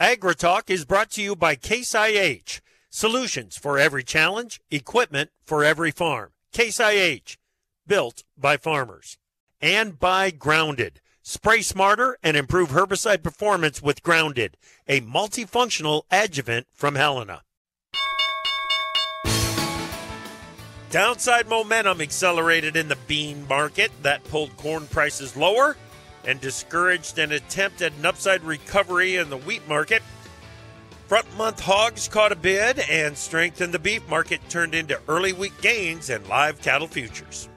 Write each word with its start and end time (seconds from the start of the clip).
AgriTalk 0.00 0.70
is 0.70 0.86
brought 0.86 1.10
to 1.10 1.22
you 1.22 1.36
by 1.36 1.54
Case 1.54 1.94
IH. 1.94 2.62
Solutions 2.88 3.58
for 3.58 3.78
every 3.78 4.02
challenge, 4.02 4.58
equipment 4.70 5.28
for 5.42 5.62
every 5.62 5.90
farm. 5.90 6.30
Case 6.54 6.80
IH, 6.80 7.36
built 7.86 8.24
by 8.34 8.56
farmers. 8.56 9.18
And 9.60 9.98
by 9.98 10.30
Grounded. 10.30 11.02
Spray 11.22 11.60
smarter 11.60 12.16
and 12.22 12.34
improve 12.34 12.70
herbicide 12.70 13.22
performance 13.22 13.82
with 13.82 14.02
Grounded, 14.02 14.56
a 14.88 15.02
multifunctional 15.02 16.04
adjuvant 16.10 16.66
from 16.72 16.94
Helena. 16.94 17.42
Downside 20.90 21.46
momentum 21.46 22.00
accelerated 22.00 22.74
in 22.74 22.88
the 22.88 22.96
bean 23.06 23.46
market 23.46 23.92
that 24.02 24.24
pulled 24.24 24.56
corn 24.56 24.86
prices 24.86 25.36
lower 25.36 25.76
and 26.24 26.40
discouraged 26.40 27.18
an 27.18 27.32
attempt 27.32 27.82
at 27.82 27.92
an 27.92 28.06
upside 28.06 28.42
recovery 28.42 29.16
in 29.16 29.30
the 29.30 29.36
wheat 29.36 29.66
market. 29.68 30.02
Front 31.06 31.36
month 31.36 31.58
hogs 31.60 32.06
caught 32.06 32.30
a 32.30 32.36
bid 32.36 32.78
and 32.88 33.16
strength 33.16 33.60
in 33.60 33.72
the 33.72 33.78
beef 33.78 34.08
market 34.08 34.40
turned 34.48 34.74
into 34.74 35.00
early 35.08 35.32
week 35.32 35.60
gains 35.60 36.08
in 36.08 36.26
live 36.28 36.62
cattle 36.62 36.86
futures. 36.86 37.48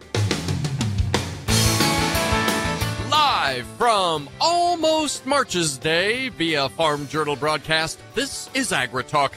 Live 3.12 3.68
from 3.78 4.28
almost 4.42 5.26
March's 5.28 5.78
Day 5.78 6.30
via 6.30 6.70
Farm 6.70 7.08
Journal 7.08 7.36
broadcast, 7.36 8.00
this 8.16 8.50
is 8.56 8.72
AgriTalk. 8.72 9.34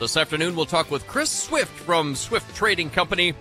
This 0.00 0.16
afternoon, 0.16 0.56
we'll 0.56 0.66
talk 0.66 0.90
with 0.90 1.06
Chris 1.06 1.30
Swift 1.30 1.70
from 1.70 2.16
Swift 2.16 2.56
Trading 2.56 2.90
Company. 2.90 3.34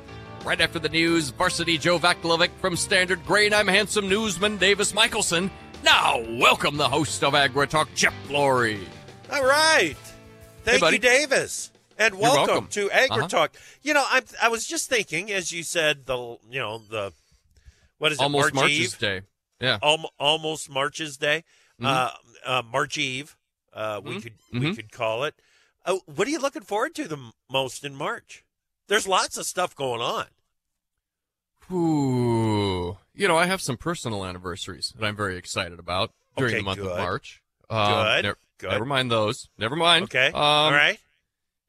Right 0.45 0.59
after 0.59 0.77
the 0.77 0.89
news, 0.89 1.29
varsity 1.29 1.77
Joe 1.77 1.97
Vaclavik 1.97 2.49
from 2.59 2.75
Standard 2.75 3.25
Grain. 3.25 3.53
I'm 3.53 3.67
handsome 3.67 4.09
newsman 4.09 4.57
Davis 4.57 4.93
Michaelsen. 4.93 5.49
Now, 5.83 6.21
welcome 6.37 6.75
the 6.75 6.87
host 6.87 7.23
of 7.23 7.33
AgriTalk, 7.33 7.87
Chip 7.95 8.13
Flory. 8.27 8.85
All 9.31 9.43
right. 9.45 9.95
Thank 10.63 10.83
Hey, 10.83 10.91
you, 10.93 10.99
Davis. 10.99 11.71
And 11.97 12.15
welcome, 12.19 12.47
welcome. 12.47 12.67
to 12.69 12.91
Uh-huh. 12.91 13.07
AgriTalk. 13.21 13.49
You 13.83 13.93
know, 13.93 14.03
I 14.05 14.21
I 14.41 14.49
was 14.49 14.65
just 14.67 14.89
thinking, 14.89 15.31
as 15.31 15.51
you 15.51 15.63
said, 15.63 16.05
the 16.07 16.37
you 16.49 16.59
know 16.59 16.79
the 16.79 17.13
what 17.99 18.11
is 18.11 18.19
it? 18.19 18.23
Almost 18.23 18.53
March 18.53 18.63
March's 18.63 18.79
Eve? 18.79 18.97
Day. 18.99 19.21
Yeah. 19.61 19.79
Alm- 19.81 20.07
almost 20.19 20.69
March's 20.69 21.15
Day, 21.17 21.43
Mhm. 21.81 21.85
uh, 21.85 22.11
uh, 22.45 22.61
March 22.63 22.97
Eve. 22.97 23.37
Uh, 23.71 24.01
we 24.03 24.15
Mhm. 24.15 24.23
could 24.23 24.33
we 24.51 24.59
Mhm. 24.59 24.75
could 24.75 24.91
call 24.91 25.23
it. 25.23 25.35
Uh, 25.85 25.99
what 26.05 26.27
are 26.27 26.31
you 26.31 26.39
looking 26.39 26.63
forward 26.63 26.95
to 26.95 27.07
the 27.07 27.15
m- 27.17 27.31
most 27.49 27.85
in 27.85 27.95
March? 27.95 28.43
There's 28.87 29.07
lots 29.07 29.37
of 29.37 29.45
stuff 29.45 29.75
going 29.75 30.01
on. 30.01 30.27
Ooh. 31.71 32.97
You 33.15 33.27
know, 33.27 33.37
I 33.37 33.45
have 33.45 33.61
some 33.61 33.77
personal 33.77 34.25
anniversaries 34.25 34.93
that 34.97 35.05
I'm 35.05 35.15
very 35.15 35.37
excited 35.37 35.79
about 35.79 36.11
during 36.37 36.53
Okay, 36.53 36.59
the 36.61 36.65
month 36.65 36.79
good. 36.79 36.91
of 36.91 36.97
March. 36.97 37.41
Um, 37.69 37.87
Good, 37.87 38.25
ne- 38.25 38.33
good. 38.59 38.71
Never 38.71 38.85
mind 38.85 39.11
those. 39.11 39.49
Never 39.57 39.75
mind. 39.75 40.03
Okay, 40.05 40.27
Um, 40.27 40.33
all 40.35 40.71
right. 40.71 40.99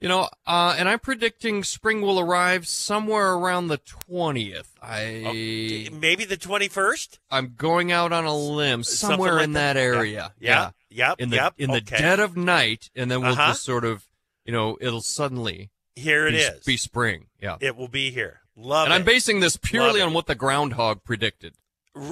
You 0.00 0.08
know, 0.08 0.28
uh, 0.46 0.74
and 0.76 0.86
I'm 0.88 0.98
predicting 0.98 1.64
spring 1.64 2.02
will 2.02 2.20
arrive 2.20 2.66
somewhere 2.66 3.32
around 3.32 3.68
the 3.68 3.78
20th. 3.78 4.66
I 4.82 5.24
Okay, 5.26 5.88
Maybe 5.90 6.24
the 6.26 6.36
21st. 6.36 7.18
I'm 7.30 7.54
going 7.56 7.90
out 7.90 8.12
on 8.12 8.24
a 8.26 8.36
limb 8.36 8.82
somewhere 8.82 9.36
like 9.36 9.44
in 9.44 9.52
that. 9.52 9.74
that 9.74 9.80
area. 9.80 10.32
Yeah. 10.38 10.70
Yep. 10.90 11.20
In 11.20 11.30
the 11.30 11.36
yep. 11.36 11.54
in 11.58 11.70
the 11.70 11.78
okay. 11.78 11.96
dead 11.96 12.20
of 12.20 12.36
night, 12.36 12.90
and 12.94 13.10
then 13.10 13.20
we'll 13.22 13.32
Uh-huh. 13.32 13.48
just 13.52 13.64
sort 13.64 13.84
of, 13.84 14.06
you 14.44 14.52
know, 14.52 14.76
it'll 14.80 15.00
suddenly 15.00 15.70
Here 15.96 16.26
it 16.26 16.32
be, 16.32 16.38
is. 16.38 16.64
be 16.64 16.76
spring. 16.76 17.26
Yeah. 17.40 17.56
It 17.60 17.74
will 17.76 17.88
be 17.88 18.10
here. 18.10 18.40
Love 18.56 18.86
And 18.86 18.92
it. 18.94 18.96
I'm 18.96 19.04
basing 19.04 19.40
this 19.40 19.56
purely 19.56 20.00
on 20.00 20.12
what 20.12 20.26
the 20.26 20.34
groundhog 20.34 21.02
predicted. 21.04 21.54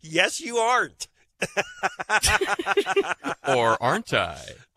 yes, 0.00 0.40
you 0.40 0.56
aren't. 0.58 1.08
Or 3.48 3.80
aren't 3.80 4.12
I? 4.12 4.40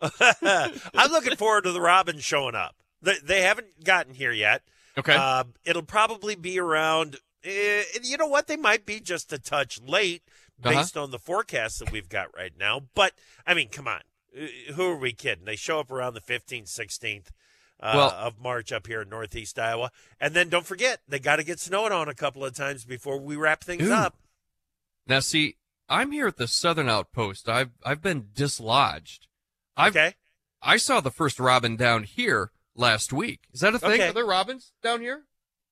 I'm 0.94 1.10
looking 1.10 1.34
forward 1.36 1.64
to 1.64 1.72
the 1.72 1.80
Robins 1.80 2.22
showing 2.22 2.54
up. 2.54 2.76
They, 3.02 3.16
they 3.22 3.42
haven't 3.42 3.82
gotten 3.84 4.14
here 4.14 4.30
yet. 4.30 4.62
Okay. 4.96 5.14
Uh, 5.16 5.44
it'll 5.64 5.82
probably 5.82 6.36
be 6.36 6.60
around. 6.60 7.16
Uh, 7.44 7.82
you 8.02 8.16
know 8.16 8.28
what? 8.28 8.46
They 8.46 8.56
might 8.56 8.86
be 8.86 9.00
just 9.00 9.32
a 9.32 9.38
touch 9.40 9.80
late 9.84 10.22
Uh-huh. 10.62 10.72
based 10.74 10.96
on 10.96 11.10
the 11.10 11.18
forecast 11.18 11.80
that 11.80 11.90
we've 11.90 12.08
got 12.08 12.28
right 12.36 12.52
now. 12.58 12.82
But 12.94 13.14
I 13.44 13.54
mean, 13.54 13.70
come 13.70 13.88
on. 13.88 14.02
Uh, 14.40 14.72
Who 14.74 14.84
are 14.90 14.96
we 14.96 15.12
kidding? 15.12 15.46
They 15.46 15.56
show 15.56 15.80
up 15.80 15.90
around 15.90 16.14
the 16.14 16.20
15th, 16.20 16.68
16th 16.68 17.30
uh, 17.82 17.92
Well- 17.96 18.10
of 18.10 18.38
March 18.40 18.72
up 18.72 18.86
here 18.86 19.02
in 19.02 19.08
Northeast 19.08 19.58
Iowa. 19.58 19.90
And 20.20 20.34
then 20.34 20.48
don't 20.48 20.66
forget, 20.66 21.00
they 21.08 21.18
got 21.18 21.36
to 21.36 21.44
get 21.44 21.58
snowed 21.60 21.92
on 21.92 22.08
a 22.08 22.14
couple 22.14 22.44
of 22.44 22.54
times 22.54 22.84
before 22.84 23.18
we 23.18 23.36
wrap 23.36 23.64
things 23.64 23.88
Ooh. 23.88 23.92
up. 23.92 24.16
Now, 25.06 25.20
see, 25.20 25.56
I'm 25.88 26.12
here 26.12 26.28
at 26.28 26.36
the 26.36 26.46
Southern 26.46 26.88
Outpost. 26.88 27.48
I've 27.48 27.70
I've 27.84 28.02
been 28.02 28.28
dislodged. 28.34 29.26
I've 29.76 29.96
Okay. 29.96 30.14
I 30.62 30.76
saw 30.76 31.00
the 31.00 31.10
first 31.10 31.40
robin 31.40 31.74
down 31.76 32.02
here 32.04 32.52
last 32.76 33.12
week. 33.12 33.40
Is 33.52 33.60
that 33.60 33.74
a 33.74 33.78
thing? 33.78 33.92
Okay. 33.92 34.08
Are 34.08 34.12
there 34.12 34.26
robins 34.26 34.72
down 34.82 35.00
here? 35.00 35.24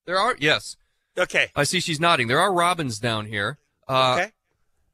There 0.06 0.18
are. 0.18 0.34
Yes, 0.38 0.76
Okay. 1.16 1.50
I 1.54 1.64
see. 1.64 1.80
She's 1.80 2.00
nodding. 2.00 2.26
There 2.28 2.40
are 2.40 2.52
robins 2.52 2.98
down 2.98 3.26
here. 3.26 3.58
Uh, 3.86 4.14
okay. 4.18 4.32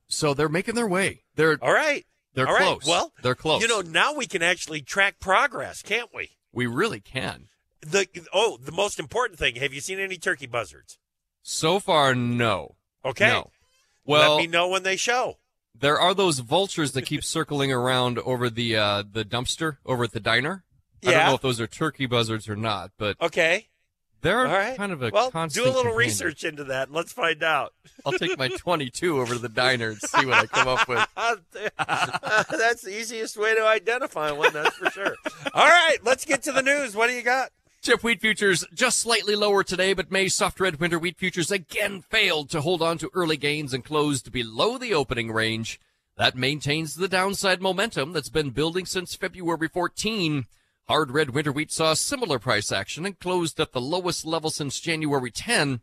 So 0.08 0.34
they're 0.34 0.48
making 0.48 0.74
their 0.74 0.88
way. 0.88 1.22
They're 1.36 1.58
All 1.62 1.72
right. 1.72 2.04
they're 2.34 2.46
All 2.48 2.54
right. 2.54 2.62
close. 2.80 2.86
Well, 2.86 3.12
they're 3.22 3.34
close. 3.34 3.62
You 3.62 3.68
know, 3.68 3.80
now 3.82 4.14
we 4.14 4.26
can 4.26 4.42
actually 4.42 4.80
track 4.82 5.20
progress, 5.20 5.80
can't 5.82 6.10
we? 6.14 6.30
We 6.54 6.66
really 6.66 7.00
can. 7.00 7.48
The 7.80 8.06
oh, 8.32 8.56
the 8.62 8.72
most 8.72 8.98
important 8.98 9.38
thing. 9.38 9.56
Have 9.56 9.74
you 9.74 9.80
seen 9.80 9.98
any 9.98 10.16
turkey 10.16 10.46
buzzards? 10.46 10.98
So 11.42 11.78
far, 11.78 12.14
no. 12.14 12.76
Okay. 13.04 13.28
No. 13.28 13.50
Well, 14.06 14.36
Let 14.36 14.42
me 14.42 14.46
know 14.46 14.68
when 14.68 14.82
they 14.82 14.96
show. 14.96 15.38
there 15.78 15.98
are 15.98 16.14
those 16.14 16.38
vultures 16.38 16.92
that 16.92 17.02
keep 17.06 17.22
circling 17.36 17.72
around 17.72 18.18
over 18.20 18.48
the 18.48 18.76
uh, 18.76 19.02
the 19.10 19.24
dumpster 19.24 19.78
over 19.84 20.04
at 20.04 20.12
the 20.12 20.20
diner. 20.20 20.64
I 21.06 21.10
don't 21.10 21.26
know 21.26 21.34
if 21.34 21.42
those 21.42 21.60
are 21.60 21.66
turkey 21.66 22.06
buzzards 22.06 22.48
or 22.48 22.56
not, 22.56 22.92
but 22.98 23.20
Okay. 23.20 23.68
They're 24.24 24.46
All 24.46 24.52
right. 24.52 24.76
kind 24.76 24.90
of 24.90 25.02
a 25.02 25.10
well, 25.12 25.30
constant 25.30 25.64
do 25.64 25.68
a 25.68 25.70
little 25.70 25.82
companion. 25.82 25.98
research 26.08 26.42
into 26.44 26.64
that. 26.64 26.88
and 26.88 26.96
Let's 26.96 27.12
find 27.12 27.42
out. 27.44 27.72
I'll 28.04 28.12
take 28.12 28.36
my 28.36 28.48
22 28.58 29.20
over 29.20 29.34
to 29.34 29.38
the 29.38 29.48
diner 29.48 29.90
and 29.90 29.98
see 30.00 30.26
what 30.26 30.34
I 30.34 30.46
come 30.46 30.66
up 30.66 30.88
with. 30.88 31.06
that's 31.78 32.82
the 32.82 32.98
easiest 32.98 33.36
way 33.36 33.54
to 33.54 33.64
identify 33.66 34.30
one. 34.32 34.52
That's 34.52 34.76
for 34.76 34.90
sure. 34.90 35.14
All 35.52 35.66
right, 35.66 35.98
let's 36.02 36.24
get 36.24 36.42
to 36.44 36.52
the 36.52 36.62
news. 36.62 36.96
What 36.96 37.08
do 37.08 37.12
you 37.14 37.22
got? 37.22 37.50
Chip 37.82 38.02
wheat 38.02 38.20
futures 38.20 38.64
just 38.72 38.98
slightly 38.98 39.36
lower 39.36 39.62
today, 39.62 39.92
but 39.92 40.10
May's 40.10 40.34
soft 40.34 40.58
red 40.58 40.80
winter 40.80 40.98
wheat 40.98 41.18
futures 41.18 41.50
again 41.50 42.00
failed 42.00 42.48
to 42.50 42.62
hold 42.62 42.80
on 42.80 42.96
to 42.98 43.10
early 43.12 43.36
gains 43.36 43.74
and 43.74 43.84
closed 43.84 44.32
below 44.32 44.78
the 44.78 44.94
opening 44.94 45.30
range. 45.30 45.78
That 46.16 46.34
maintains 46.36 46.94
the 46.94 47.08
downside 47.08 47.60
momentum 47.60 48.12
that's 48.12 48.30
been 48.30 48.50
building 48.50 48.86
since 48.86 49.14
February 49.16 49.68
14. 49.68 50.46
Hard 50.86 51.12
red 51.12 51.30
winter 51.30 51.50
wheat 51.50 51.72
saw 51.72 51.94
similar 51.94 52.38
price 52.38 52.70
action 52.70 53.06
and 53.06 53.18
closed 53.18 53.58
at 53.58 53.72
the 53.72 53.80
lowest 53.80 54.26
level 54.26 54.50
since 54.50 54.80
January 54.80 55.30
10. 55.30 55.80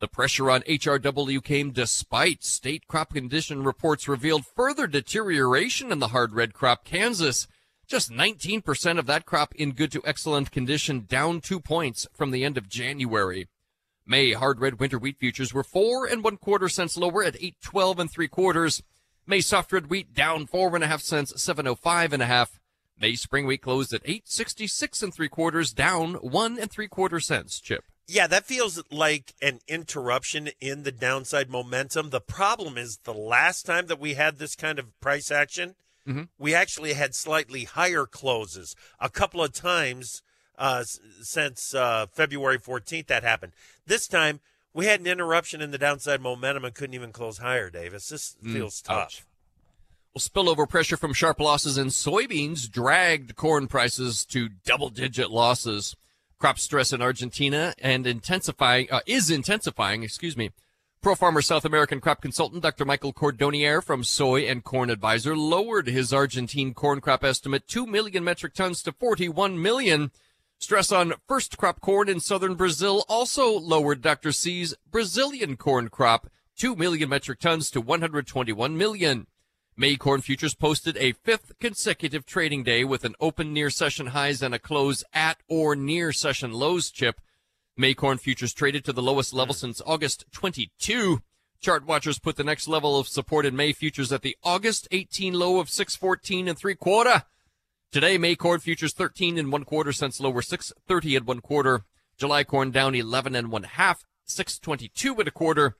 The 0.00 0.08
pressure 0.08 0.50
on 0.50 0.62
HRW 0.62 1.44
came 1.44 1.70
despite 1.70 2.42
state 2.42 2.86
crop 2.88 3.12
condition 3.12 3.62
reports 3.62 4.08
revealed 4.08 4.46
further 4.46 4.86
deterioration 4.86 5.92
in 5.92 5.98
the 5.98 6.08
hard 6.08 6.32
red 6.32 6.54
crop 6.54 6.84
Kansas. 6.84 7.46
Just 7.86 8.10
19% 8.10 8.98
of 8.98 9.04
that 9.04 9.26
crop 9.26 9.54
in 9.54 9.72
good 9.72 9.92
to 9.92 10.02
excellent 10.06 10.50
condition, 10.50 11.04
down 11.06 11.42
two 11.42 11.60
points 11.60 12.06
from 12.14 12.30
the 12.30 12.42
end 12.42 12.56
of 12.56 12.70
January. 12.70 13.48
May 14.06 14.32
hard 14.32 14.60
red 14.60 14.80
winter 14.80 14.98
wheat 14.98 15.18
futures 15.18 15.52
were 15.52 15.62
four 15.62 16.06
and 16.06 16.24
one 16.24 16.38
quarter 16.38 16.70
cents 16.70 16.96
lower 16.96 17.22
at 17.22 17.36
812 17.36 17.98
and 17.98 18.10
three 18.10 18.28
quarters. 18.28 18.82
May 19.26 19.42
soft 19.42 19.70
red 19.74 19.90
wheat 19.90 20.14
down 20.14 20.46
four 20.46 20.74
and 20.74 20.82
a 20.82 20.86
half 20.86 21.02
cents, 21.02 21.34
705 21.42 22.14
and 22.14 22.22
a 22.22 22.26
half. 22.26 22.57
May 23.00 23.14
spring 23.14 23.46
wheat 23.46 23.62
closed 23.62 23.92
at 23.92 24.02
866 24.04 25.02
and 25.02 25.14
three 25.14 25.28
quarters, 25.28 25.72
down 25.72 26.14
one 26.14 26.58
and 26.58 26.70
three 26.70 26.88
quarter 26.88 27.20
cents. 27.20 27.60
Chip. 27.60 27.84
Yeah, 28.06 28.26
that 28.26 28.44
feels 28.46 28.82
like 28.90 29.34
an 29.42 29.60
interruption 29.68 30.48
in 30.60 30.82
the 30.82 30.92
downside 30.92 31.50
momentum. 31.50 32.10
The 32.10 32.20
problem 32.22 32.78
is 32.78 32.98
the 33.04 33.12
last 33.14 33.66
time 33.66 33.86
that 33.86 34.00
we 34.00 34.14
had 34.14 34.38
this 34.38 34.56
kind 34.56 34.78
of 34.78 34.98
price 35.00 35.30
action, 35.30 35.74
Mhm. 36.06 36.28
we 36.38 36.54
actually 36.54 36.94
had 36.94 37.14
slightly 37.14 37.64
higher 37.64 38.06
closes 38.06 38.74
a 38.98 39.10
couple 39.10 39.42
of 39.42 39.52
times 39.52 40.22
uh, 40.56 40.82
since 41.22 41.72
uh, 41.72 42.06
February 42.12 42.58
14th 42.58 43.06
that 43.06 43.22
happened. 43.22 43.52
This 43.86 44.08
time 44.08 44.40
we 44.72 44.86
had 44.86 44.98
an 45.00 45.06
interruption 45.06 45.60
in 45.60 45.70
the 45.70 45.78
downside 45.78 46.20
momentum 46.20 46.64
and 46.64 46.74
couldn't 46.74 46.94
even 46.94 47.12
close 47.12 47.38
higher, 47.38 47.70
Davis. 47.70 48.08
This 48.08 48.36
Mm, 48.42 48.52
feels 48.54 48.82
ouch. 48.88 49.22
Well, 50.14 50.20
spillover 50.20 50.68
pressure 50.68 50.96
from 50.96 51.12
sharp 51.12 51.38
losses 51.38 51.76
in 51.76 51.88
soybeans 51.88 52.70
dragged 52.70 53.36
corn 53.36 53.68
prices 53.68 54.24
to 54.26 54.48
double-digit 54.48 55.30
losses. 55.30 55.94
Crop 56.38 56.58
stress 56.58 56.92
in 56.92 57.02
Argentina 57.02 57.74
and 57.78 58.06
intensifying 58.06 58.88
uh, 58.90 59.00
is 59.06 59.30
intensifying. 59.30 60.02
Excuse 60.02 60.36
me. 60.36 60.50
Pro 61.00 61.14
Farmer 61.14 61.42
South 61.42 61.64
American 61.64 62.00
crop 62.00 62.20
consultant 62.20 62.62
Dr. 62.62 62.84
Michael 62.84 63.12
Cordonnier 63.12 63.82
from 63.82 64.02
Soy 64.02 64.42
and 64.42 64.64
Corn 64.64 64.90
Advisor 64.90 65.36
lowered 65.36 65.86
his 65.86 66.12
Argentine 66.12 66.74
corn 66.74 67.00
crop 67.00 67.22
estimate 67.22 67.68
2 67.68 67.86
million 67.86 68.24
metric 68.24 68.54
tons 68.54 68.82
to 68.82 68.92
41 68.92 69.62
million. 69.62 70.10
Stress 70.58 70.90
on 70.90 71.14
first 71.28 71.56
crop 71.56 71.80
corn 71.80 72.08
in 72.08 72.18
southern 72.18 72.54
Brazil 72.54 73.04
also 73.08 73.56
lowered 73.56 74.02
Dr. 74.02 74.32
C's 74.32 74.74
Brazilian 74.90 75.56
corn 75.56 75.88
crop 75.88 76.28
2 76.56 76.74
million 76.74 77.08
metric 77.08 77.38
tons 77.38 77.70
to 77.70 77.80
121 77.80 78.76
million. 78.76 79.28
May 79.80 79.94
corn 79.94 80.22
futures 80.22 80.56
posted 80.56 80.96
a 80.96 81.12
fifth 81.12 81.52
consecutive 81.60 82.26
trading 82.26 82.64
day 82.64 82.82
with 82.82 83.04
an 83.04 83.14
open 83.20 83.52
near 83.52 83.70
session 83.70 84.08
highs 84.08 84.42
and 84.42 84.52
a 84.52 84.58
close 84.58 85.04
at 85.12 85.38
or 85.48 85.76
near 85.76 86.12
session 86.12 86.52
lows 86.52 86.90
chip. 86.90 87.20
May 87.76 87.94
corn 87.94 88.18
futures 88.18 88.52
traded 88.52 88.84
to 88.86 88.92
the 88.92 89.00
lowest 89.00 89.32
level 89.32 89.54
since 89.54 89.80
August 89.86 90.24
22. 90.32 91.22
Chart 91.60 91.86
watchers 91.86 92.18
put 92.18 92.34
the 92.34 92.42
next 92.42 92.66
level 92.66 92.98
of 92.98 93.06
support 93.06 93.46
in 93.46 93.54
May 93.54 93.72
futures 93.72 94.10
at 94.10 94.22
the 94.22 94.36
August 94.42 94.88
18 94.90 95.34
low 95.34 95.60
of 95.60 95.70
614 95.70 96.48
and 96.48 96.58
three 96.58 96.74
quarter. 96.74 97.22
Today, 97.92 98.18
May 98.18 98.34
corn 98.34 98.58
futures 98.58 98.92
13 98.92 99.38
and 99.38 99.52
one 99.52 99.62
quarter 99.62 99.92
cents 99.92 100.18
lower, 100.18 100.42
630 100.42 101.14
and 101.14 101.24
one 101.28 101.40
quarter. 101.40 101.84
July 102.16 102.42
corn 102.42 102.72
down 102.72 102.96
11 102.96 103.36
and 103.36 103.52
one 103.52 103.62
half, 103.62 104.04
622 104.24 105.20
and 105.20 105.28
a 105.28 105.30
quarter. 105.30 105.76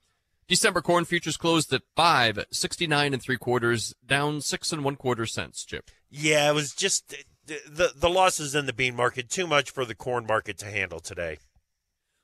December 0.48 0.80
corn 0.80 1.04
futures 1.04 1.36
closed 1.36 1.72
at 1.74 1.82
569 1.94 3.12
and 3.12 3.22
three 3.22 3.36
quarters, 3.36 3.94
down 4.04 4.40
six 4.40 4.72
and 4.72 4.82
one 4.82 4.96
quarter 4.96 5.26
cents, 5.26 5.64
Chip. 5.64 5.90
Yeah, 6.10 6.50
it 6.50 6.54
was 6.54 6.72
just 6.72 7.12
uh, 7.12 7.54
the 7.70 7.92
the 7.94 8.08
losses 8.08 8.54
in 8.54 8.66
the 8.66 8.72
bean 8.72 8.96
market 8.96 9.28
too 9.28 9.46
much 9.46 9.70
for 9.70 9.84
the 9.84 9.94
corn 9.94 10.26
market 10.26 10.56
to 10.58 10.66
handle 10.66 11.00
today. 11.00 11.38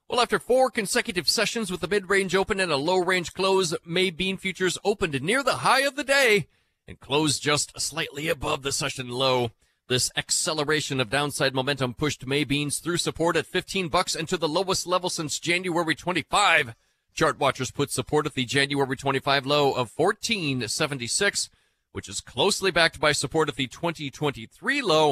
Well, 0.09 0.21
after 0.21 0.39
four 0.39 0.71
consecutive 0.71 1.29
sessions 1.29 1.71
with 1.71 1.83
a 1.83 1.89
mid-range 1.89 2.35
open 2.35 2.61
and 2.61 2.71
a 2.71 2.77
low-range 2.77 3.33
close, 3.33 3.75
May 3.87 4.11
bean 4.11 4.37
futures 4.37 4.79
opened 4.85 5.21
near 5.23 5.43
the 5.43 5.57
high 5.57 5.83
of 5.83 5.97
the 5.97 6.05
day 6.05 6.49
and 6.87 7.01
closed 7.01 7.43
just 7.43 7.79
slightly 7.81 8.29
above 8.29 8.63
the 8.63 8.73
session 8.73 9.09
low. 9.09 9.51
This 9.89 10.11
acceleration 10.17 11.01
of 11.01 11.11
downside 11.11 11.55
momentum 11.55 11.95
pushed 11.95 12.27
May 12.27 12.45
beans 12.45 12.79
through 12.79 12.97
support 12.99 13.37
at 13.37 13.47
15 13.47 13.89
bucks 13.89 14.15
and 14.15 14.27
to 14.29 14.37
the 14.39 14.49
lowest 14.49 14.87
level 14.87 15.11
since 15.11 15.39
January 15.39 15.95
25. 15.95 16.75
Chart 17.15 17.39
watchers 17.39 17.71
put 17.71 17.93
support 17.93 18.27
at 18.27 18.35
the 18.35 18.45
January 18.45 18.97
25 18.97 19.47
low 19.47 19.69
of 19.69 19.93
1476, 19.95 21.49
which 21.93 22.09
is 22.09 22.21
closely 22.21 22.73
backed 22.73 22.99
by 22.99 23.13
support 23.13 23.49
at 23.49 23.55
the 23.55 23.69
2023 23.69 24.83
low 24.83 25.11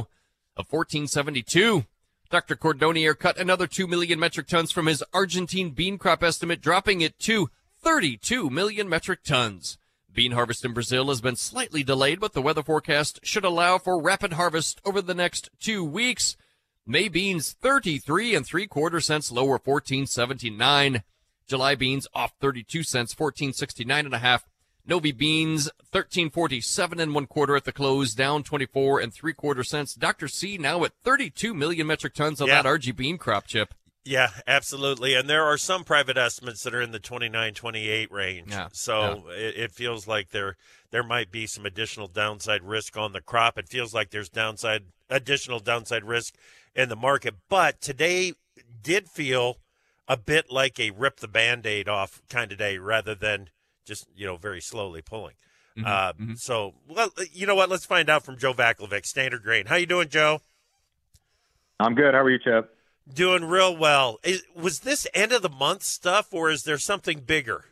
of 0.57 0.67
1472. 0.69 1.85
Dr. 2.29 2.57
Cordonnier 2.57 3.17
cut 3.17 3.39
another 3.39 3.69
2 3.69 3.87
million 3.87 4.19
metric 4.19 4.49
tons 4.49 4.73
from 4.73 4.87
his 4.87 5.05
Argentine 5.15 5.71
bean 5.71 5.97
crop 5.97 6.25
estimate, 6.25 6.61
dropping 6.61 7.03
it 7.03 7.19
to 7.21 7.51
32 7.83 8.51
million 8.51 8.89
metric 8.89 9.23
tons. 9.23 9.79
Bean 10.13 10.33
harvest 10.33 10.65
in 10.65 10.73
Brazil 10.73 11.07
has 11.09 11.21
been 11.21 11.37
slightly 11.37 11.85
delayed, 11.85 12.19
but 12.19 12.33
the 12.33 12.43
weather 12.43 12.63
forecast 12.63 13.21
should 13.23 13.45
allow 13.45 13.79
for 13.79 14.03
rapid 14.03 14.33
harvest 14.33 14.81
over 14.85 15.01
the 15.01 15.15
next 15.15 15.51
two 15.61 15.85
weeks. 15.85 16.37
May 16.85 17.09
beans 17.09 17.53
33 17.53 18.35
and 18.35 18.45
three 18.45 18.67
quarter 18.67 19.01
cents 19.01 19.31
lower, 19.31 19.61
1479. 19.63 21.05
July 21.47 21.75
beans 21.75 22.07
off 22.15 22.33
32 22.41 22.83
cents, 22.83 23.19
1469 23.19 24.05
and 24.07 24.15
a 24.15 24.19
half. 24.19 24.45
Novi 24.85 25.13
beans 25.13 25.67
1347 25.93 26.99
and 26.99 27.15
one 27.15 27.27
quarter 27.27 27.55
at 27.55 27.65
the 27.65 27.73
close, 27.73 28.15
down 28.15 28.43
24 28.43 29.01
and 29.01 29.15
three 29.15 29.33
quarter 29.33 29.63
cents. 29.63 29.95
Dr. 29.95 30.27
C 30.27 30.59
now 30.59 30.83
at 30.85 30.93
32 31.05 31.55
million 31.55 31.87
metric 31.87 32.15
tons 32.15 32.41
on 32.41 32.49
yeah. 32.49 32.63
that 32.63 32.69
RG 32.69 32.97
bean 32.97 33.17
crop 33.17 33.47
chip. 33.47 33.75
Yeah, 34.05 34.31
absolutely. 34.47 35.15
And 35.15 35.31
there 35.31 35.45
are 35.45 35.57
some 35.57 35.85
private 35.85 36.17
estimates 36.17 36.65
that 36.65 36.75
are 36.75 36.83
in 36.83 36.91
the 36.91 36.99
29, 36.99 37.55
28 37.55 38.11
range. 38.11 38.51
Yeah, 38.51 38.69
so 38.73 39.25
yeah. 39.29 39.35
It, 39.35 39.57
it, 39.57 39.73
feels 39.73 40.09
like 40.09 40.31
there 40.31 40.57
there 40.91 41.05
might 41.05 41.31
be 41.31 41.47
some 41.47 41.65
additional 41.65 42.09
downside 42.09 42.65
risk 42.65 42.97
on 42.97 43.13
the 43.13 43.21
crop. 43.21 43.57
It 43.57 43.69
feels 43.69 43.95
like 43.95 44.11
there's 44.11 44.29
downside 44.29 44.87
additional 45.09 45.61
downside 45.61 46.03
risk 46.03 46.35
in 46.75 46.89
the 46.89 46.97
market. 46.97 47.35
But 47.49 47.81
today 47.81 48.33
did 48.83 49.09
feel 49.09 49.59
a 50.09 50.17
bit 50.17 50.51
like 50.51 50.79
a 50.81 50.91
rip 50.91 51.21
the 51.21 51.29
band-aid 51.29 51.89
off 51.89 52.23
kind 52.29 52.53
of 52.53 52.59
day 52.59 52.79
rather 52.79 53.15
than 53.15 53.51
just, 53.85 54.07
you 54.15 54.27
know, 54.27 54.37
very 54.37 54.61
slowly 54.61 55.03
pulling. 55.03 55.35
Mm-hmm, 55.77 55.87
uh, 55.87 56.13
mm-hmm. 56.13 56.35
So, 56.35 56.75
well, 56.89 57.11
you 57.33 57.47
know 57.47 57.55
what? 57.55 57.69
Let's 57.71 57.87
find 57.87 58.11
out 58.11 58.25
from 58.25 58.37
Joe 58.37 58.53
Vaclavik, 58.53 59.07
Standard 59.07 59.43
Grain. 59.43 59.67
How 59.67 59.77
you 59.77 59.87
doing, 59.87 60.09
Joe? 60.09 60.41
I'm 61.81 61.95
good. 61.95 62.15
How 62.15 62.21
are 62.21 62.31
you, 62.31 62.39
Chip? 62.39 62.77
Doing 63.13 63.45
real 63.45 63.77
well. 63.77 64.19
Is, 64.23 64.45
was 64.55 64.81
this 64.81 65.07
end 65.15 65.33
of 65.33 65.43
the 65.43 65.49
month 65.49 65.83
stuff, 65.83 66.33
or 66.33 66.51
is 66.51 66.63
there 66.63 66.79
something 66.79 67.21
bigger? 67.21 67.65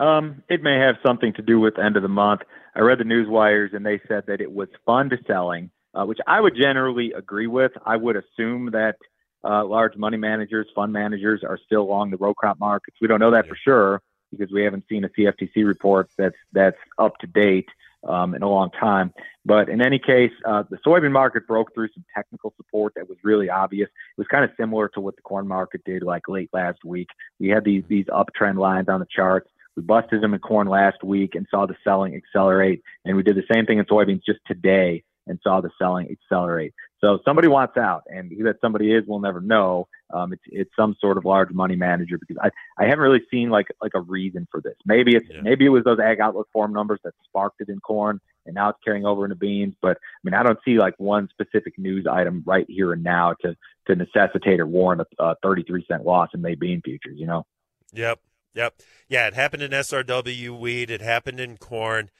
Um, 0.00 0.42
it 0.50 0.62
may 0.62 0.78
have 0.78 0.96
something 1.06 1.32
to 1.34 1.42
do 1.42 1.60
with 1.60 1.78
end 1.78 1.96
of 1.96 2.02
the 2.02 2.08
month. 2.08 2.42
I 2.74 2.80
read 2.80 2.98
the 2.98 3.04
news 3.04 3.28
wires, 3.28 3.70
and 3.72 3.86
they 3.86 4.00
said 4.08 4.24
that 4.26 4.40
it 4.40 4.52
was 4.52 4.68
fund 4.84 5.14
selling, 5.26 5.70
uh, 5.94 6.04
which 6.04 6.18
I 6.26 6.40
would 6.40 6.56
generally 6.60 7.12
agree 7.12 7.46
with. 7.46 7.72
I 7.86 7.96
would 7.96 8.16
assume 8.16 8.72
that 8.72 8.96
uh, 9.44 9.64
large 9.64 9.96
money 9.96 10.16
managers, 10.16 10.66
fund 10.74 10.92
managers, 10.92 11.42
are 11.44 11.58
still 11.64 11.82
along 11.82 12.10
the 12.10 12.16
row 12.16 12.34
crop 12.34 12.58
markets. 12.58 12.96
We 13.00 13.08
don't 13.08 13.20
know 13.20 13.30
that 13.32 13.46
yeah. 13.46 13.50
for 13.50 13.56
sure 13.56 14.02
because 14.30 14.52
we 14.52 14.62
haven't 14.62 14.84
seen 14.88 15.04
a 15.04 15.08
CFTC 15.08 15.66
report 15.66 16.10
that's 16.16 16.36
that's 16.52 16.78
up 16.98 17.18
to 17.18 17.26
date 17.26 17.68
um, 18.08 18.34
in 18.34 18.42
a 18.42 18.48
long 18.48 18.70
time. 18.70 19.12
But 19.44 19.68
in 19.68 19.80
any 19.80 19.98
case, 19.98 20.32
uh, 20.44 20.64
the 20.68 20.78
soybean 20.78 21.12
market 21.12 21.46
broke 21.46 21.74
through 21.74 21.88
some 21.94 22.04
technical 22.14 22.54
support 22.56 22.94
that 22.96 23.08
was 23.08 23.18
really 23.22 23.50
obvious. 23.50 23.88
It 23.88 24.20
was 24.20 24.26
kind 24.28 24.44
of 24.44 24.50
similar 24.56 24.88
to 24.90 25.00
what 25.00 25.16
the 25.16 25.22
corn 25.22 25.46
market 25.46 25.82
did 25.84 26.02
like 26.02 26.28
late 26.28 26.50
last 26.52 26.84
week. 26.84 27.08
We 27.38 27.48
had 27.48 27.64
these 27.64 27.84
these 27.88 28.06
uptrend 28.06 28.58
lines 28.58 28.88
on 28.88 29.00
the 29.00 29.06
charts. 29.08 29.50
We 29.76 29.82
busted 29.82 30.22
them 30.22 30.34
in 30.34 30.40
corn 30.40 30.68
last 30.68 31.02
week 31.02 31.34
and 31.34 31.46
saw 31.50 31.66
the 31.66 31.76
selling 31.82 32.14
accelerate, 32.14 32.82
and 33.04 33.16
we 33.16 33.22
did 33.22 33.36
the 33.36 33.44
same 33.52 33.66
thing 33.66 33.78
in 33.78 33.84
soybeans 33.86 34.22
just 34.24 34.40
today 34.46 35.02
and 35.26 35.38
saw 35.42 35.60
the 35.60 35.70
selling 35.78 36.08
accelerate. 36.10 36.74
So 37.04 37.18
somebody 37.22 37.48
wants 37.48 37.76
out, 37.76 38.04
and 38.06 38.32
who 38.32 38.44
that 38.44 38.56
somebody 38.62 38.90
is, 38.90 39.04
we'll 39.06 39.20
never 39.20 39.42
know. 39.42 39.88
Um, 40.12 40.32
it's 40.32 40.42
it's 40.46 40.70
some 40.74 40.96
sort 41.02 41.18
of 41.18 41.26
large 41.26 41.50
money 41.50 41.76
manager 41.76 42.16
because 42.16 42.38
I, 42.42 42.48
I 42.82 42.88
haven't 42.88 43.00
really 43.00 43.22
seen 43.30 43.50
like 43.50 43.66
like 43.82 43.92
a 43.94 44.00
reason 44.00 44.48
for 44.50 44.62
this. 44.62 44.76
Maybe 44.86 45.14
it's 45.14 45.26
yeah. 45.28 45.42
maybe 45.42 45.66
it 45.66 45.68
was 45.68 45.84
those 45.84 45.98
ag 45.98 46.20
outlook 46.20 46.48
forum 46.50 46.72
numbers 46.72 47.00
that 47.04 47.12
sparked 47.26 47.60
it 47.60 47.68
in 47.68 47.78
corn, 47.80 48.22
and 48.46 48.54
now 48.54 48.70
it's 48.70 48.78
carrying 48.82 49.04
over 49.04 49.24
into 49.24 49.36
beans. 49.36 49.74
But 49.82 49.98
I 49.98 50.18
mean, 50.24 50.32
I 50.32 50.42
don't 50.42 50.58
see 50.64 50.78
like 50.78 50.94
one 50.96 51.28
specific 51.28 51.78
news 51.78 52.06
item 52.10 52.42
right 52.46 52.64
here 52.70 52.94
and 52.94 53.02
now 53.04 53.34
to 53.42 53.54
to 53.88 53.94
necessitate 53.94 54.60
or 54.60 54.66
warrant 54.66 55.02
a, 55.18 55.22
a 55.22 55.36
33 55.42 55.84
cent 55.86 56.06
loss 56.06 56.30
in 56.32 56.40
May 56.40 56.54
bean 56.54 56.80
futures. 56.82 57.18
You 57.18 57.26
know. 57.26 57.44
Yep. 57.92 58.20
Yep. 58.54 58.80
Yeah, 59.08 59.26
it 59.26 59.34
happened 59.34 59.62
in 59.62 59.72
SRW 59.72 60.58
wheat. 60.58 60.90
It 60.90 61.02
happened 61.02 61.38
in 61.38 61.58
corn. 61.58 62.10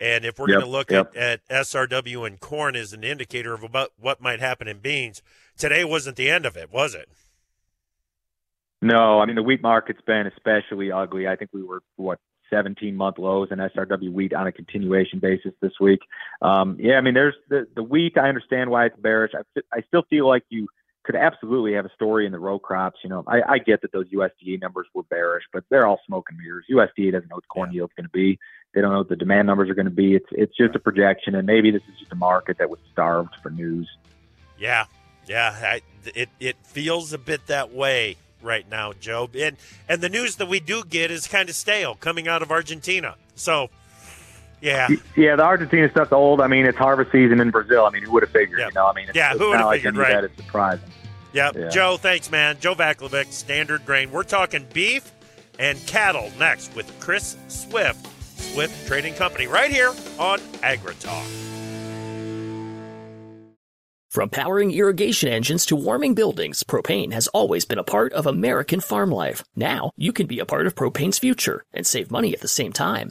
And 0.00 0.24
if 0.24 0.38
we're 0.38 0.48
yep, 0.48 0.60
going 0.60 0.66
to 0.66 0.70
look 0.70 0.90
yep. 0.90 1.12
at, 1.16 1.40
at 1.48 1.66
SRW 1.66 2.26
and 2.26 2.40
corn 2.40 2.74
as 2.74 2.92
an 2.92 3.04
indicator 3.04 3.54
of 3.54 3.62
about 3.62 3.92
what 3.98 4.20
might 4.20 4.40
happen 4.40 4.66
in 4.66 4.78
beans, 4.78 5.22
today 5.56 5.84
wasn't 5.84 6.16
the 6.16 6.28
end 6.28 6.46
of 6.46 6.56
it, 6.56 6.72
was 6.72 6.94
it? 6.94 7.08
No, 8.82 9.18
I 9.18 9.24
mean 9.24 9.36
the 9.36 9.42
wheat 9.42 9.62
market's 9.62 10.02
been 10.02 10.26
especially 10.26 10.92
ugly. 10.92 11.26
I 11.26 11.36
think 11.36 11.50
we 11.54 11.62
were 11.62 11.82
what 11.96 12.18
17 12.50 12.94
month 12.94 13.16
lows 13.18 13.48
in 13.50 13.58
SRW 13.58 14.12
wheat 14.12 14.34
on 14.34 14.46
a 14.46 14.52
continuation 14.52 15.20
basis 15.20 15.52
this 15.62 15.72
week. 15.80 16.00
Um, 16.42 16.76
yeah, 16.78 16.96
I 16.96 17.00
mean 17.00 17.14
there's 17.14 17.34
the 17.48 17.66
the 17.74 17.82
wheat. 17.82 18.18
I 18.18 18.28
understand 18.28 18.70
why 18.70 18.84
it's 18.84 18.96
bearish. 18.98 19.32
I, 19.34 19.60
I 19.72 19.80
still 19.88 20.02
feel 20.10 20.28
like 20.28 20.44
you 20.50 20.68
could 21.04 21.16
absolutely 21.16 21.74
have 21.74 21.86
a 21.86 21.92
story 21.94 22.26
in 22.26 22.32
the 22.32 22.38
row 22.38 22.58
crops. 22.58 22.98
You 23.02 23.10
know, 23.10 23.24
I, 23.26 23.40
I 23.48 23.58
get 23.58 23.80
that 23.82 23.92
those 23.92 24.08
USDA 24.08 24.60
numbers 24.60 24.86
were 24.92 25.02
bearish, 25.04 25.44
but 25.52 25.64
they're 25.70 25.86
all 25.86 26.00
smoke 26.06 26.26
and 26.28 26.38
mirrors. 26.38 26.66
USDA 26.70 27.12
doesn't 27.12 27.28
know 27.30 27.36
what 27.36 27.44
the 27.44 27.48
corn 27.48 27.70
yeah. 27.70 27.76
yield's 27.76 27.94
going 27.94 28.06
to 28.06 28.10
be. 28.10 28.38
They 28.74 28.80
don't 28.80 28.90
know 28.90 28.98
what 28.98 29.08
the 29.08 29.16
demand 29.16 29.46
numbers 29.46 29.70
are 29.70 29.74
going 29.74 29.84
to 29.86 29.90
be. 29.90 30.14
It's 30.14 30.26
it's 30.32 30.56
just 30.56 30.74
a 30.74 30.80
projection, 30.80 31.34
and 31.34 31.46
maybe 31.46 31.70
this 31.70 31.82
is 31.92 31.98
just 32.00 32.12
a 32.12 32.16
market 32.16 32.58
that 32.58 32.68
was 32.68 32.80
starved 32.92 33.34
for 33.42 33.50
news. 33.50 33.88
Yeah, 34.58 34.86
yeah, 35.26 35.56
I, 35.62 35.80
it 36.14 36.28
it 36.40 36.56
feels 36.64 37.12
a 37.12 37.18
bit 37.18 37.46
that 37.46 37.72
way 37.72 38.16
right 38.42 38.68
now, 38.68 38.92
Joe. 38.92 39.28
And 39.38 39.56
and 39.88 40.00
the 40.00 40.08
news 40.08 40.36
that 40.36 40.46
we 40.46 40.58
do 40.58 40.82
get 40.84 41.10
is 41.10 41.28
kind 41.28 41.48
of 41.48 41.54
stale 41.54 41.94
coming 41.94 42.26
out 42.26 42.42
of 42.42 42.50
Argentina. 42.50 43.14
So, 43.36 43.70
yeah, 44.60 44.88
yeah, 45.16 45.36
the 45.36 45.44
Argentina 45.44 45.88
stuff's 45.90 46.12
old. 46.12 46.40
I 46.40 46.48
mean, 46.48 46.66
it's 46.66 46.78
harvest 46.78 47.12
season 47.12 47.40
in 47.40 47.50
Brazil. 47.50 47.86
I 47.86 47.90
mean, 47.90 48.02
who 48.02 48.12
would 48.12 48.24
have 48.24 48.32
figured? 48.32 48.58
Yep. 48.58 48.70
You 48.70 48.74
know, 48.74 48.86
I 48.86 48.92
mean, 48.92 49.08
it's, 49.08 49.16
yeah, 49.16 49.34
who 49.34 49.50
would 49.50 49.60
have 49.60 49.70
figured? 49.70 49.96
Like 49.96 50.08
right? 50.08 50.14
That 50.14 50.24
it's 50.24 50.36
surprising. 50.36 50.90
Yep. 51.32 51.56
Yeah, 51.56 51.68
Joe, 51.68 51.96
thanks, 51.96 52.30
man. 52.30 52.58
Joe 52.60 52.74
Vaclavik, 52.74 53.32
Standard 53.32 53.84
Grain. 53.86 54.10
We're 54.10 54.22
talking 54.24 54.66
beef 54.72 55.12
and 55.58 55.84
cattle 55.86 56.30
next 56.38 56.74
with 56.74 56.92
Chris 57.00 57.36
Swift 57.48 58.06
Swift 58.52 58.86
Trading 58.86 59.14
Company 59.14 59.46
right 59.46 59.70
here 59.70 59.92
on 60.18 60.38
AgriTalk. 60.62 61.24
From 64.10 64.30
powering 64.30 64.70
irrigation 64.70 65.28
engines 65.28 65.66
to 65.66 65.74
warming 65.74 66.14
buildings, 66.14 66.62
propane 66.62 67.12
has 67.12 67.26
always 67.28 67.64
been 67.64 67.80
a 67.80 67.82
part 67.82 68.12
of 68.12 68.28
American 68.28 68.78
farm 68.78 69.10
life. 69.10 69.42
Now, 69.56 69.90
you 69.96 70.12
can 70.12 70.28
be 70.28 70.38
a 70.38 70.46
part 70.46 70.68
of 70.68 70.76
propane's 70.76 71.18
future 71.18 71.64
and 71.72 71.84
save 71.84 72.12
money 72.12 72.32
at 72.32 72.40
the 72.40 72.46
same 72.46 72.72
time. 72.72 73.10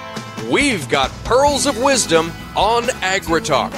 we've 0.51 0.87
got 0.89 1.09
pearls 1.23 1.65
of 1.65 1.81
wisdom 1.81 2.31
on 2.55 2.83
AgriTalk. 3.01 3.71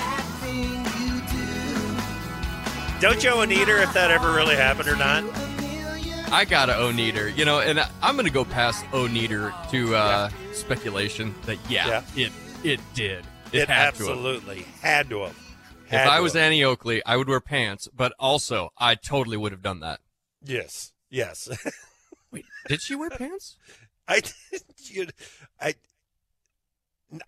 Don't 2.99 3.23
you 3.23 3.29
owe 3.31 3.41
an 3.41 3.51
eater 3.51 3.77
if 3.77 3.93
that 3.93 4.11
ever 4.11 4.33
really 4.33 4.55
happened 4.55 4.87
or 4.87 4.95
not? 4.95 5.23
I 6.31 6.45
got 6.45 6.65
to 6.65 6.75
own 6.75 6.97
eater, 6.97 7.29
you 7.29 7.45
know, 7.45 7.59
and 7.59 7.79
I'm 8.01 8.15
going 8.15 8.25
to 8.25 8.31
go 8.31 8.43
past 8.45 8.85
own 8.91 9.15
eater 9.15 9.53
to 9.69 9.95
uh, 9.95 10.29
speculation 10.51 11.35
that 11.45 11.59
yeah, 11.69 12.01
it 12.15 12.31
it 12.63 12.79
did. 12.95 13.25
It, 13.51 13.63
It, 13.63 13.67
had 13.67 13.93
to 13.95 14.09
absolutely 14.09 14.65
had 14.81 15.09
to 15.09 15.23
have. 15.25 15.37
If 15.85 15.89
Had 15.91 16.07
I 16.07 16.21
was 16.21 16.33
have. 16.33 16.41
Annie 16.41 16.63
Oakley, 16.63 17.05
I 17.05 17.17
would 17.17 17.27
wear 17.27 17.39
pants, 17.39 17.87
but 17.95 18.13
also 18.17 18.71
I 18.79 18.95
totally 18.95 19.37
would 19.37 19.51
have 19.51 19.61
done 19.61 19.81
that. 19.81 19.99
yes, 20.43 20.91
yes. 21.11 21.49
Wait, 22.31 22.45
did 22.67 22.81
she 22.81 22.95
wear 22.95 23.11
pants? 23.11 23.57
I, 24.07 24.23
you, 24.77 25.07
I, 25.61 25.75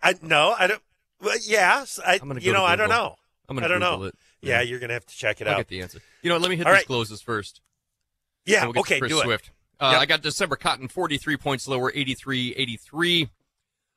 I, 0.02 0.14
no, 0.22 0.54
I 0.58 0.66
don't. 0.66 0.82
Well, 1.20 1.36
yes, 1.46 1.98
I. 2.04 2.14
I'm 2.20 2.28
gonna 2.28 2.40
You 2.40 2.52
go 2.52 2.58
know, 2.58 2.64
to 2.64 2.66
I 2.72 2.76
don't 2.76 2.88
Google. 2.88 3.02
know. 3.04 3.16
I'm 3.48 3.56
gonna 3.56 3.66
I 3.66 3.68
don't 3.68 3.80
Google 3.80 3.98
know. 4.00 4.04
it. 4.06 4.14
Yeah, 4.42 4.60
you're 4.62 4.78
gonna 4.78 4.92
have 4.94 5.06
to 5.06 5.16
check 5.16 5.40
it 5.40 5.46
I'll 5.46 5.54
out. 5.54 5.58
get 5.58 5.68
the 5.68 5.80
answer. 5.80 6.00
You 6.22 6.30
know, 6.30 6.36
let 6.38 6.50
me 6.50 6.56
hit 6.56 6.66
All 6.66 6.72
these 6.72 6.78
right. 6.80 6.86
closes 6.86 7.20
first. 7.22 7.60
Yeah, 8.44 8.60
Then 8.60 8.66
we'll 8.68 8.72
get 8.74 8.84
to 8.88 8.92
okay, 8.94 8.98
Chris 9.00 9.12
do 9.12 9.18
it. 9.20 9.24
Swift. 9.24 9.50
Uh, 9.80 9.90
Yep. 9.92 10.00
I 10.00 10.06
got 10.06 10.22
December 10.22 10.56
cotton 10.56 10.88
43 10.88 11.36
points 11.36 11.68
lower, 11.68 11.92
83 11.94 12.54
83. 12.54 13.28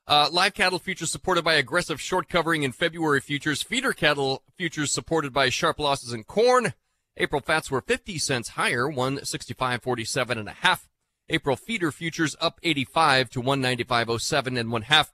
Uh, 0.07 0.27
live 0.31 0.53
cattle 0.55 0.79
futures 0.79 1.11
supported 1.11 1.43
by 1.43 1.53
aggressive 1.53 2.01
short 2.01 2.27
covering 2.27 2.63
in 2.63 2.71
February 2.71 3.21
futures. 3.21 3.61
Feeder 3.61 3.93
cattle 3.93 4.43
futures 4.57 4.91
supported 4.91 5.31
by 5.33 5.49
sharp 5.49 5.77
losses 5.79 6.11
in 6.13 6.23
corn. 6.23 6.73
April 7.15 7.41
fats 7.41 7.69
were 7.69 7.81
50 7.81 8.17
cents 8.17 8.49
higher, 8.49 8.85
165.47 8.87 10.31
and 10.39 10.49
a 10.49 10.53
half. 10.53 10.89
April 11.29 11.55
feeder 11.55 11.91
futures 11.91 12.35
up 12.41 12.59
85 12.63 13.29
to 13.31 13.41
195.07 13.41 14.59
and 14.59 14.71
one 14.71 14.81
half. 14.83 15.13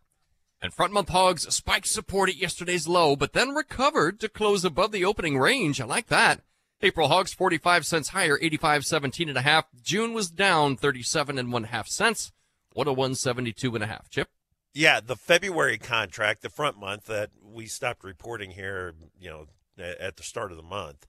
And 0.62 0.74
front 0.74 0.94
month 0.94 1.10
hogs 1.10 1.54
spiked 1.54 1.88
support 1.88 2.30
at 2.30 2.38
yesterday's 2.38 2.88
low, 2.88 3.16
but 3.16 3.34
then 3.34 3.54
recovered 3.54 4.20
to 4.20 4.30
close 4.30 4.66
above 4.66 4.92
the 4.92 5.06
opening 5.06 5.38
range. 5.38 5.80
I 5.80 5.86
like 5.86 6.08
that. 6.08 6.42
April 6.82 7.08
hogs 7.08 7.34
45 7.34 7.86
cents 7.86 8.10
higher, 8.10 8.38
85.17 8.38 9.30
and 9.30 9.38
a 9.38 9.42
half. 9.42 9.66
June 9.82 10.14
was 10.14 10.30
down 10.30 10.76
37 10.78 11.38
and 11.38 11.52
one 11.52 11.66
half 11.66 11.88
cents, 11.88 12.32
101.72 12.76 13.76
and 13.76 13.84
a 13.84 13.88
half. 13.88 14.10
Chip. 14.10 14.30
Yeah, 14.74 15.00
the 15.00 15.16
February 15.16 15.78
contract, 15.78 16.42
the 16.42 16.50
front 16.50 16.78
month 16.78 17.06
that 17.06 17.30
we 17.42 17.66
stopped 17.66 18.04
reporting 18.04 18.52
here, 18.52 18.94
you 19.20 19.30
know, 19.30 19.48
at 19.78 20.18
the 20.18 20.24
start 20.24 20.52
of 20.52 20.58
the 20.58 20.64
month. 20.64 21.08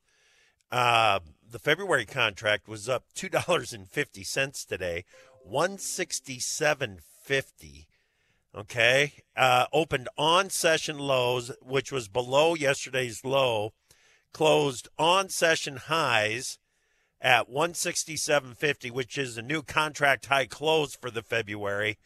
Uh, 0.70 1.20
the 1.48 1.58
February 1.58 2.06
contract 2.06 2.68
was 2.68 2.88
up 2.88 3.04
two 3.14 3.28
dollars 3.28 3.72
and 3.72 3.88
fifty 3.88 4.22
cents 4.24 4.64
today, 4.64 5.04
one 5.42 5.78
sixty 5.78 6.38
seven 6.38 6.98
fifty. 7.22 7.88
Okay, 8.56 9.12
uh, 9.36 9.66
opened 9.70 10.08
on 10.16 10.48
session 10.48 10.98
lows, 10.98 11.52
which 11.60 11.92
was 11.92 12.08
below 12.08 12.54
yesterday's 12.54 13.22
low, 13.22 13.74
closed 14.32 14.88
on 14.98 15.28
session 15.28 15.76
highs 15.76 16.58
at 17.20 17.50
167.50, 17.50 18.90
which 18.90 19.18
is 19.18 19.36
a 19.36 19.42
new 19.42 19.60
contract 19.62 20.26
high 20.26 20.46
close 20.46 20.96
for 20.96 21.10
the 21.10 21.22
February. 21.22 21.98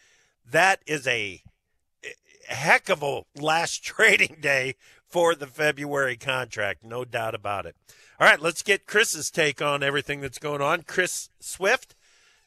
That 0.45 0.83
is 0.87 1.07
a 1.07 1.41
heck 2.49 2.89
of 2.89 3.03
a 3.05 3.23
last 3.41 3.85
trading 3.85 4.39
day 4.41 4.75
for 5.09 5.37
the 5.37 5.47
February 5.47 6.17
contract, 6.17 6.85
no 6.85 7.05
doubt 7.05 7.35
about 7.35 7.67
it. 7.67 7.77
All 8.19 8.27
right, 8.27 8.41
let's 8.41 8.63
get 8.63 8.87
Chris's 8.87 9.31
take 9.31 9.63
on 9.63 9.83
everything 9.83 10.21
that's 10.21 10.39
going 10.39 10.61
on. 10.61 10.83
Chris 10.83 11.31
Swift, 11.39 11.95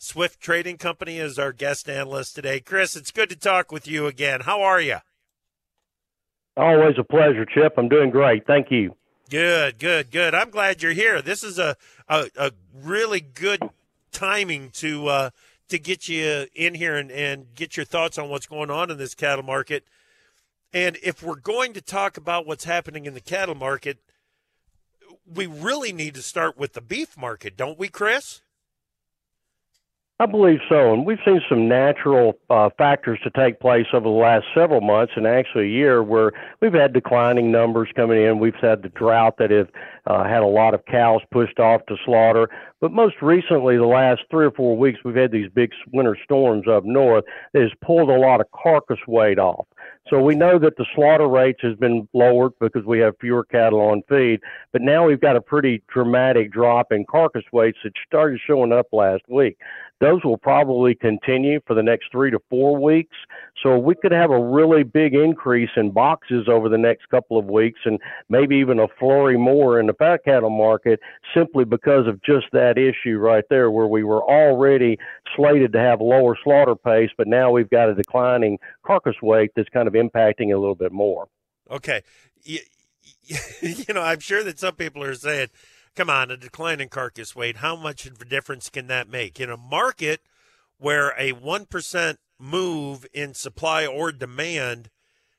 Swift 0.03 0.41
Trading 0.41 0.77
Company, 0.77 1.17
is 1.17 1.39
our 1.39 1.53
guest 1.53 1.89
analyst 1.89 2.36
today. 2.36 2.60
Chris, 2.60 2.98
it's 2.98 3.10
good 3.10 3.29
to 3.29 3.38
talk 3.38 3.72
with 3.72 3.88
you 3.88 4.05
again. 4.05 4.41
How 4.41 4.62
are 4.62 4.81
you? 4.81 4.98
Always 6.57 6.95
a 7.00 7.03
pleasure, 7.03 7.45
Chip. 7.45 7.75
I'm 7.77 7.88
doing 7.88 8.10
great. 8.10 8.45
Thank 8.45 8.69
you. 8.69 8.95
Good, 9.29 9.79
good, 9.79 10.12
good. 10.12 10.36
I'm 10.36 10.50
glad 10.50 10.83
you're 10.83 10.91
here. 10.91 11.22
This 11.22 11.41
is 11.41 11.57
a 11.57 11.77
a, 12.10 12.27
a 12.38 12.51
really 12.75 13.22
good 13.22 13.62
timing 14.12 14.72
to 14.72 15.07
uh, 15.07 15.29
to 15.69 15.79
get 15.79 16.10
you 16.10 16.48
in 16.53 16.75
here 16.75 16.98
and, 16.98 17.10
and 17.10 17.55
get 17.55 17.77
your 17.77 17.86
thoughts 17.86 18.17
on 18.17 18.29
what's 18.29 18.45
going 18.45 18.69
on 18.69 18.91
in 18.91 18.98
this 18.98 19.15
cattle 19.15 19.45
market. 19.45 19.86
And 20.74 20.98
if 21.01 21.24
we're 21.24 21.36
going 21.36 21.72
to 21.74 21.81
talk 21.81 22.17
about 22.17 22.45
what's 22.45 22.65
happening 22.65 23.05
in 23.05 23.13
the 23.13 23.22
cattle 23.22 23.55
market, 23.55 24.00
we 25.25 25.45
really 25.45 25.93
need 25.93 26.13
to 26.15 26.22
start 26.22 26.57
with 26.57 26.74
the 26.74 26.81
beef 26.81 27.17
market, 27.17 27.55
don't 27.55 27.79
we, 27.79 27.88
Chris? 27.88 28.41
I 30.20 30.27
believe 30.27 30.60
so. 30.70 30.93
And 30.93 31.05
we've 31.08 31.20
seen 31.25 31.41
some 31.50 31.67
natural 31.67 32.38
uh, 32.50 32.70
factors 32.77 33.20
to 33.24 33.32
take 33.32 33.60
place 33.60 33.88
over 33.93 34.03
the 34.03 34.10
last 34.10 34.46
several 34.53 34.79
months 34.79 35.13
and 35.15 35.25
actually 35.25 35.65
a 35.65 35.70
year 35.70 36.03
where 36.03 36.32
we've 36.62 36.74
had 36.74 36.93
declining 36.93 37.51
numbers 37.51 37.89
coming 37.96 38.22
in. 38.22 38.38
We've 38.38 38.53
had 38.55 38.84
the 38.84 38.89
drought 38.89 39.38
that 39.39 39.50
have 39.50 39.70
uh, 40.05 40.24
had 40.24 40.43
a 40.43 40.48
lot 40.48 40.75
of 40.75 40.86
cows 40.86 41.22
pushed 41.32 41.60
off 41.60 41.82
to 41.88 41.98
slaughter. 42.05 42.48
But 42.79 42.91
most 42.91 43.15
recently, 43.22 43.77
the 43.77 43.86
last 43.86 44.22
three 44.29 44.46
or 44.46 44.51
four 44.51 44.77
weeks, 44.77 45.00
we've 45.03 45.15
had 45.15 45.32
these 45.32 45.50
big 45.50 45.72
winter 45.91 46.17
storms 46.24 46.67
up 46.67 46.86
north 46.86 47.24
that 47.53 47.63
has 47.63 47.72
pulled 47.84 48.10
a 48.10 48.20
lot 48.20 48.39
of 48.39 48.48
carcass 48.51 49.00
weight 49.08 49.39
off. 49.39 49.65
So 50.10 50.22
we 50.22 50.36
know 50.36 50.60
that 50.60 50.75
the 50.75 50.86
slaughter 50.93 51.27
rates 51.27 51.62
has 51.63 51.75
been 51.77 52.08
lowered 52.13 52.51
because 52.60 52.84
we 52.86 53.00
have 53.00 53.15
fewer 53.22 53.46
cattle 53.46 53.79
on 53.79 54.03
feed, 54.10 54.41
but 54.74 54.82
now 54.82 55.08
we've 55.08 55.22
got 55.22 55.38
a 55.38 55.41
pretty 55.41 55.82
dramatic 55.88 56.51
drop 56.51 56.91
in 56.91 57.05
carcass 57.10 57.46
weights 57.53 57.79
that 57.84 57.93
started 58.05 58.39
showing 58.46 58.74
up 58.74 58.88
last 58.91 59.24
week. 59.29 59.58
Those 60.03 60.22
will 60.25 60.38
probably 60.38 60.95
continue 60.95 61.62
for 61.65 61.75
the 61.75 61.81
next 61.81 62.12
three 62.12 62.29
to 62.29 62.39
four 62.50 62.77
weeks. 62.77 63.15
So 63.63 63.77
we 63.77 63.95
could 63.95 64.12
have 64.12 64.31
a 64.31 64.38
really 64.38 64.83
big 64.83 65.13
increase 65.13 65.69
in 65.77 65.91
boxes 65.91 66.50
over 66.50 66.67
the 66.67 66.77
next 66.77 67.07
couple 67.07 67.38
of 67.38 67.45
weeks 67.45 67.79
and 67.86 68.01
maybe 68.27 68.57
even 68.57 68.79
a 68.79 68.88
flurry 69.00 69.38
more 69.38 69.79
in 69.79 69.88
the 69.88 69.93
fat 69.93 70.25
cattle 70.25 70.50
market 70.50 71.00
simply 71.33 71.63
because 71.63 72.05
of 72.05 72.22
just 72.22 72.48
that 72.51 72.77
issue 72.77 73.17
right 73.17 73.45
there 73.50 73.72
where 73.72 73.88
we 73.88 74.03
were 74.03 74.22
already 74.22 75.00
slated 75.38 75.72
to 75.72 75.79
have 75.79 76.01
lower 76.01 76.38
slaughter 76.43 76.75
pace, 76.75 77.12
but 77.17 77.25
now 77.25 77.50
we've 77.50 77.69
got 77.69 77.88
a 77.88 77.95
declining 77.95 78.60
carcass 78.86 79.15
weight 79.22 79.51
that's 79.55 79.69
kind 79.69 79.88
of 79.88 79.93
impacting 79.93 80.53
a 80.53 80.60
little 80.60 80.75
bit 80.75 80.91
more. 80.91 81.29
Okay. 81.72 82.01
You, 82.43 82.60
you 83.62 83.93
know, 83.93 84.01
I'm 84.01 84.19
sure 84.19 84.43
that 84.43 84.60
some 84.60 84.75
people 84.75 85.01
are 85.01 85.15
saying, 85.15 85.48
come 85.95 86.09
on, 86.09 86.31
a 86.31 86.38
decline 86.38 86.81
in 86.81 86.89
carcass 86.89 87.35
weight, 87.35 87.57
how 87.57 87.75
much 87.75 88.05
of 88.05 88.21
a 88.21 88.25
difference 88.25 88.69
can 88.69 88.88
that 88.88 89.07
make? 89.07 89.39
In 89.39 89.50
a 89.50 89.57
market 89.57 90.21
where 90.77 91.09
a 91.17 91.33
1% 91.33 92.17
move 92.39 93.05
in 93.13 93.33
supply 93.33 93.85
or 93.85 94.12
demand 94.12 94.89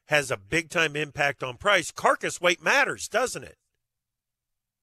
has 0.07 0.31
a 0.31 0.37
big 0.37 0.71
time 0.71 0.97
impact 0.97 1.43
on 1.43 1.57
price, 1.57 1.91
carcass 1.91 2.41
weight 2.41 2.63
matters, 2.63 3.09
doesn't 3.09 3.45
it? 3.45 3.59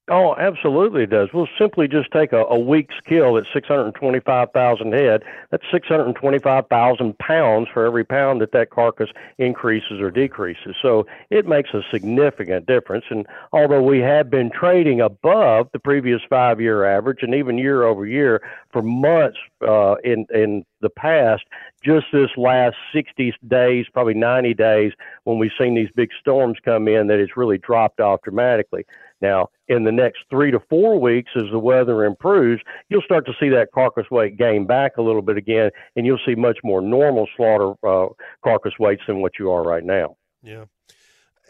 Oh, 0.10 0.36
absolutely 0.36 1.04
it 1.04 1.12
does. 1.12 1.30
We'll 1.32 1.48
simply 1.60 1.88
just 1.88 2.12
take 2.12 2.34
a, 2.34 2.44
a 2.46 2.60
week's 2.60 2.96
kill 3.06 3.38
at 3.38 3.46
625,000 3.54 4.94
head. 4.94 5.24
That's 5.52 5.64
625,000 5.72 7.18
pounds 7.20 7.68
for 7.72 7.86
every 7.86 8.04
pound 8.04 8.42
that 8.42 8.52
that 8.52 8.72
carcass 8.72 9.10
increases 9.38 10.02
or 10.02 10.10
decreases. 10.10 10.76
So 10.82 11.06
it 11.30 11.46
makes 11.46 11.70
a 11.74 11.82
significant 11.92 12.66
difference. 12.66 13.06
And 13.10 13.28
although 13.54 13.84
we 13.84 14.00
have 14.00 14.30
been 14.30 14.50
trading 14.50 15.02
above 15.02 15.70
the 15.72 15.80
previous 15.80 16.22
five 16.28 16.60
year 16.60 16.84
average 16.84 17.20
and 17.22 17.36
even 17.36 17.60
year 17.60 17.84
over 17.84 18.06
year 18.06 18.42
for 18.74 18.82
months 18.82 19.38
uh, 19.66 19.96
in, 20.04 20.26
in 20.34 20.66
the 20.82 20.90
past, 20.90 21.44
just 21.84 22.08
this 22.12 22.32
last 22.38 22.76
60 22.92 23.36
days, 23.48 23.86
probably 23.94 24.16
90 24.16 24.56
days, 24.56 24.94
when 25.26 25.38
we've 25.38 25.52
seen 25.60 25.76
these 25.76 25.92
big 25.96 26.10
storms 26.20 26.58
come 26.66 26.88
in, 26.88 27.08
that 27.08 27.20
it's 27.20 27.38
really 27.38 27.60
dropped 27.60 28.00
off 28.00 28.22
dramatically. 28.24 28.84
Now, 29.22 29.50
in 29.68 29.84
the 29.84 29.92
next 29.92 30.20
three 30.30 30.52
to 30.52 30.60
four 30.70 31.00
weeks, 31.00 31.32
as 31.36 31.44
the 31.52 31.60
weather 31.60 32.06
improves, 32.06 32.62
you'll 32.90 33.04
start 33.04 33.26
to 33.28 33.34
see 33.40 33.50
that 33.50 33.70
carcass 33.74 34.10
weight 34.10 34.38
gain 34.38 34.66
back 34.66 34.98
a 34.98 35.02
little 35.02 35.22
bit 35.22 35.38
again, 35.38 35.70
and 35.96 36.06
you'll 36.06 36.20
see 36.26 36.36
much 36.36 36.58
more 36.64 36.82
normal 36.82 37.28
slaughter 37.38 37.74
uh, 37.88 38.08
carcass 38.44 38.74
weights 38.80 39.04
than 39.08 39.22
what 39.22 39.34
you 39.40 39.52
are 39.52 39.64
right 39.64 39.84
now. 39.84 40.18
Yeah. 40.42 40.66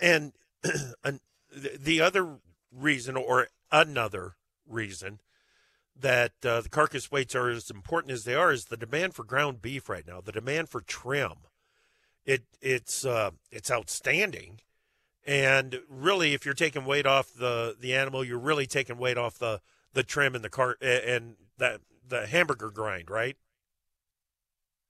And 0.02 0.34
an- 1.04 1.22
the 1.52 2.02
other 2.02 2.38
reason, 2.72 3.16
or 3.16 3.48
another 3.72 4.36
reason, 4.68 5.20
that 6.00 6.34
uh, 6.44 6.62
the 6.62 6.70
carcass 6.70 7.12
weights 7.12 7.36
are 7.36 7.50
as 7.50 7.70
important 7.70 8.12
as 8.12 8.24
they 8.24 8.36
are 8.36 8.52
is 8.52 8.66
the 8.66 8.78
demand 8.78 9.14
for 9.14 9.24
ground 9.24 9.62
beef 9.62 9.90
right 9.90 10.08
now. 10.08 10.22
The 10.22 10.32
demand 10.32 10.70
for 10.70 10.82
trim, 10.82 11.34
it 12.26 12.44
it's 12.62 13.06
uh, 13.06 13.32
it's 13.52 13.72
outstanding, 13.72 14.60
And 15.26 15.82
really, 15.90 16.34
if 16.34 16.46
you're 16.46 16.54
taking 16.54 16.86
weight 16.86 17.06
off 17.06 17.34
the 17.34 17.76
the 17.80 17.94
animal, 17.94 18.24
you're 18.24 18.40
really 18.40 18.66
taking 18.66 18.98
weight 18.98 19.18
off 19.18 19.38
the 19.38 19.62
the 19.94 20.04
trim 20.04 20.36
and 20.36 20.44
the 20.44 20.50
cart 20.50 20.82
and 20.82 21.36
that 21.58 21.82
the 22.08 22.28
hamburger 22.28 22.70
grind, 22.70 23.10
right? 23.10 23.38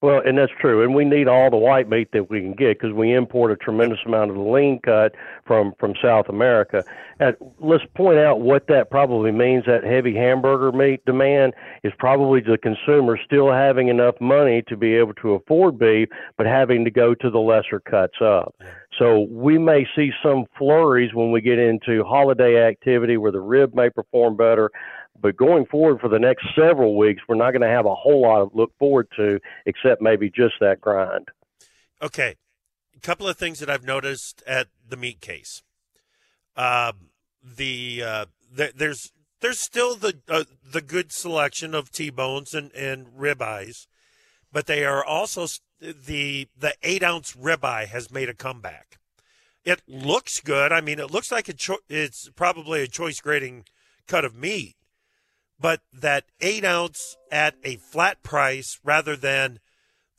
Well, 0.02 0.20
and 0.26 0.36
that's 0.36 0.52
true, 0.60 0.84
and 0.84 0.96
we 0.96 1.06
need 1.06 1.28
all 1.28 1.52
the 1.52 1.58
white 1.58 1.88
meat 1.88 2.12
that 2.14 2.28
we 2.28 2.42
can 2.42 2.54
get 2.54 2.80
because 2.80 2.92
we 2.92 3.14
import 3.14 3.52
a 3.52 3.56
tremendous 3.56 4.00
amount 4.04 4.32
of 4.32 4.36
the 4.36 4.42
lean 4.42 4.80
cut 4.84 5.14
from 5.46 5.74
from 5.80 5.94
South 6.02 6.28
America. 6.28 6.84
And 7.20 7.36
let's 7.60 7.84
point 7.94 8.18
out 8.18 8.42
what 8.42 8.66
that 8.66 8.90
probably 8.90 9.32
means. 9.32 9.66
That 9.68 9.84
heavy 9.84 10.16
hamburger 10.16 10.72
meat 10.72 11.06
demand 11.06 11.54
is 11.84 11.94
probably 12.00 12.42
the 12.42 12.58
consumer 12.58 13.16
still 13.24 13.52
having 13.52 13.90
enough 13.90 14.16
money 14.20 14.64
to 14.70 14.76
be 14.76 14.96
able 14.96 15.14
to 15.16 15.34
afford 15.34 15.78
beef, 15.78 16.10
but 16.36 16.48
having 16.48 16.84
to 16.84 16.90
go 16.90 17.14
to 17.14 17.30
the 17.30 17.40
lesser 17.40 17.80
cuts 17.80 18.18
up. 18.24 18.56
So 19.02 19.26
we 19.32 19.58
may 19.58 19.88
see 19.96 20.12
some 20.22 20.46
flurries 20.60 21.12
when 21.12 21.32
we 21.32 21.42
get 21.42 21.58
into 21.58 22.04
holiday 22.04 22.62
activity 22.68 23.18
where 23.18 23.32
the 23.32 23.42
rib 23.42 23.74
may 23.74 23.90
perform 23.90 24.38
better. 24.38 24.70
But 25.20 25.36
going 25.38 25.66
forward 25.66 26.00
for 26.00 26.08
the 26.08 26.20
next 26.20 26.46
several 26.56 26.96
weeks, 26.96 27.24
we're 27.28 27.34
not 27.34 27.50
going 27.50 27.64
to 27.64 27.68
have 27.68 27.88
a 27.88 27.96
whole 27.96 28.22
lot 28.22 28.48
to 28.48 28.56
look 28.56 28.72
forward 28.78 29.08
to 29.18 29.40
except 29.66 30.04
maybe 30.04 30.30
just 30.30 30.54
that 30.60 30.82
grind. 30.82 31.30
Okay. 32.00 32.36
A 32.96 33.00
couple 33.00 33.28
of 33.28 33.38
things 33.38 33.58
that 33.58 33.72
I've 33.72 33.84
noticed 33.84 34.44
at 34.46 34.68
the 34.88 34.98
meat 34.98 35.20
case. 35.20 35.64
Uh, 36.56 36.92
the, 37.44 38.04
uh, 38.06 38.26
the 38.54 38.72
there's 38.76 39.12
there's 39.40 39.60
still 39.60 39.96
the 39.96 40.20
uh, 40.30 40.44
the 40.64 40.82
good 40.82 41.12
selection 41.12 41.74
of 41.74 41.92
T-bones 41.92 42.54
and 42.54 42.72
and 42.74 43.08
ribeyes, 43.08 43.88
but 44.52 44.68
they 44.68 44.86
are 44.86 45.04
also 45.04 45.48
the 45.82 46.48
the 46.58 46.76
eight 46.84 47.04
ounce 47.04 47.34
ribeye 47.34 47.88
has 47.88 48.12
made 48.12 48.30
a 48.30 48.34
comeback. 48.34 48.98
It 49.66 49.82
looks 49.88 50.40
good. 50.40 50.72
I 50.72 50.82
mean, 50.82 51.00
it 51.00 51.12
looks 51.12 51.32
like 51.32 51.56
cho- 51.58 51.80
it's 51.90 52.30
probably 52.36 52.82
a 52.82 52.88
choice 52.88 53.20
grading 53.20 53.66
cut 54.08 54.26
of 54.26 54.36
meat, 54.36 54.76
but 55.60 55.82
that 55.94 56.26
eight 56.40 56.66
ounce 56.66 57.18
at 57.32 57.56
a 57.64 57.76
flat 57.76 58.24
price 58.24 58.80
rather 58.84 59.16
than 59.16 59.60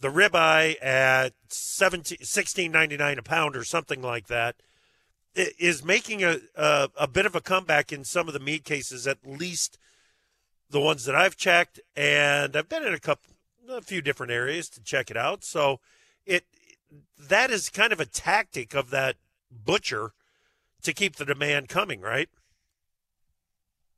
the 0.00 0.08
ribeye 0.08 0.74
at 0.82 1.32
17 1.48 2.18
16.99 2.18 3.18
a 3.18 3.22
pound 3.22 3.56
or 3.56 3.64
something 3.64 4.02
like 4.02 4.26
that 4.26 4.56
is 5.34 5.84
making 5.84 6.22
a, 6.22 6.38
a, 6.56 6.88
a 6.96 7.08
bit 7.08 7.24
of 7.24 7.34
a 7.34 7.40
comeback 7.40 7.92
in 7.92 8.04
some 8.04 8.26
of 8.26 8.34
the 8.34 8.40
meat 8.40 8.64
cases 8.64 9.06
at 9.06 9.18
least 9.24 9.78
the 10.70 10.80
ones 10.80 11.04
that 11.04 11.14
I've 11.14 11.36
checked 11.36 11.80
and 11.96 12.56
I've 12.56 12.68
been 12.68 12.84
in 12.84 12.92
a 12.92 12.98
couple 12.98 13.31
a 13.68 13.80
few 13.80 14.02
different 14.02 14.32
areas 14.32 14.68
to 14.68 14.82
check 14.82 15.10
it 15.10 15.16
out 15.16 15.44
so 15.44 15.80
it 16.26 16.44
that 17.18 17.50
is 17.50 17.70
kind 17.70 17.92
of 17.92 18.00
a 18.00 18.06
tactic 18.06 18.74
of 18.74 18.90
that 18.90 19.16
butcher 19.50 20.12
to 20.82 20.92
keep 20.92 21.16
the 21.16 21.24
demand 21.24 21.68
coming 21.68 22.00
right 22.00 22.28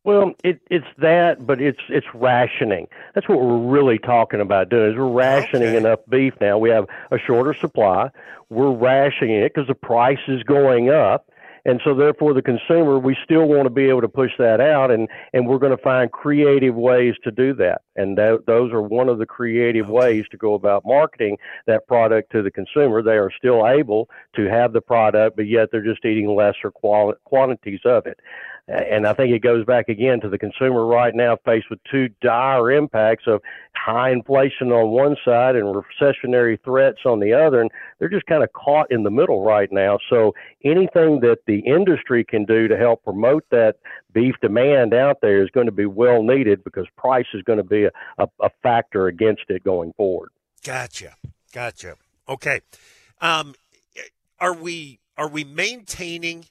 well, 0.04 0.34
it, 0.44 0.60
it's 0.70 0.86
that, 0.98 1.46
but 1.46 1.62
it's 1.62 1.80
it's 1.88 2.06
rationing. 2.12 2.88
That's 3.14 3.26
what 3.26 3.40
we're 3.40 3.56
really 3.56 3.98
talking 3.98 4.42
about 4.42 4.68
doing. 4.68 4.92
Is 4.92 4.98
we're 4.98 5.08
rationing 5.10 5.68
Okay. 5.68 5.76
enough 5.78 6.00
beef 6.10 6.34
now. 6.42 6.58
We 6.58 6.68
have 6.68 6.84
a 7.10 7.18
shorter 7.18 7.54
supply. 7.54 8.10
We're 8.50 8.70
rationing 8.70 9.36
it 9.36 9.54
because 9.54 9.66
the 9.66 9.74
price 9.74 10.18
is 10.28 10.42
going 10.42 10.90
up, 10.90 11.30
and 11.64 11.80
so 11.84 11.94
therefore 11.94 12.34
the 12.34 12.42
consumer 12.42 12.98
we 12.98 13.16
still 13.24 13.46
want 13.46 13.64
to 13.64 13.70
be 13.70 13.88
able 13.88 14.00
to 14.00 14.08
push 14.08 14.32
that 14.38 14.60
out, 14.60 14.90
and 14.90 15.08
and 15.32 15.46
we're 15.46 15.58
going 15.58 15.76
to 15.76 15.82
find 15.82 16.12
creative 16.12 16.74
ways 16.74 17.14
to 17.24 17.30
do 17.30 17.54
that. 17.54 17.82
And 17.96 18.18
tho- 18.18 18.42
those 18.46 18.72
are 18.72 18.82
one 18.82 19.08
of 19.08 19.18
the 19.18 19.26
creative 19.26 19.88
ways 19.88 20.24
to 20.30 20.36
go 20.36 20.54
about 20.54 20.84
marketing 20.84 21.38
that 21.66 21.86
product 21.86 22.32
to 22.32 22.42
the 22.42 22.50
consumer. 22.50 23.02
They 23.02 23.16
are 23.16 23.30
still 23.36 23.66
able 23.66 24.08
to 24.36 24.46
have 24.46 24.72
the 24.72 24.80
product, 24.80 25.36
but 25.36 25.46
yet 25.46 25.68
they're 25.70 25.84
just 25.84 26.04
eating 26.04 26.34
lesser 26.34 26.70
quali- 26.70 27.14
quantities 27.24 27.80
of 27.84 28.06
it. 28.06 28.18
And 28.66 29.06
I 29.06 29.12
think 29.12 29.30
it 29.30 29.42
goes 29.42 29.66
back 29.66 29.90
again 29.90 30.20
to 30.22 30.30
the 30.30 30.38
consumer 30.38 30.86
right 30.86 31.14
now 31.14 31.36
faced 31.44 31.68
with 31.68 31.80
two 31.90 32.08
dire 32.22 32.72
impacts 32.72 33.24
of 33.26 33.42
high 33.74 34.10
inflation 34.10 34.72
on 34.72 34.90
one 34.90 35.16
side 35.22 35.54
and 35.54 35.66
recessionary 35.66 36.58
threats 36.64 37.00
on 37.04 37.20
the 37.20 37.34
other. 37.34 37.60
And 37.60 37.70
they're 37.98 38.08
just 38.08 38.24
kind 38.24 38.42
of 38.42 38.50
caught 38.54 38.90
in 38.90 39.02
the 39.02 39.10
middle 39.10 39.44
right 39.44 39.70
now. 39.70 39.98
So 40.08 40.34
anything 40.64 41.20
that 41.20 41.40
the 41.46 41.58
industry 41.58 42.24
can 42.24 42.46
do 42.46 42.66
to 42.68 42.78
help 42.78 43.04
promote 43.04 43.44
that 43.50 43.76
beef 44.14 44.34
demand 44.40 44.94
out 44.94 45.18
there 45.20 45.42
is 45.42 45.50
going 45.50 45.66
to 45.66 45.72
be 45.72 45.86
well 45.86 46.22
needed 46.22 46.64
because 46.64 46.86
price 46.96 47.26
is 47.34 47.42
going 47.42 47.58
to 47.58 47.64
be 47.64 47.84
a, 47.84 47.90
a, 48.16 48.26
a 48.40 48.50
factor 48.62 49.08
against 49.08 49.42
it 49.48 49.62
going 49.62 49.92
forward. 49.94 50.30
Gotcha. 50.64 51.16
Gotcha. 51.52 51.96
Okay. 52.26 52.62
Um, 53.20 53.54
are 54.40 54.54
we 54.54 55.00
are 55.16 55.28
we 55.28 55.44
maintaining 55.44 56.46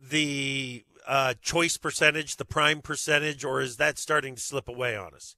the 0.00 0.84
uh, 1.06 1.34
choice 1.42 1.76
percentage, 1.76 2.36
the 2.36 2.44
prime 2.44 2.80
percentage, 2.80 3.44
or 3.44 3.60
is 3.60 3.76
that 3.76 3.98
starting 3.98 4.34
to 4.36 4.40
slip 4.40 4.68
away 4.68 4.96
on 4.96 5.14
us? 5.14 5.36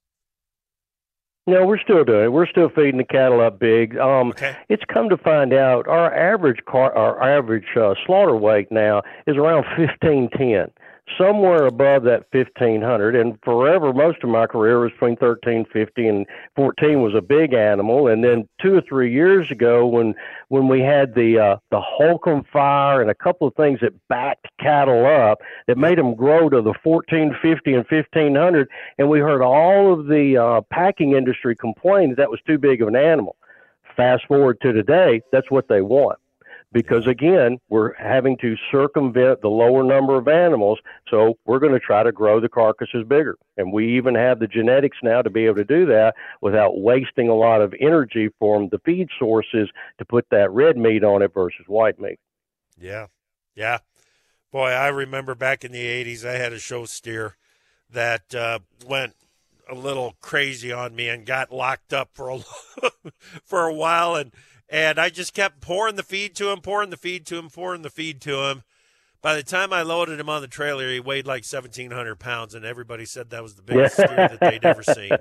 No, 1.47 1.63
we're 1.65 1.79
still 1.79 2.03
doing 2.03 2.23
it. 2.25 2.31
We're 2.31 2.47
still 2.47 2.69
feeding 2.69 2.97
the 2.97 3.03
cattle 3.03 3.39
up 3.39 3.59
big. 3.59 3.97
Um, 3.97 4.29
Okay. 4.29 4.55
It's 4.67 4.81
come 4.91 5.09
to 5.09 5.17
find 5.17 5.53
out 5.53 5.87
our 5.87 6.11
average 6.13 6.59
car, 6.67 6.95
our 6.95 7.21
average 7.21 7.67
uh, 7.79 7.93
slaughter 8.05 8.35
weight 8.35 8.71
now 8.71 9.03
is 9.27 9.37
around 9.37 9.65
fifteen 9.77 10.29
ten, 10.35 10.71
somewhere 11.17 11.65
above 11.65 12.03
that 12.03 12.25
fifteen 12.31 12.81
hundred. 12.81 13.15
And 13.15 13.37
forever, 13.43 13.93
most 13.93 14.23
of 14.23 14.29
my 14.29 14.47
career 14.47 14.79
was 14.79 14.91
between 14.91 15.15
thirteen 15.17 15.65
fifty 15.65 16.07
and 16.07 16.25
fourteen 16.55 17.01
was 17.01 17.13
a 17.13 17.21
big 17.21 17.53
animal. 17.53 18.07
And 18.07 18.23
then 18.23 18.47
two 18.61 18.75
or 18.75 18.81
three 18.81 19.11
years 19.11 19.51
ago, 19.51 19.85
when 19.85 20.15
when 20.49 20.67
we 20.67 20.81
had 20.81 21.15
the 21.15 21.39
uh, 21.39 21.57
the 21.71 21.81
Holcomb 21.81 22.43
fire 22.51 23.01
and 23.01 23.09
a 23.09 23.15
couple 23.15 23.47
of 23.47 23.55
things 23.55 23.79
that 23.81 23.93
backed 24.07 24.47
cattle 24.59 25.05
up 25.05 25.39
that 25.67 25.77
made 25.77 25.97
them 25.97 26.15
grow 26.15 26.49
to 26.49 26.61
the 26.61 26.73
fourteen 26.83 27.35
fifty 27.41 27.73
and 27.73 27.87
fifteen 27.87 28.35
hundred, 28.35 28.67
and 28.97 29.09
we 29.09 29.19
heard 29.19 29.41
all 29.41 29.93
of 29.93 30.07
the 30.07 30.37
uh, 30.37 30.61
packing 30.69 31.11
industry 31.13 31.55
complain 31.55 32.09
that 32.09 32.17
that 32.17 32.31
was 32.31 32.41
too 32.47 32.57
big 32.57 32.81
of 32.81 32.87
an 32.87 32.95
animal. 32.95 33.35
Fast 33.95 34.25
forward 34.27 34.59
to 34.61 34.73
today, 34.73 35.21
that's 35.31 35.49
what 35.49 35.67
they 35.69 35.81
want. 35.81 36.19
Because 36.75 37.07
again, 37.07 37.57
we're 37.69 37.93
having 37.93 38.35
to 38.39 38.57
circumvent 38.69 39.39
the 39.39 39.47
lower 39.47 39.81
number 39.81 40.17
of 40.17 40.27
animals, 40.27 40.77
so 41.09 41.35
we're 41.45 41.59
going 41.59 41.71
to 41.71 41.79
try 41.79 42.03
to 42.03 42.11
grow 42.11 42.41
the 42.41 42.49
carcasses 42.49 43.05
bigger. 43.07 43.37
And 43.55 43.71
we 43.71 43.95
even 43.95 44.13
have 44.13 44.39
the 44.39 44.47
genetics 44.47 44.97
now 45.01 45.21
to 45.21 45.29
be 45.29 45.45
able 45.45 45.55
to 45.55 45.63
do 45.63 45.85
that 45.85 46.15
without 46.41 46.77
wasting 46.77 47.29
a 47.29 47.33
lot 47.33 47.61
of 47.61 47.73
energy 47.79 48.27
from 48.39 48.67
the 48.73 48.79
feed 48.79 49.07
sources 49.17 49.69
to 49.99 50.03
put 50.03 50.25
that 50.31 50.51
red 50.51 50.75
meat 50.75 51.05
on 51.05 51.21
it 51.21 51.33
versus 51.33 51.63
white 51.67 51.97
meat. 51.97 52.19
Yeah. 52.77 53.05
Yeah. 53.55 53.77
Boy, 54.51 54.71
I 54.71 54.89
remember 54.89 55.33
back 55.33 55.63
in 55.63 55.71
the 55.71 55.85
80s, 55.85 56.27
I 56.27 56.33
had 56.33 56.51
a 56.51 56.59
show 56.59 56.83
steer 56.83 57.37
that 57.89 58.35
uh, 58.35 58.59
went 58.85 59.13
a 59.69 59.75
little 59.75 60.17
crazy 60.19 60.73
on 60.73 60.93
me 60.93 61.07
and 61.07 61.25
got 61.25 61.53
locked 61.53 61.93
up 61.93 62.09
for 62.11 62.29
a 62.29 62.39
for 63.45 63.65
a 63.65 63.73
while 63.73 64.15
and 64.15 64.33
and 64.69 64.99
I 64.99 65.09
just 65.09 65.33
kept 65.33 65.61
pouring 65.61 65.95
the 65.95 66.03
feed 66.03 66.35
to 66.35 66.49
him, 66.49 66.61
pouring 66.61 66.89
the 66.89 66.97
feed 66.97 67.25
to 67.27 67.37
him, 67.37 67.49
pouring 67.49 67.81
the 67.81 67.89
feed 67.89 68.21
to 68.21 68.43
him. 68.49 68.63
By 69.21 69.35
the 69.35 69.43
time 69.43 69.73
I 69.73 69.81
loaded 69.81 70.19
him 70.19 70.29
on 70.29 70.41
the 70.41 70.47
trailer, 70.47 70.87
he 70.87 70.99
weighed 70.99 71.25
like 71.25 71.43
1,700 71.43 72.19
pounds, 72.19 72.53
and 72.53 72.63
everybody 72.63 73.05
said 73.05 73.29
that 73.29 73.43
was 73.43 73.55
the 73.55 73.63
biggest 73.63 73.95
steer 73.95 74.07
that 74.15 74.39
they'd 74.39 74.65
ever 74.65 74.83
seen. 74.83 75.11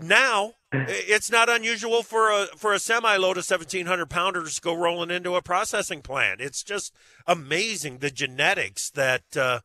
Now, 0.00 0.52
it's 0.72 1.30
not 1.30 1.48
unusual 1.48 2.04
for 2.04 2.30
a 2.30 2.46
for 2.56 2.72
a 2.72 2.78
semi 2.78 3.16
load 3.16 3.36
of 3.36 3.48
1,700 3.50 4.08
pounders 4.08 4.54
to 4.54 4.60
go 4.60 4.74
rolling 4.74 5.10
into 5.10 5.34
a 5.34 5.42
processing 5.42 6.02
plant. 6.02 6.40
It's 6.40 6.62
just 6.62 6.94
amazing 7.26 7.98
the 7.98 8.10
genetics 8.10 8.90
that 8.90 9.36
uh, 9.36 9.60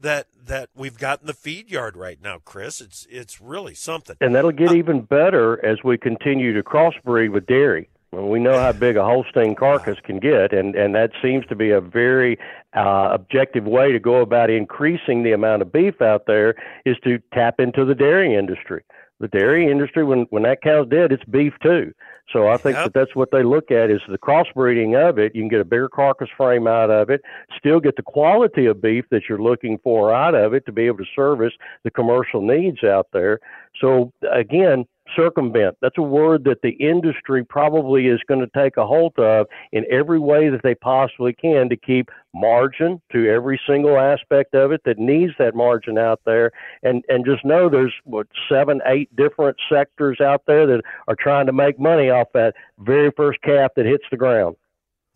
that 0.00 0.26
that 0.44 0.70
we've 0.74 0.98
got 0.98 1.20
in 1.20 1.28
the 1.28 1.34
feed 1.34 1.70
yard 1.70 1.96
right 1.96 2.20
now, 2.20 2.38
Chris. 2.44 2.80
It's 2.80 3.06
it's 3.08 3.40
really 3.40 3.74
something. 3.74 4.16
And 4.20 4.34
that'll 4.34 4.50
get 4.50 4.74
even 4.74 5.02
better 5.02 5.64
as 5.64 5.84
we 5.84 5.96
continue 5.96 6.52
to 6.54 6.62
crossbreed 6.64 7.30
with 7.30 7.46
dairy. 7.46 7.88
Well, 8.12 8.28
we 8.28 8.40
know 8.40 8.58
how 8.58 8.72
big 8.72 8.98
a 8.98 9.04
Holstein 9.04 9.54
carcass 9.54 9.96
can 10.04 10.18
get, 10.18 10.52
and, 10.52 10.74
and 10.74 10.94
that 10.94 11.12
seems 11.22 11.46
to 11.46 11.56
be 11.56 11.70
a 11.70 11.80
very 11.80 12.38
uh, 12.76 13.08
objective 13.10 13.64
way 13.64 13.90
to 13.90 13.98
go 13.98 14.16
about 14.16 14.50
increasing 14.50 15.22
the 15.22 15.32
amount 15.32 15.62
of 15.62 15.72
beef 15.72 16.02
out 16.02 16.26
there 16.26 16.54
is 16.84 16.96
to 17.04 17.18
tap 17.32 17.58
into 17.58 17.86
the 17.86 17.94
dairy 17.94 18.34
industry. 18.34 18.84
The 19.20 19.28
dairy 19.28 19.70
industry, 19.70 20.04
when, 20.04 20.26
when 20.28 20.42
that 20.42 20.60
cow's 20.62 20.88
dead, 20.88 21.10
it's 21.10 21.24
beef 21.24 21.54
too. 21.62 21.92
So 22.32 22.48
I 22.48 22.56
think 22.58 22.76
Yep. 22.76 22.84
that 22.84 22.94
that's 22.94 23.14
what 23.16 23.30
they 23.30 23.42
look 23.42 23.70
at 23.70 23.90
is 23.90 24.00
the 24.08 24.18
crossbreeding 24.18 24.94
of 25.08 25.18
it. 25.18 25.34
You 25.34 25.42
can 25.42 25.48
get 25.48 25.60
a 25.60 25.64
bigger 25.64 25.88
carcass 25.88 26.28
frame 26.36 26.66
out 26.66 26.90
of 26.90 27.08
it, 27.08 27.22
still 27.56 27.80
get 27.80 27.96
the 27.96 28.02
quality 28.02 28.66
of 28.66 28.82
beef 28.82 29.04
that 29.10 29.22
you're 29.28 29.42
looking 29.42 29.78
for 29.78 30.12
out 30.12 30.34
of 30.34 30.52
it 30.54 30.66
to 30.66 30.72
be 30.72 30.86
able 30.86 30.98
to 30.98 31.06
service 31.16 31.52
the 31.84 31.90
commercial 31.90 32.42
needs 32.42 32.84
out 32.84 33.08
there. 33.12 33.38
So 33.80 34.12
again, 34.30 34.86
circumvent. 35.16 35.76
That's 35.80 35.98
a 35.98 36.02
word 36.02 36.44
that 36.44 36.62
the 36.62 36.70
industry 36.70 37.44
probably 37.44 38.06
is 38.06 38.20
going 38.26 38.40
to 38.40 38.50
take 38.54 38.76
a 38.76 38.86
hold 38.86 39.18
of 39.18 39.46
in 39.72 39.84
every 39.90 40.18
way 40.18 40.48
that 40.48 40.62
they 40.62 40.74
possibly 40.74 41.32
can 41.32 41.68
to 41.68 41.76
keep 41.76 42.10
margin 42.34 43.00
to 43.12 43.28
every 43.28 43.60
single 43.66 43.98
aspect 43.98 44.54
of 44.54 44.72
it 44.72 44.82
that 44.84 44.98
needs 44.98 45.32
that 45.38 45.54
margin 45.54 45.98
out 45.98 46.20
there. 46.24 46.50
And 46.82 47.04
and 47.08 47.24
just 47.24 47.44
know 47.44 47.68
there's 47.68 47.94
what 48.04 48.26
seven, 48.48 48.80
eight 48.86 49.14
different 49.16 49.56
sectors 49.70 50.20
out 50.20 50.42
there 50.46 50.66
that 50.66 50.82
are 51.08 51.16
trying 51.16 51.46
to 51.46 51.52
make 51.52 51.78
money 51.78 52.10
off 52.10 52.28
that 52.34 52.54
very 52.78 53.10
first 53.16 53.40
calf 53.42 53.72
that 53.76 53.86
hits 53.86 54.04
the 54.10 54.16
ground. 54.16 54.56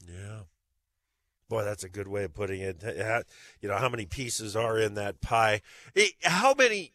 Yeah. 0.07 0.41
Boy, 1.49 1.63
that's 1.65 1.85
a 1.85 1.89
good 1.89 2.09
way 2.09 2.25
of 2.25 2.35
putting 2.35 2.61
it. 2.61 2.83
You 3.61 3.69
know, 3.69 3.77
how 3.77 3.89
many 3.89 4.05
pieces 4.05 4.57
are 4.57 4.79
in 4.79 4.95
that 4.95 5.21
pie? 5.21 5.61
How 6.23 6.55
many, 6.55 6.93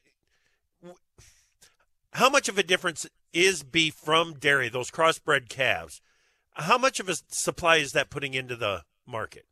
how 2.13 2.29
much 2.29 2.49
of 2.49 2.57
a 2.57 2.63
difference 2.63 3.07
is 3.33 3.63
beef 3.63 3.93
from 3.93 4.33
dairy, 4.33 4.69
those 4.69 4.91
crossbred 4.91 5.49
calves? 5.49 6.01
How 6.53 6.77
much 6.77 6.99
of 6.99 7.07
a 7.07 7.15
supply 7.29 7.77
is 7.77 7.93
that 7.93 8.09
putting 8.09 8.33
into 8.33 8.55
the 8.55 8.83
market? 9.07 9.45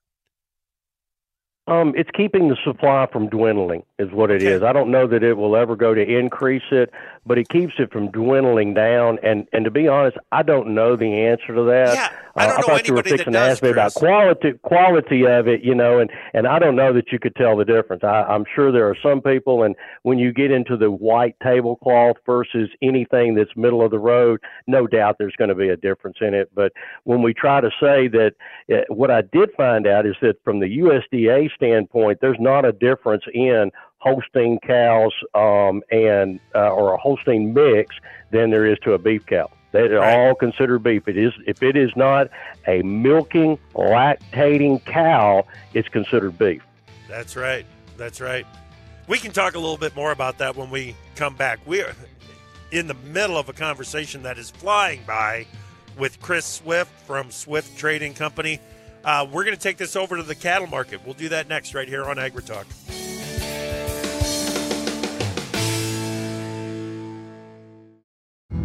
Um, 1.67 1.93
it's 1.95 2.09
keeping 2.17 2.49
the 2.49 2.57
supply 2.63 3.07
from 3.11 3.29
dwindling, 3.29 3.83
is 3.99 4.11
what 4.11 4.31
it 4.31 4.41
okay. 4.41 4.47
is. 4.47 4.63
I 4.63 4.73
don't 4.73 4.89
know 4.89 5.07
that 5.07 5.23
it 5.23 5.35
will 5.35 5.55
ever 5.55 5.75
go 5.75 5.93
to 5.93 6.01
increase 6.01 6.63
it, 6.71 6.91
but 7.25 7.38
it 7.38 7.49
keeps 7.49 7.73
it 7.79 7.91
from 7.91 8.12
dwindling 8.12 8.73
down. 8.73 9.19
And 9.23 9.47
and 9.53 9.65
to 9.65 9.71
be 9.71 9.88
honest, 9.88 10.17
I 10.32 10.43
don't 10.43 10.73
know 10.73 10.95
the 10.95 11.25
answer 11.25 11.55
to 11.55 11.63
that. 11.63 11.93
Yeah, 11.93 12.10
I 12.36 12.47
don't 12.47 12.55
uh, 12.55 12.58
know 12.60 12.67
I 12.67 12.77
thought 12.77 12.88
you 12.88 12.93
were 12.93 13.03
fixing 13.03 13.34
to 13.34 13.39
ask 13.39 13.62
me 13.62 13.69
about 13.69 13.93
quality 13.93 14.53
quality 14.62 15.25
of 15.27 15.47
it, 15.47 15.62
you 15.62 15.75
know, 15.75 15.99
and 15.99 16.10
and 16.34 16.47
I 16.47 16.60
don't 16.60 16.75
know 16.75 16.93
that 16.93 17.12
you 17.12 17.19
could 17.19 17.36
tell 17.36 17.58
the 17.58 17.65
difference. 17.65 18.03
I, 18.03 18.23
I'm 18.23 18.45
sure 18.55 18.71
there 18.71 18.88
are 18.88 18.97
some 19.01 19.21
people, 19.21 19.63
and 19.63 19.75
when 20.03 20.19
you 20.19 20.32
get 20.32 20.51
into 20.51 20.77
the 20.77 20.91
white 20.91 21.36
tablecloth 21.43 22.17
versus 22.25 22.69
anything 22.82 23.36
that's 23.36 23.55
middle 23.55 23.84
of 23.84 23.91
the 23.91 23.99
road, 23.99 24.39
no 24.67 24.88
doubt 24.88 25.17
there's 25.19 25.36
going 25.38 25.49
to 25.49 25.55
be 25.55 25.69
a 25.69 25.77
difference 25.77 26.17
in 26.21 26.34
it. 26.34 26.49
But 26.53 26.71
when 27.03 27.21
we 27.21 27.34
try 27.34 27.62
to 27.62 27.69
say 27.79 28.08
that, 28.08 28.34
uh, 28.71 28.82
what 28.89 29.12
I 29.12 29.21
did 29.21 29.49
find 29.58 29.88
out 29.88 30.05
is 30.05 30.15
that 30.21 30.43
from 30.43 30.60
the 30.60 30.79
USDA 30.79 31.49
standpoint, 31.55 32.19
there's 32.21 32.39
not 32.39 32.65
a 32.65 32.71
difference 32.71 33.23
in 33.34 33.71
Holstein 33.99 34.59
cows 34.59 35.13
um, 35.35 35.83
and 35.91 36.39
uh, 36.55 36.71
or 36.71 36.93
a 36.93 36.97
Holstein 36.97 37.53
mix 37.53 37.95
than 38.31 38.49
there 38.49 38.65
is 38.65 38.77
to 38.79 38.93
a 38.93 38.97
beef 38.97 39.25
cow. 39.25 39.49
They 39.71 39.81
are 39.81 40.03
all 40.03 40.35
considered 40.35 40.79
beef. 40.79 41.07
It 41.07 41.17
is 41.17 41.33
if 41.45 41.62
it 41.62 41.75
is 41.75 41.91
not 41.95 42.29
a 42.67 42.81
milking, 42.81 43.59
lactating 43.73 44.83
cow, 44.85 45.45
it's 45.73 45.89
considered 45.89 46.38
beef. 46.38 46.63
That's 47.07 47.35
right. 47.35 47.65
That's 47.97 48.19
right. 48.19 48.47
We 49.07 49.17
can 49.17 49.31
talk 49.31 49.55
a 49.55 49.59
little 49.59 49.77
bit 49.77 49.95
more 49.95 50.12
about 50.12 50.38
that 50.39 50.55
when 50.55 50.69
we 50.69 50.95
come 51.15 51.35
back. 51.35 51.59
We 51.65 51.81
are 51.81 51.93
in 52.71 52.88
the 52.88 52.93
middle 52.93 53.38
of 53.38 53.49
a 53.49 53.53
conversation 53.53 54.23
that 54.23 54.38
is 54.38 54.49
flying 54.49 55.01
by 55.05 55.45
with 55.97 56.19
Chris 56.21 56.45
Swift 56.45 56.91
from 57.05 57.29
Swift 57.31 57.77
Trading 57.77 58.13
Company. 58.13 58.59
Uh, 59.03 59.27
we're 59.31 59.43
going 59.43 59.55
to 59.55 59.62
take 59.62 59.77
this 59.77 59.95
over 59.95 60.17
to 60.17 60.23
the 60.23 60.35
cattle 60.35 60.67
market. 60.67 61.01
We'll 61.05 61.13
do 61.13 61.29
that 61.29 61.47
next 61.47 61.73
right 61.73 61.88
here 61.88 62.05
on 62.05 62.17
AgriTalk. 62.17 63.08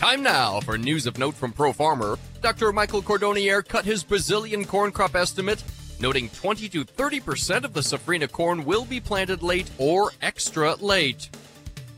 Time 0.00 0.22
now 0.22 0.60
for 0.60 0.78
news 0.78 1.04
of 1.04 1.18
note 1.18 1.34
from 1.34 1.52
Pro 1.52 1.74
Farmer. 1.74 2.18
Dr. 2.40 2.72
Michael 2.72 3.02
Cordonnier 3.02 3.62
cut 3.62 3.84
his 3.84 4.02
Brazilian 4.02 4.64
corn 4.64 4.92
crop 4.92 5.14
estimate, 5.14 5.62
noting 6.00 6.30
20 6.30 6.70
to 6.70 6.86
30% 6.86 7.64
of 7.64 7.74
the 7.74 7.82
safrinha 7.82 8.32
corn 8.32 8.64
will 8.64 8.86
be 8.86 8.98
planted 8.98 9.42
late 9.42 9.70
or 9.76 10.10
extra 10.22 10.74
late. 10.76 11.28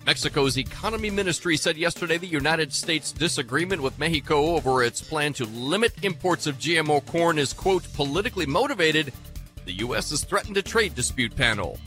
Mexico's 0.05 0.59
economy 0.59 1.11
ministry 1.11 1.57
said 1.57 1.77
yesterday 1.77 2.19
the 2.19 2.27
United 2.27 2.73
States' 2.73 3.13
disagreement 3.13 3.81
with 3.81 3.97
Mexico 4.01 4.57
over 4.57 4.83
its 4.83 5.01
plan 5.01 5.33
to 5.35 5.45
limit 5.45 5.93
imports 6.03 6.49
of 6.49 6.59
GMO 6.59 7.07
corn 7.07 7.39
is, 7.39 7.53
quote, 7.53 7.85
politically 7.93 8.47
motivated. 8.47 9.13
The 9.65 9.75
U.S. 9.75 10.11
has 10.11 10.25
threatened 10.25 10.57
a 10.57 10.63
trade 10.63 10.97
dispute 10.97 11.37
panel. 11.37 11.79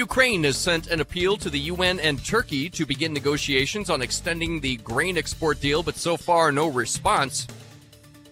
Ukraine 0.00 0.44
has 0.44 0.56
sent 0.56 0.86
an 0.86 1.02
appeal 1.02 1.36
to 1.36 1.50
the 1.50 1.68
UN 1.74 2.00
and 2.00 2.24
Turkey 2.24 2.70
to 2.70 2.86
begin 2.86 3.12
negotiations 3.12 3.90
on 3.90 4.00
extending 4.00 4.58
the 4.58 4.78
grain 4.78 5.18
export 5.18 5.60
deal, 5.60 5.82
but 5.82 5.94
so 5.94 6.16
far 6.16 6.50
no 6.50 6.68
response. 6.68 7.46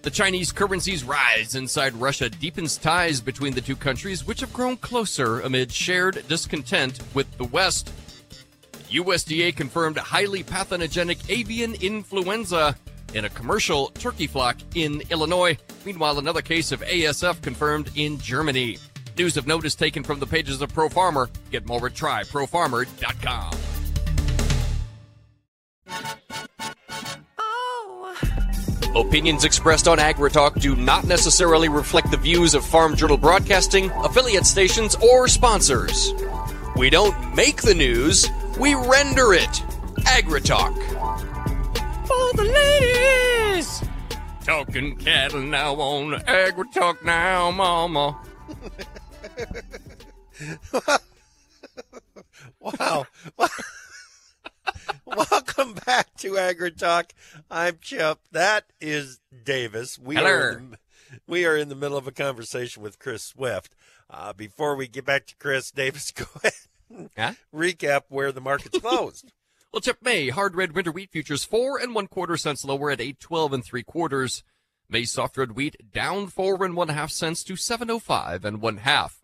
The 0.00 0.09
Chinese 0.11 0.50
currency's 0.50 1.04
rise 1.04 1.57
inside 1.57 1.92
Russia 1.92 2.31
deepens 2.31 2.78
ties 2.78 3.20
between 3.20 3.52
the 3.52 3.61
two 3.61 3.76
countries, 3.76 4.26
which 4.26 4.40
have 4.40 4.50
grown 4.50 4.78
closer 4.78 5.40
amid 5.40 5.70
shared 5.70 6.26
discontent 6.26 7.00
with 7.12 7.28
the 7.37 7.44
West. 7.44 7.92
USDA 8.90 9.54
confirmed 9.54 9.98
highly 9.98 10.42
pathogenic 10.42 11.18
avian 11.28 11.74
influenza 11.74 12.78
in 13.12 13.26
a 13.26 13.31
commercial 13.31 13.88
turkey 13.88 14.26
flock 14.26 14.57
in 14.74 15.02
Illinois. 15.11 15.59
Meanwhile, 15.85 16.18
another 16.18 16.40
case 16.40 16.72
of 16.72 16.81
ASF 16.81 17.42
confirmed 17.42 17.90
in 17.94 18.18
Germany. 18.18 18.78
News 19.18 19.37
of 19.37 19.48
note 19.48 19.64
is 19.64 19.74
taken 19.74 20.04
from 20.04 20.20
the 20.20 20.26
pages 20.26 20.62
of 20.62 20.72
Pro 20.72 20.88
Farmer. 20.88 21.28
Get 21.50 21.66
more 21.66 21.85
at 21.87 21.94
tryprofarmer.com. 21.94 23.50
Oh. 27.37 28.16
Opinions 28.94 29.42
expressed 29.44 29.88
on 29.88 29.98
AgriTalk 29.98 30.61
do 30.61 30.76
not 30.76 31.04
necessarily 31.04 31.68
reflect 31.68 32.12
the 32.12 32.16
views 32.16 32.54
of 32.54 32.64
Farm 32.64 32.94
Journal 32.94 33.16
Broadcasting, 33.16 33.90
affiliate 33.90 34.46
stations, 34.46 34.94
or 34.96 35.26
sponsors. 35.26 36.14
We 36.76 36.88
don't 36.88 37.35
make 37.35 37.62
the 37.62 37.74
news, 37.74 38.28
we 38.57 38.76
render 38.76 39.35
it. 39.35 39.50
AgriTalk. 40.07 40.76
For 42.07 42.37
the 42.37 42.44
ladies! 42.44 43.83
Talking 44.44 44.96
cattle 44.96 45.42
now 45.42 45.74
on 45.74 46.20
AgriTalk 46.20 47.04
now, 47.04 47.50
mama. 47.50 48.16
wow. 52.61 53.07
Welcome 55.05 55.74
back 55.87 56.14
to 56.18 56.33
AgriTalk. 56.33 57.11
I'm 57.51 57.79
Chip. 57.81 58.18
That 58.33 58.64
is 58.81 59.20
Davis. 59.44 59.98
We 59.98 60.16
Hello. 60.16 60.29
are 60.31 60.51
in 60.59 60.70
the, 60.70 60.79
we 61.27 61.46
are 61.46 61.57
in 61.57 61.68
the 61.68 61.74
middle 61.74 61.96
of 61.96 62.07
a 62.07 62.12
conversation 62.12 62.83
with 62.83 62.98
Chris 62.98 63.22
Swift. 63.24 63.74
Uh, 64.11 64.33
before 64.33 64.74
we 64.77 64.88
get 64.88 65.05
back 65.05 65.27
to 65.27 65.37
Chris, 65.37 65.70
Davis, 65.74 66.11
go 66.11 66.24
ahead. 66.37 66.53
Huh? 67.16 67.33
Recap 67.55 68.03
where 68.09 68.33
the 68.33 68.40
market's 68.40 68.79
closed. 68.79 69.33
well, 69.72 69.81
Chip 69.81 69.98
May 70.03 70.31
hard 70.31 70.57
red 70.57 70.72
winter 70.72 70.90
wheat 70.92 71.11
futures 71.11 71.44
four 71.44 71.79
and 71.79 71.94
one 71.94 72.07
quarter 72.07 72.37
cents 72.37 72.64
lower 72.64 72.90
at 72.90 73.01
eight 73.01 73.20
twelve 73.20 73.53
and 73.53 73.64
three 73.64 73.83
quarters. 73.83 74.42
May 74.88 75.05
soft 75.05 75.37
red 75.37 75.53
wheat 75.53 75.92
down 75.92 76.29
four 76.29 76.64
and 76.64 76.74
one 76.74 76.88
half 76.88 77.11
cents 77.11 77.44
to 77.44 77.57
seven 77.57 77.90
oh 77.90 77.98
five 77.98 78.44
and 78.44 78.62
one 78.62 78.79
half. 78.79 79.22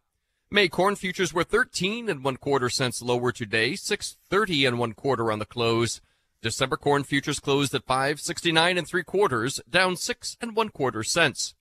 May 0.50 0.68
corn 0.68 0.94
futures 0.94 1.34
were 1.34 1.42
13 1.42 2.08
and 2.08 2.22
one 2.22 2.36
quarter 2.36 2.68
cents 2.68 3.02
lower 3.02 3.32
today, 3.32 3.74
630 3.74 4.66
and 4.66 4.78
one 4.78 4.92
quarter 4.92 5.32
on 5.32 5.38
the 5.38 5.46
close. 5.46 6.00
December 6.42 6.76
corn 6.76 7.02
futures 7.02 7.40
closed 7.40 7.74
at 7.74 7.86
569 7.86 8.78
and 8.78 8.86
three 8.86 9.02
quarters, 9.02 9.60
down 9.68 9.96
six 9.96 10.36
and 10.40 10.54
one 10.54 10.68
quarter 10.68 11.02
cents. 11.02 11.54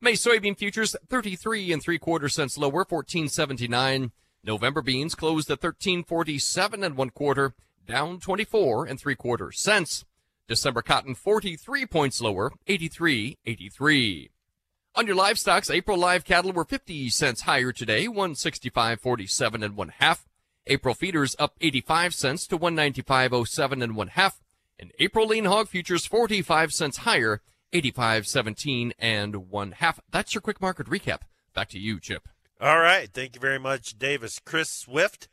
May 0.00 0.14
soybean 0.14 0.58
futures 0.58 0.96
33 1.08 1.72
and 1.72 1.82
three 1.82 1.98
quarter 1.98 2.28
cents 2.28 2.58
lower, 2.58 2.84
1479. 2.88 4.12
November 4.42 4.82
beans 4.82 5.14
closed 5.14 5.50
at 5.50 5.62
1347 5.62 6.82
and 6.82 6.96
one 6.96 7.10
quarter, 7.10 7.54
down 7.86 8.18
24 8.18 8.86
and 8.86 8.98
three 8.98 9.14
quarter 9.14 9.52
cents. 9.52 10.04
December 10.48 10.82
cotton 10.82 11.14
43 11.14 11.86
points 11.86 12.20
lower, 12.20 12.52
83.83. 12.66 14.30
On 14.96 15.08
your 15.08 15.16
livestocks, 15.16 15.74
April 15.74 15.98
live 15.98 16.24
cattle 16.24 16.52
were 16.52 16.64
50 16.64 17.10
cents 17.10 17.40
higher 17.40 17.72
today, 17.72 18.06
165.47 18.06 19.64
and 19.64 19.76
one 19.76 19.88
half. 19.98 20.24
April 20.68 20.94
feeders 20.94 21.34
up 21.36 21.56
85 21.60 22.14
cents 22.14 22.46
to 22.46 22.56
195.07 22.56 23.82
and 23.82 23.96
one 23.96 24.06
half. 24.06 24.40
And 24.78 24.92
April 25.00 25.26
lean 25.26 25.46
hog 25.46 25.66
futures 25.68 26.06
45 26.06 26.72
cents 26.72 26.98
higher, 26.98 27.42
85.17 27.72 28.92
and 29.00 29.50
one 29.50 29.72
half. 29.72 29.98
That's 30.12 30.32
your 30.32 30.42
quick 30.42 30.60
market 30.60 30.86
recap. 30.86 31.22
Back 31.54 31.70
to 31.70 31.78
you, 31.80 31.98
Chip. 31.98 32.28
All 32.60 32.78
right. 32.78 33.10
Thank 33.12 33.34
you 33.34 33.40
very 33.40 33.58
much, 33.58 33.98
Davis. 33.98 34.38
Chris 34.38 34.70
Swift 34.70 35.26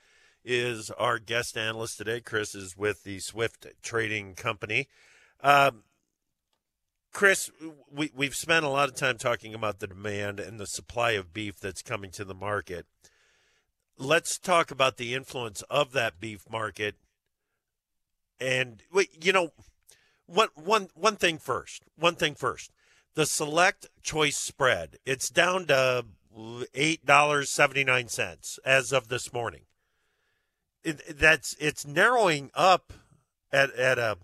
is 0.43 0.89
our 0.89 1.19
guest 1.19 1.55
analyst 1.55 1.99
today. 1.99 2.19
Chris 2.19 2.55
is 2.55 2.75
with 2.75 3.03
the 3.03 3.19
Swift 3.19 3.67
Trading 3.83 4.33
Company. 4.33 4.87
Um, 5.41 5.83
Chris, 7.11 7.51
we, 7.91 8.11
we've 8.15 8.35
spent 8.35 8.65
a 8.65 8.69
lot 8.69 8.89
of 8.89 8.95
time 8.95 9.17
talking 9.17 9.53
about 9.53 9.79
the 9.79 9.87
demand 9.87 10.39
and 10.39 10.59
the 10.59 10.65
supply 10.65 11.11
of 11.11 11.33
beef 11.33 11.59
that's 11.59 11.81
coming 11.81 12.09
to 12.11 12.23
the 12.23 12.33
market. 12.33 12.85
Let's 13.97 14.37
talk 14.37 14.71
about 14.71 14.97
the 14.97 15.13
influence 15.13 15.61
of 15.63 15.91
that 15.91 16.19
beef 16.19 16.49
market. 16.49 16.95
And, 18.39 18.81
you 19.21 19.33
know, 19.33 19.51
one, 20.25 20.47
one, 20.55 20.87
one 20.95 21.17
thing 21.17 21.37
first. 21.37 21.83
One 21.97 22.15
thing 22.15 22.33
first. 22.33 22.71
The 23.13 23.25
select 23.25 23.87
choice 24.01 24.37
spread, 24.37 24.97
it's 25.05 25.29
down 25.29 25.67
to 25.67 26.05
$8.79 26.35 28.59
as 28.65 28.93
of 28.93 29.09
this 29.09 29.33
morning. 29.33 29.63
It, 30.83 31.19
that's 31.19 31.55
it's 31.59 31.85
narrowing 31.85 32.49
up 32.55 32.91
at 33.51 33.69
at 33.75 33.99
a 33.99 34.17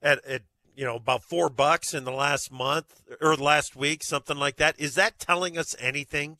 at, 0.00 0.24
at 0.24 0.42
you 0.76 0.84
know 0.84 0.96
about 0.96 1.22
four 1.24 1.48
bucks 1.48 1.94
in 1.94 2.04
the 2.04 2.12
last 2.12 2.52
month 2.52 3.00
or 3.20 3.34
last 3.34 3.74
week, 3.74 4.04
something 4.04 4.36
like 4.36 4.56
that. 4.56 4.78
Is 4.78 4.94
that 4.94 5.18
telling 5.18 5.58
us 5.58 5.74
anything? 5.80 6.36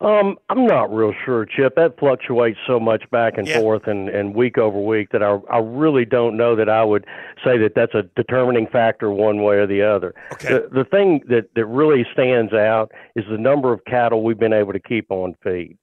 Um, 0.00 0.36
I'm 0.48 0.66
not 0.66 0.92
real 0.92 1.12
sure, 1.24 1.46
Chip. 1.46 1.76
That 1.76 1.96
fluctuates 1.96 2.58
so 2.66 2.80
much 2.80 3.08
back 3.12 3.38
and 3.38 3.46
Yeah. 3.46 3.60
forth 3.60 3.86
and, 3.86 4.08
and 4.08 4.34
week 4.34 4.58
over 4.58 4.76
week 4.80 5.10
that 5.12 5.22
I 5.22 5.38
I 5.48 5.58
really 5.58 6.04
don't 6.04 6.36
know 6.36 6.56
that 6.56 6.68
I 6.68 6.82
would 6.82 7.06
say 7.44 7.56
that 7.58 7.74
that's 7.76 7.94
a 7.94 8.02
determining 8.16 8.66
factor 8.66 9.12
one 9.12 9.42
way 9.42 9.56
or 9.58 9.66
the 9.68 9.82
other. 9.82 10.12
Okay. 10.32 10.54
The, 10.54 10.68
the 10.72 10.84
thing 10.84 11.22
that, 11.28 11.50
that 11.54 11.66
really 11.66 12.04
stands 12.12 12.52
out 12.52 12.90
is 13.14 13.24
the 13.30 13.38
number 13.38 13.72
of 13.72 13.84
cattle 13.84 14.24
we've 14.24 14.38
been 14.40 14.52
able 14.52 14.72
to 14.72 14.80
keep 14.80 15.06
on 15.10 15.36
feed. 15.42 15.78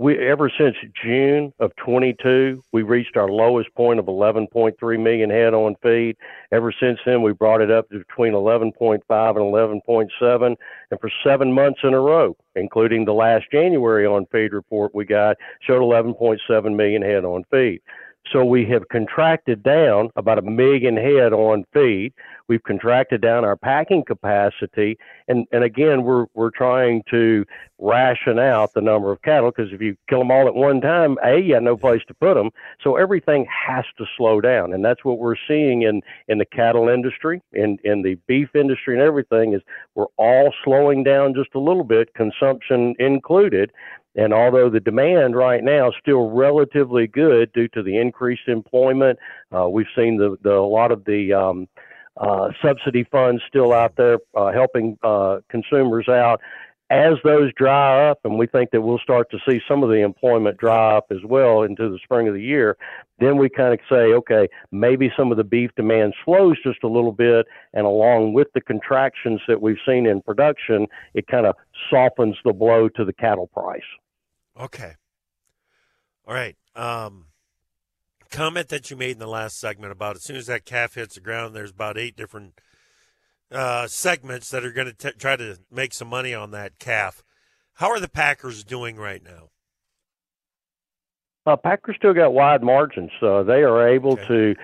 We 0.00 0.16
ever 0.16 0.48
since 0.56 0.76
June 1.02 1.52
of 1.58 1.74
22, 1.84 2.62
we 2.70 2.82
reached 2.82 3.16
our 3.16 3.28
lowest 3.28 3.74
point 3.74 3.98
of 3.98 4.06
11.3 4.06 5.02
million 5.02 5.28
head 5.28 5.54
on 5.54 5.74
feed. 5.82 6.16
Ever 6.52 6.72
since 6.78 7.00
then, 7.04 7.20
we 7.20 7.32
brought 7.32 7.60
it 7.60 7.72
up 7.72 7.88
to 7.90 7.98
between 7.98 8.32
11.5 8.32 9.00
and 9.00 9.02
11.7, 9.10 10.56
and 10.92 11.00
for 11.00 11.10
seven 11.26 11.52
months 11.52 11.80
in 11.82 11.94
a 11.94 12.00
row, 12.00 12.36
including 12.54 13.06
the 13.06 13.12
last 13.12 13.46
January 13.50 14.06
on 14.06 14.26
feed 14.26 14.52
report 14.52 14.94
we 14.94 15.04
got, 15.04 15.36
showed 15.66 15.82
11.7 15.82 16.76
million 16.76 17.02
head 17.02 17.24
on 17.24 17.42
feed. 17.50 17.80
So 18.32 18.44
we 18.44 18.66
have 18.66 18.88
contracted 18.88 19.62
down 19.62 20.10
about 20.16 20.38
a 20.38 20.42
million 20.42 20.96
head 20.96 21.32
on 21.32 21.64
feed. 21.72 22.12
We've 22.48 22.62
contracted 22.62 23.20
down 23.20 23.44
our 23.44 23.56
packing 23.56 24.04
capacity, 24.04 24.98
and 25.28 25.46
and 25.52 25.64
again 25.64 26.02
we're 26.02 26.26
we're 26.34 26.50
trying 26.50 27.02
to 27.10 27.44
ration 27.78 28.38
out 28.38 28.72
the 28.74 28.80
number 28.80 29.12
of 29.12 29.22
cattle 29.22 29.50
because 29.50 29.72
if 29.72 29.80
you 29.80 29.96
kill 30.08 30.20
them 30.20 30.30
all 30.30 30.46
at 30.46 30.54
one 30.54 30.80
time, 30.80 31.16
a 31.24 31.38
you 31.38 31.54
have 31.54 31.62
no 31.62 31.76
place 31.76 32.02
to 32.08 32.14
put 32.14 32.34
them. 32.34 32.50
So 32.82 32.96
everything 32.96 33.46
has 33.66 33.84
to 33.98 34.04
slow 34.16 34.40
down, 34.40 34.72
and 34.72 34.84
that's 34.84 35.04
what 35.04 35.18
we're 35.18 35.36
seeing 35.46 35.82
in 35.82 36.02
in 36.28 36.38
the 36.38 36.46
cattle 36.46 36.88
industry, 36.88 37.42
in 37.52 37.78
in 37.84 38.02
the 38.02 38.16
beef 38.26 38.54
industry, 38.54 38.94
and 38.94 39.02
everything 39.02 39.52
is 39.54 39.62
we're 39.94 40.06
all 40.16 40.52
slowing 40.64 41.04
down 41.04 41.34
just 41.34 41.54
a 41.54 41.60
little 41.60 41.84
bit, 41.84 42.12
consumption 42.14 42.94
included. 42.98 43.72
And 44.18 44.34
although 44.34 44.68
the 44.68 44.80
demand 44.80 45.36
right 45.36 45.62
now 45.62 45.90
is 45.90 45.94
still 46.00 46.30
relatively 46.30 47.06
good 47.06 47.52
due 47.52 47.68
to 47.68 47.84
the 47.84 47.96
increased 47.96 48.48
employment, 48.48 49.16
uh, 49.54 49.68
we've 49.68 49.86
seen 49.96 50.16
the, 50.16 50.36
the 50.42 50.54
a 50.54 50.60
lot 50.60 50.90
of 50.90 51.04
the 51.04 51.32
um, 51.32 51.68
uh, 52.16 52.48
subsidy 52.60 53.04
funds 53.04 53.40
still 53.46 53.72
out 53.72 53.94
there 53.94 54.18
uh, 54.36 54.50
helping 54.50 54.98
uh, 55.04 55.38
consumers 55.48 56.08
out. 56.08 56.40
As 56.90 57.14
those 57.22 57.52
dry 57.52 58.08
up, 58.08 58.18
and 58.24 58.38
we 58.38 58.48
think 58.48 58.70
that 58.72 58.80
we'll 58.80 58.98
start 58.98 59.30
to 59.30 59.38
see 59.48 59.60
some 59.68 59.84
of 59.84 59.90
the 59.90 60.00
employment 60.00 60.56
dry 60.56 60.96
up 60.96 61.06
as 61.12 61.22
well 61.22 61.62
into 61.62 61.88
the 61.88 61.98
spring 62.02 62.26
of 62.26 62.34
the 62.34 62.42
year, 62.42 62.76
then 63.20 63.36
we 63.36 63.48
kind 63.48 63.72
of 63.72 63.78
say, 63.88 64.14
okay, 64.14 64.48
maybe 64.72 65.12
some 65.16 65.30
of 65.30 65.36
the 65.36 65.44
beef 65.44 65.70
demand 65.76 66.14
slows 66.24 66.56
just 66.64 66.82
a 66.82 66.88
little 66.88 67.12
bit, 67.12 67.46
and 67.72 67.86
along 67.86 68.32
with 68.32 68.48
the 68.54 68.62
contractions 68.62 69.40
that 69.46 69.60
we've 69.60 69.78
seen 69.86 70.06
in 70.06 70.22
production, 70.22 70.88
it 71.14 71.28
kind 71.28 71.46
of 71.46 71.54
softens 71.88 72.36
the 72.44 72.54
blow 72.54 72.88
to 72.88 73.04
the 73.04 73.12
cattle 73.12 73.46
price. 73.48 73.82
Okay. 74.58 74.94
All 76.26 76.34
right. 76.34 76.56
Um, 76.74 77.26
comment 78.30 78.68
that 78.68 78.90
you 78.90 78.96
made 78.96 79.12
in 79.12 79.18
the 79.18 79.26
last 79.26 79.58
segment 79.58 79.92
about 79.92 80.16
as 80.16 80.22
soon 80.24 80.36
as 80.36 80.46
that 80.46 80.64
calf 80.64 80.94
hits 80.94 81.14
the 81.14 81.20
ground, 81.20 81.54
there's 81.54 81.70
about 81.70 81.96
eight 81.96 82.16
different 82.16 82.60
uh, 83.50 83.86
segments 83.86 84.50
that 84.50 84.64
are 84.64 84.72
going 84.72 84.92
to 84.94 85.12
try 85.12 85.36
to 85.36 85.58
make 85.70 85.94
some 85.94 86.08
money 86.08 86.34
on 86.34 86.50
that 86.50 86.78
calf. 86.78 87.22
How 87.74 87.88
are 87.90 88.00
the 88.00 88.08
Packers 88.08 88.64
doing 88.64 88.96
right 88.96 89.22
now? 89.22 89.50
Uh, 91.46 91.56
Packers 91.56 91.96
still 91.96 92.12
got 92.12 92.34
wide 92.34 92.62
margins, 92.62 93.10
so 93.20 93.42
they 93.42 93.62
are 93.62 93.88
able 93.88 94.12
Okay. 94.12 94.26
to 94.26 94.54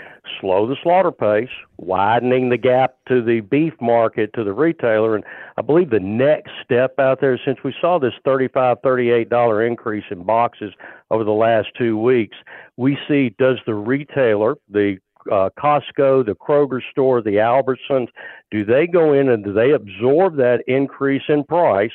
slow 0.40 0.66
the 0.66 0.76
slaughter 0.82 1.12
pace, 1.12 1.48
widening 1.78 2.48
the 2.48 2.56
gap 2.56 2.96
to 3.08 3.22
the 3.22 3.40
beef 3.40 3.72
market 3.80 4.32
to 4.34 4.44
the 4.44 4.52
retailer. 4.52 5.14
And 5.14 5.24
I 5.56 5.62
believe 5.62 5.90
the 5.90 6.00
next 6.00 6.50
step 6.64 6.98
out 6.98 7.20
there, 7.20 7.38
since 7.44 7.58
we 7.64 7.74
saw 7.80 7.98
this 7.98 8.14
$35, 8.26 8.76
$38 8.82 9.66
increase 9.66 10.04
in 10.10 10.24
boxes 10.24 10.72
over 11.10 11.24
the 11.24 11.30
last 11.30 11.68
two 11.76 11.98
weeks, 11.98 12.36
we 12.76 12.98
see 13.08 13.34
does 13.38 13.58
the 13.66 13.74
retailer, 13.74 14.56
the 14.68 14.98
uh, 15.30 15.50
Costco, 15.58 16.26
the 16.26 16.34
Kroger 16.34 16.80
store, 16.90 17.22
the 17.22 17.36
Albertsons, 17.36 18.08
do 18.50 18.64
they 18.64 18.86
go 18.86 19.12
in 19.12 19.28
and 19.28 19.44
do 19.44 19.52
they 19.52 19.72
absorb 19.72 20.36
that 20.36 20.62
increase 20.66 21.22
in 21.28 21.44
price? 21.44 21.92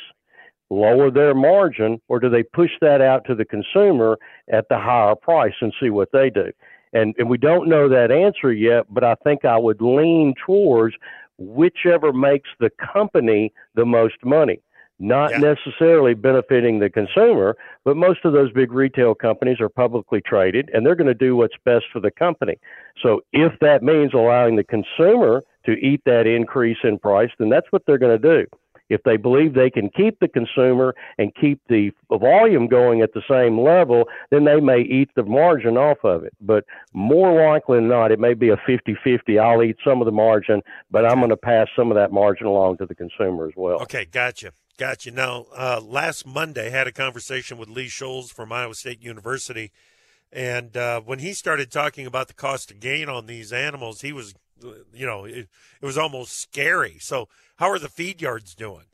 lower 0.69 1.09
their 1.09 1.33
margin, 1.33 1.99
or 2.07 2.19
do 2.19 2.29
they 2.29 2.43
push 2.43 2.71
that 2.81 3.01
out 3.01 3.25
to 3.25 3.35
the 3.35 3.45
consumer 3.45 4.17
at 4.51 4.67
the 4.69 4.77
higher 4.77 5.15
price 5.15 5.53
and 5.61 5.73
see 5.79 5.89
what 5.89 6.11
they 6.11 6.29
do? 6.29 6.51
And, 6.93 7.13
and 7.17 7.29
we 7.29 7.37
don't 7.37 7.67
know 7.69 7.87
that 7.89 8.11
answer 8.11 8.51
yet, 8.51 8.85
but 8.89 9.03
I 9.03 9.15
think 9.23 9.45
I 9.45 9.57
would 9.57 9.81
lean 9.81 10.33
towards 10.45 10.95
whichever 11.37 12.11
makes 12.11 12.49
the 12.59 12.71
company 12.93 13.53
the 13.75 13.85
most 13.85 14.15
money. 14.23 14.59
Not 15.01 15.31
Yeah. 15.31 15.37
necessarily 15.37 16.13
benefiting 16.13 16.79
the 16.79 16.89
consumer, 16.89 17.55
but 17.85 17.95
most 17.95 18.25
of 18.25 18.33
those 18.33 18.51
big 18.51 18.73
retail 18.73 19.15
companies 19.15 19.61
are 19.61 19.69
publicly 19.69 20.19
traded 20.19 20.69
and 20.73 20.85
they're 20.85 20.95
going 20.95 21.07
to 21.07 21.13
do 21.13 21.37
what's 21.37 21.55
best 21.63 21.85
for 21.93 22.01
the 22.01 22.11
company. 22.11 22.57
So 23.01 23.21
if 23.31 23.57
that 23.59 23.81
means 23.81 24.13
allowing 24.13 24.57
the 24.57 24.65
consumer 24.65 25.41
to 25.65 25.71
eat 25.73 26.01
that 26.05 26.27
increase 26.27 26.79
in 26.83 26.99
price, 26.99 27.31
then 27.39 27.47
that's 27.47 27.71
what 27.71 27.83
they're 27.85 27.97
going 27.97 28.19
to 28.21 28.41
do. 28.41 28.45
If 28.89 29.03
they 29.03 29.17
believe 29.17 29.53
they 29.53 29.69
can 29.69 29.89
keep 29.89 30.19
the 30.19 30.27
consumer 30.27 30.95
and 31.17 31.33
keep 31.35 31.61
the 31.69 31.91
volume 32.09 32.67
going 32.67 33.01
at 33.01 33.13
the 33.13 33.21
same 33.29 33.59
level, 33.59 34.05
then 34.31 34.45
they 34.45 34.59
may 34.59 34.81
eat 34.81 35.09
the 35.15 35.23
margin 35.23 35.77
off 35.77 35.99
of 36.03 36.23
it. 36.23 36.33
But 36.41 36.65
more 36.93 37.49
likely 37.49 37.77
than 37.77 37.87
not, 37.87 38.11
it 38.11 38.19
may 38.19 38.33
be 38.33 38.49
a 38.49 38.57
50 38.65 38.95
50. 39.03 39.39
I'll 39.39 39.63
eat 39.63 39.77
some 39.83 40.01
of 40.01 40.05
the 40.05 40.11
margin, 40.11 40.61
but 40.91 41.05
I'm 41.05 41.19
going 41.19 41.29
to 41.29 41.37
pass 41.37 41.67
some 41.75 41.91
of 41.91 41.95
that 41.95 42.11
margin 42.11 42.47
along 42.47 42.77
to 42.77 42.85
the 42.85 42.95
consumer 42.95 43.47
as 43.47 43.53
well. 43.55 43.81
Okay, 43.81 44.05
gotcha. 44.05 44.51
Gotcha. 44.77 45.11
Now, 45.11 45.45
uh, 45.53 45.81
last 45.83 46.25
Monday, 46.25 46.67
I 46.67 46.69
had 46.69 46.87
a 46.87 46.93
conversation 46.93 47.57
with 47.57 47.67
Lee 47.67 47.89
Schulz 47.89 48.31
from 48.31 48.53
Iowa 48.53 48.73
State 48.75 49.03
University. 49.03 49.73
And 50.31 50.77
uh, 50.77 51.01
when 51.01 51.19
he 51.19 51.33
started 51.33 51.71
talking 51.71 52.05
about 52.05 52.27
the 52.27 52.33
cost 52.33 52.71
of 52.71 52.79
gain 52.79 53.09
on 53.09 53.25
these 53.25 53.51
animals, 53.51 54.01
he 54.01 54.13
was, 54.13 54.35
you 54.93 55.05
know, 55.05 55.25
it, 55.25 55.47
it 55.81 55.85
was 55.85 55.97
almost 55.97 56.39
scary. 56.39 56.97
So, 56.99 57.27
how 57.57 57.69
are 57.69 57.79
the 57.79 57.89
feed 57.89 58.21
yards 58.21 58.53
doing? 58.55 58.85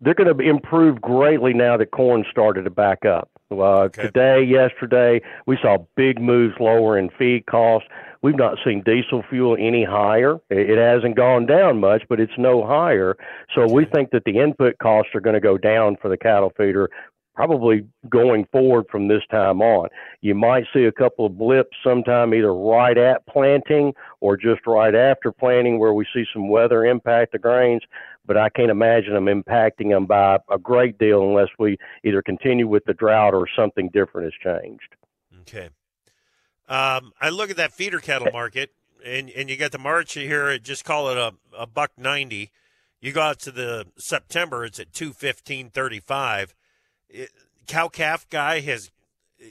they're 0.00 0.14
going 0.14 0.36
to 0.36 0.44
improve 0.44 1.00
greatly 1.00 1.52
now 1.54 1.76
that 1.76 1.90
corn 1.90 2.24
started 2.30 2.64
to 2.64 2.70
back 2.70 3.04
up. 3.04 3.30
Uh, 3.50 3.84
Okay. 3.84 4.02
Today, 4.02 4.42
yesterday, 4.42 5.20
we 5.46 5.56
saw 5.60 5.78
big 5.96 6.20
moves 6.20 6.54
lower 6.58 6.98
in 6.98 7.10
feed 7.10 7.46
costs. 7.46 7.88
We've 8.22 8.36
not 8.36 8.56
seen 8.64 8.82
diesel 8.84 9.22
fuel 9.28 9.56
any 9.60 9.84
higher. 9.84 10.38
It 10.48 10.78
hasn't 10.78 11.14
gone 11.14 11.46
down 11.46 11.78
much, 11.78 12.02
but 12.08 12.20
it's 12.20 12.32
no 12.38 12.66
higher. 12.66 13.16
So 13.54 13.70
we 13.70 13.84
think 13.84 14.10
that 14.10 14.24
the 14.24 14.38
input 14.38 14.78
costs 14.78 15.14
are 15.14 15.20
going 15.20 15.34
to 15.34 15.40
go 15.40 15.58
down 15.58 15.96
for 16.00 16.08
the 16.08 16.16
cattle 16.16 16.52
feeder 16.56 16.88
probably 17.34 17.86
going 18.08 18.46
forward 18.52 18.86
from 18.90 19.08
this 19.08 19.22
time 19.30 19.60
on. 19.60 19.88
You 20.20 20.34
might 20.34 20.64
see 20.72 20.84
a 20.84 20.92
couple 20.92 21.26
of 21.26 21.36
blips 21.36 21.76
sometime 21.82 22.32
either 22.32 22.54
right 22.54 22.96
at 22.96 23.26
planting 23.26 23.92
or 24.20 24.36
just 24.36 24.66
right 24.66 24.94
after 24.94 25.32
planting 25.32 25.78
where 25.78 25.92
we 25.92 26.06
see 26.14 26.24
some 26.32 26.48
weather 26.48 26.84
impact 26.84 27.32
the 27.32 27.38
grains, 27.38 27.82
but 28.24 28.36
I 28.36 28.48
can't 28.50 28.70
imagine 28.70 29.14
them 29.14 29.26
impacting 29.26 29.90
them 29.90 30.06
by 30.06 30.38
a 30.50 30.58
great 30.58 30.98
deal 30.98 31.22
unless 31.22 31.48
we 31.58 31.76
either 32.04 32.22
continue 32.22 32.68
with 32.68 32.84
the 32.84 32.94
drought 32.94 33.34
or 33.34 33.46
something 33.56 33.90
different 33.92 34.32
has 34.32 34.54
changed. 34.62 34.94
Okay. 35.40 35.70
Um, 36.68 37.12
I 37.20 37.30
look 37.30 37.50
at 37.50 37.56
that 37.56 37.72
feeder 37.72 37.98
cattle 37.98 38.32
market, 38.32 38.70
and, 39.04 39.28
and 39.30 39.50
you 39.50 39.56
got 39.56 39.72
the 39.72 39.78
March 39.78 40.14
here. 40.14 40.56
Just 40.58 40.84
call 40.84 41.10
it 41.10 41.18
a, 41.18 41.34
a 41.58 41.66
buck 41.66 41.90
ninety. 41.98 42.50
You 43.00 43.12
go 43.12 43.20
out 43.20 43.38
to 43.40 43.50
the 43.50 43.88
September, 43.98 44.64
it's 44.64 44.80
at 44.80 44.94
two 44.94 45.12
fifteen 45.12 45.68
thirty 45.68 46.00
five. 46.00 46.54
Cow 47.66 47.88
calf 47.88 48.28
guy 48.28 48.60
has 48.60 48.90
eh, 49.40 49.50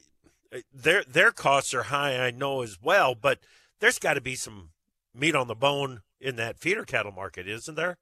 eh, 0.52 0.62
their 0.74 1.04
their 1.04 1.32
costs 1.32 1.74
are 1.74 1.84
high, 1.84 2.18
I 2.18 2.32
know 2.32 2.62
as 2.62 2.78
well, 2.82 3.16
but 3.16 3.40
there's 3.80 4.00
got 4.00 4.14
to 4.16 4.22
be 4.22 4.36
some 4.36 4.70
meat 5.16 5.36
on 5.36 5.48
the 5.48 5.56
bone 5.56 6.02
in 6.20 6.36
that 6.38 6.58
feeder 6.58 6.84
cattle 6.84 7.12
market, 7.12 7.48
isn't 7.48 7.76
there? 7.76 7.98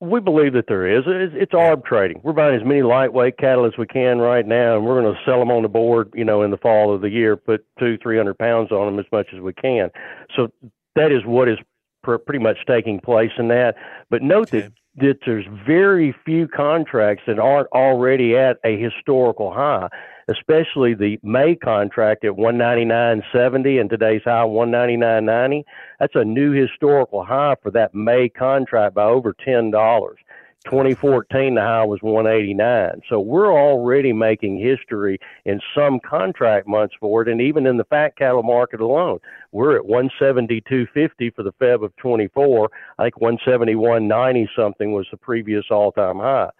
We 0.00 0.20
believe 0.20 0.52
that 0.52 0.66
there 0.68 0.86
is. 0.86 1.04
It's, 1.06 1.34
it's 1.36 1.52
arb 1.52 1.84
trading. 1.84 2.20
We're 2.22 2.32
buying 2.32 2.60
as 2.60 2.66
many 2.66 2.82
lightweight 2.82 3.38
cattle 3.38 3.64
as 3.64 3.72
we 3.78 3.86
can 3.86 4.18
right 4.18 4.46
now, 4.46 4.76
and 4.76 4.84
we're 4.84 5.00
going 5.00 5.14
to 5.14 5.20
sell 5.24 5.38
them 5.38 5.50
on 5.50 5.62
the 5.62 5.68
board, 5.68 6.12
you 6.14 6.24
know, 6.24 6.42
in 6.42 6.50
the 6.50 6.58
fall 6.58 6.94
of 6.94 7.00
the 7.00 7.08
year, 7.08 7.36
put 7.36 7.64
two, 7.78 7.96
three 8.02 8.16
hundred 8.16 8.38
pounds 8.38 8.70
on 8.70 8.86
them 8.86 8.98
as 8.98 9.10
much 9.12 9.28
as 9.34 9.40
we 9.40 9.52
can. 9.54 9.90
So 10.36 10.48
that 10.96 11.10
is 11.10 11.24
what 11.24 11.48
is 11.48 11.58
pr- 12.02 12.16
pretty 12.16 12.42
much 12.42 12.58
taking 12.66 13.00
place 13.00 13.30
in 13.38 13.48
that. 13.48 13.76
But 14.10 14.22
note 14.22 14.48
okay. 14.48 14.62
that 14.62 14.72
that 14.96 15.18
there's 15.26 15.46
very 15.66 16.14
few 16.24 16.46
contracts 16.48 17.24
that 17.26 17.38
aren't 17.38 17.68
already 17.72 18.36
at 18.36 18.58
a 18.64 18.76
historical 18.78 19.52
high 19.52 19.88
especially 20.28 20.94
the 20.94 21.18
May 21.22 21.54
contract 21.54 22.24
at 22.24 22.32
199.70 22.32 23.80
and 23.80 23.90
today's 23.90 24.22
high 24.24 24.44
199.90. 24.44 25.64
That's 26.00 26.14
a 26.14 26.24
new 26.24 26.52
historical 26.52 27.24
high 27.24 27.56
for 27.62 27.70
that 27.72 27.94
May 27.94 28.28
contract 28.28 28.94
by 28.94 29.04
over 29.04 29.34
ten 29.44 29.70
dollars. 29.70 30.18
2014, 30.64 31.54
the 31.54 31.60
high 31.60 31.84
was 31.84 32.00
189. 32.02 33.02
So 33.08 33.20
we're 33.20 33.52
already 33.52 34.12
making 34.12 34.58
history 34.58 35.18
in 35.44 35.60
some 35.76 36.00
contract 36.00 36.66
months 36.66 36.94
for 36.98 37.22
it, 37.22 37.28
and 37.28 37.40
even 37.40 37.66
in 37.66 37.76
the 37.76 37.84
fat 37.84 38.16
cattle 38.16 38.42
market 38.42 38.80
alone, 38.80 39.18
we're 39.52 39.76
at 39.76 39.84
172.50 39.84 41.34
for 41.34 41.42
the 41.42 41.52
Feb 41.60 41.84
of 41.84 41.94
24. 41.96 42.70
I 42.98 43.04
think 43.04 43.16
171.90 43.16 44.48
something 44.56 44.92
was 44.92 45.06
the 45.10 45.16
previous 45.16 45.64
all-time 45.70 46.18
high. 46.18 46.50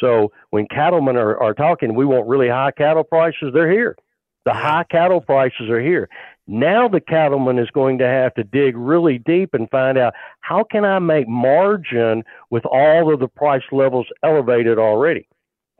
So 0.00 0.32
when 0.50 0.66
cattlemen 0.68 1.16
are, 1.16 1.40
are 1.40 1.54
talking, 1.54 1.94
we 1.94 2.04
want 2.04 2.26
really 2.28 2.48
high 2.48 2.72
cattle 2.72 3.04
prices, 3.04 3.50
they're 3.52 3.70
here. 3.70 3.96
The 4.44 4.52
high 4.52 4.84
cattle 4.90 5.20
prices 5.20 5.70
are 5.70 5.80
here. 5.80 6.08
Now 6.46 6.88
the 6.88 7.00
cattleman 7.00 7.58
is 7.58 7.70
going 7.70 7.98
to 7.98 8.06
have 8.06 8.34
to 8.34 8.44
dig 8.44 8.76
really 8.76 9.18
deep 9.18 9.54
and 9.54 9.70
find 9.70 9.96
out 9.96 10.12
how 10.40 10.64
can 10.64 10.84
I 10.84 10.98
make 10.98 11.26
margin 11.26 12.22
with 12.50 12.66
all 12.66 13.12
of 13.12 13.20
the 13.20 13.28
price 13.28 13.62
levels 13.72 14.06
elevated 14.22 14.78
already. 14.78 15.26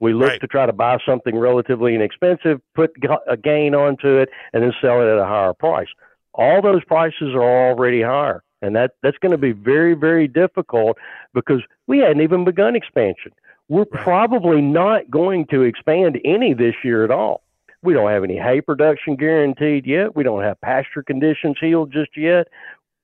We 0.00 0.14
look 0.14 0.30
right. 0.30 0.40
to 0.40 0.46
try 0.46 0.66
to 0.66 0.72
buy 0.72 0.98
something 1.06 1.36
relatively 1.36 1.94
inexpensive, 1.94 2.60
put 2.74 2.92
a 3.28 3.36
gain 3.36 3.74
onto 3.74 4.16
it, 4.16 4.30
and 4.52 4.62
then 4.62 4.72
sell 4.80 5.00
it 5.02 5.12
at 5.12 5.18
a 5.18 5.26
higher 5.26 5.52
price. 5.52 5.88
All 6.32 6.62
those 6.62 6.84
prices 6.84 7.34
are 7.34 7.68
already 7.68 8.02
higher, 8.02 8.42
and 8.60 8.74
that 8.74 8.92
that's 9.02 9.18
going 9.18 9.32
to 9.32 9.38
be 9.38 9.52
very 9.52 9.94
very 9.94 10.26
difficult 10.26 10.98
because 11.32 11.62
we 11.86 11.98
hadn't 11.98 12.22
even 12.22 12.44
begun 12.44 12.74
expansion. 12.74 13.32
We're 13.68 13.84
right. 13.92 14.02
probably 14.02 14.60
not 14.60 15.10
going 15.10 15.46
to 15.48 15.62
expand 15.62 16.20
any 16.24 16.54
this 16.54 16.74
year 16.82 17.04
at 17.04 17.10
all. 17.12 17.43
We 17.84 17.92
don't 17.92 18.10
have 18.10 18.24
any 18.24 18.38
hay 18.38 18.62
production 18.62 19.14
guaranteed 19.16 19.86
yet. 19.86 20.16
We 20.16 20.24
don't 20.24 20.42
have 20.42 20.58
pasture 20.62 21.02
conditions 21.02 21.58
healed 21.60 21.92
just 21.92 22.16
yet. 22.16 22.48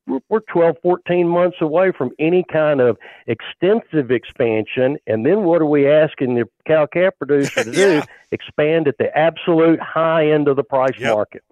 We're, 0.07 0.21
we're 0.31 0.40
12, 0.40 0.77
14 0.83 1.29
months 1.29 1.59
away 1.61 1.93
from 1.97 2.12
any 2.19 2.45
kind 2.51 2.81
of 2.81 2.97
extensive 3.27 4.11
expansion. 4.11 4.97
And 5.07 5.27
then 5.27 5.45
what 5.45 5.61
are 5.61 5.66
we 5.66 5.87
asking 5.87 6.35
the 6.35 6.49
cow 6.66 6.87
calf 6.87 7.12
producer 7.19 7.62
to 7.62 7.71
yeah. 7.79 8.01
do? 8.01 8.07
Expand 8.33 8.88
at 8.88 8.97
the 8.97 9.14
absolute 9.16 9.81
high 9.81 10.31
end 10.31 10.49
of 10.49 10.57
the 10.57 10.64
price 10.64 10.99
yep. 10.99 11.14
market. 11.14 11.45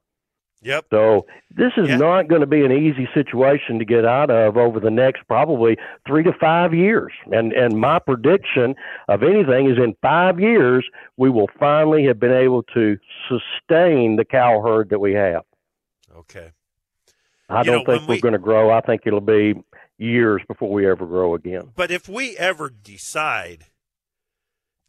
Yep. 0.63 0.87
So 0.91 1.27
this 1.55 1.73
is 1.77 1.89
yep. 1.89 2.01
not 2.01 2.29
going 2.29 2.41
to 2.41 2.47
be 2.47 2.65
an 2.65 2.73
easy 2.73 3.09
situation 3.15 3.79
to 3.79 3.85
get 3.85 4.05
out 4.05 4.31
of 4.31 4.57
over 4.57 4.81
the 4.81 4.91
next 4.91 5.23
probably 5.29 5.77
three 6.07 6.25
to 6.25 6.33
five 6.33 6.75
years. 6.75 7.13
And 7.31 7.53
and 7.53 7.79
my 7.79 7.99
prediction 8.01 8.75
of 9.09 9.23
anything 9.23 9.71
is 9.71 9.79
in 9.79 9.95
five 10.03 10.41
years 10.41 10.85
we 11.17 11.31
will 11.31 11.49
finally 11.59 12.07
have 12.07 12.19
been 12.19 12.33
able 12.33 12.65
to 12.75 12.99
sustain 13.29 14.17
the 14.17 14.25
cow 14.25 14.61
herd 14.61 14.91
that 14.91 14.99
we 14.99 15.15
have. 15.15 15.43
Okay. 16.17 16.51
I 17.49 17.61
you 17.61 17.65
don't 17.65 17.87
know, 17.87 17.95
think 17.95 18.09
we're 18.09 18.15
we, 18.17 18.21
going 18.21 18.33
to 18.33 18.39
grow. 18.39 18.71
I 18.71 18.81
think 18.81 19.03
it'll 19.07 19.21
be 19.21 19.55
years 19.97 20.43
before 20.49 20.71
we 20.71 20.89
ever 20.89 21.07
grow 21.07 21.35
again. 21.35 21.73
But 21.75 21.91
if 21.91 22.09
we 22.09 22.37
ever 22.37 22.69
decide 22.69 23.67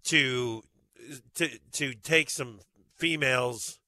to 0.05 0.63
to 1.36 1.49
to 1.73 1.93
take 1.93 2.29
some 2.29 2.60
females 2.95 3.79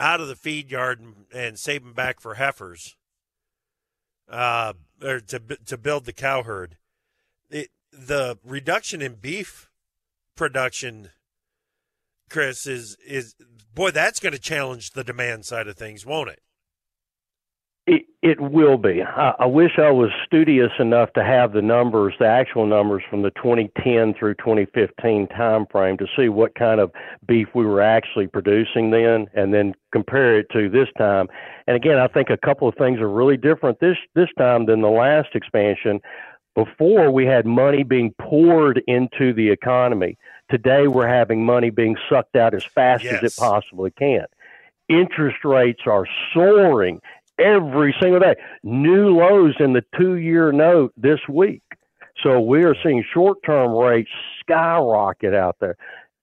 out 0.00 0.20
of 0.20 0.26
the 0.26 0.34
feed 0.34 0.70
yard 0.70 0.98
and, 0.98 1.14
and 1.32 1.58
save 1.58 1.84
them 1.84 1.92
back 1.92 2.18
for 2.18 2.34
heifers, 2.34 2.96
uh, 4.28 4.72
or 5.02 5.20
to 5.20 5.38
to 5.66 5.76
build 5.76 6.06
the 6.06 6.12
cow 6.12 6.42
herd. 6.42 6.78
It, 7.50 7.68
the 7.92 8.38
reduction 8.44 9.02
in 9.02 9.14
beef 9.16 9.68
production, 10.34 11.10
Chris, 12.30 12.66
is 12.66 12.96
is 13.06 13.34
boy 13.74 13.90
that's 13.90 14.20
going 14.20 14.32
to 14.32 14.38
challenge 14.38 14.92
the 14.92 15.04
demand 15.04 15.44
side 15.44 15.68
of 15.68 15.76
things, 15.76 16.06
won't 16.06 16.30
it? 16.30 16.40
It, 17.90 18.06
it 18.22 18.40
will 18.40 18.78
be. 18.78 19.02
I, 19.02 19.34
I 19.40 19.46
wish 19.46 19.72
I 19.76 19.90
was 19.90 20.10
studious 20.24 20.70
enough 20.78 21.12
to 21.14 21.24
have 21.24 21.52
the 21.52 21.60
numbers, 21.60 22.14
the 22.20 22.26
actual 22.26 22.64
numbers 22.64 23.02
from 23.10 23.22
the 23.22 23.30
2010 23.30 24.14
through 24.14 24.34
2015 24.34 25.26
time 25.26 25.66
frame 25.72 25.98
to 25.98 26.06
see 26.16 26.28
what 26.28 26.54
kind 26.54 26.78
of 26.78 26.92
beef 27.26 27.48
we 27.52 27.66
were 27.66 27.82
actually 27.82 28.28
producing 28.28 28.92
then, 28.92 29.26
and 29.34 29.52
then 29.52 29.74
compare 29.92 30.38
it 30.38 30.46
to 30.52 30.70
this 30.70 30.86
time. 30.98 31.26
And 31.66 31.74
again, 31.74 31.98
I 31.98 32.06
think 32.06 32.30
a 32.30 32.36
couple 32.36 32.68
of 32.68 32.76
things 32.76 33.00
are 33.00 33.10
really 33.10 33.36
different 33.36 33.80
this 33.80 33.96
this 34.14 34.28
time 34.38 34.66
than 34.66 34.82
the 34.82 34.88
last 34.88 35.30
expansion. 35.34 36.00
Before 36.54 37.10
we 37.10 37.26
had 37.26 37.44
money 37.44 37.82
being 37.82 38.14
poured 38.20 38.80
into 38.86 39.32
the 39.32 39.50
economy. 39.50 40.16
Today 40.48 40.86
we're 40.86 41.08
having 41.08 41.44
money 41.44 41.70
being 41.70 41.96
sucked 42.08 42.36
out 42.36 42.54
as 42.54 42.62
fast 42.64 43.02
yes. 43.02 43.14
as 43.14 43.32
it 43.32 43.36
possibly 43.36 43.90
can 43.90 44.26
interest 44.90 45.44
rates 45.44 45.82
are 45.86 46.04
soaring 46.34 47.00
every 47.40 47.94
single 48.00 48.20
day. 48.20 48.34
New 48.62 49.16
lows 49.16 49.54
in 49.58 49.72
the 49.72 49.82
two 49.98 50.16
year 50.16 50.52
note 50.52 50.92
this 50.96 51.20
week. 51.28 51.62
So 52.22 52.40
we 52.40 52.64
are 52.64 52.74
seeing 52.82 53.04
short 53.12 53.38
term 53.44 53.72
rates 53.72 54.10
skyrocket 54.40 55.34
out 55.34 55.56
there. 55.60 55.76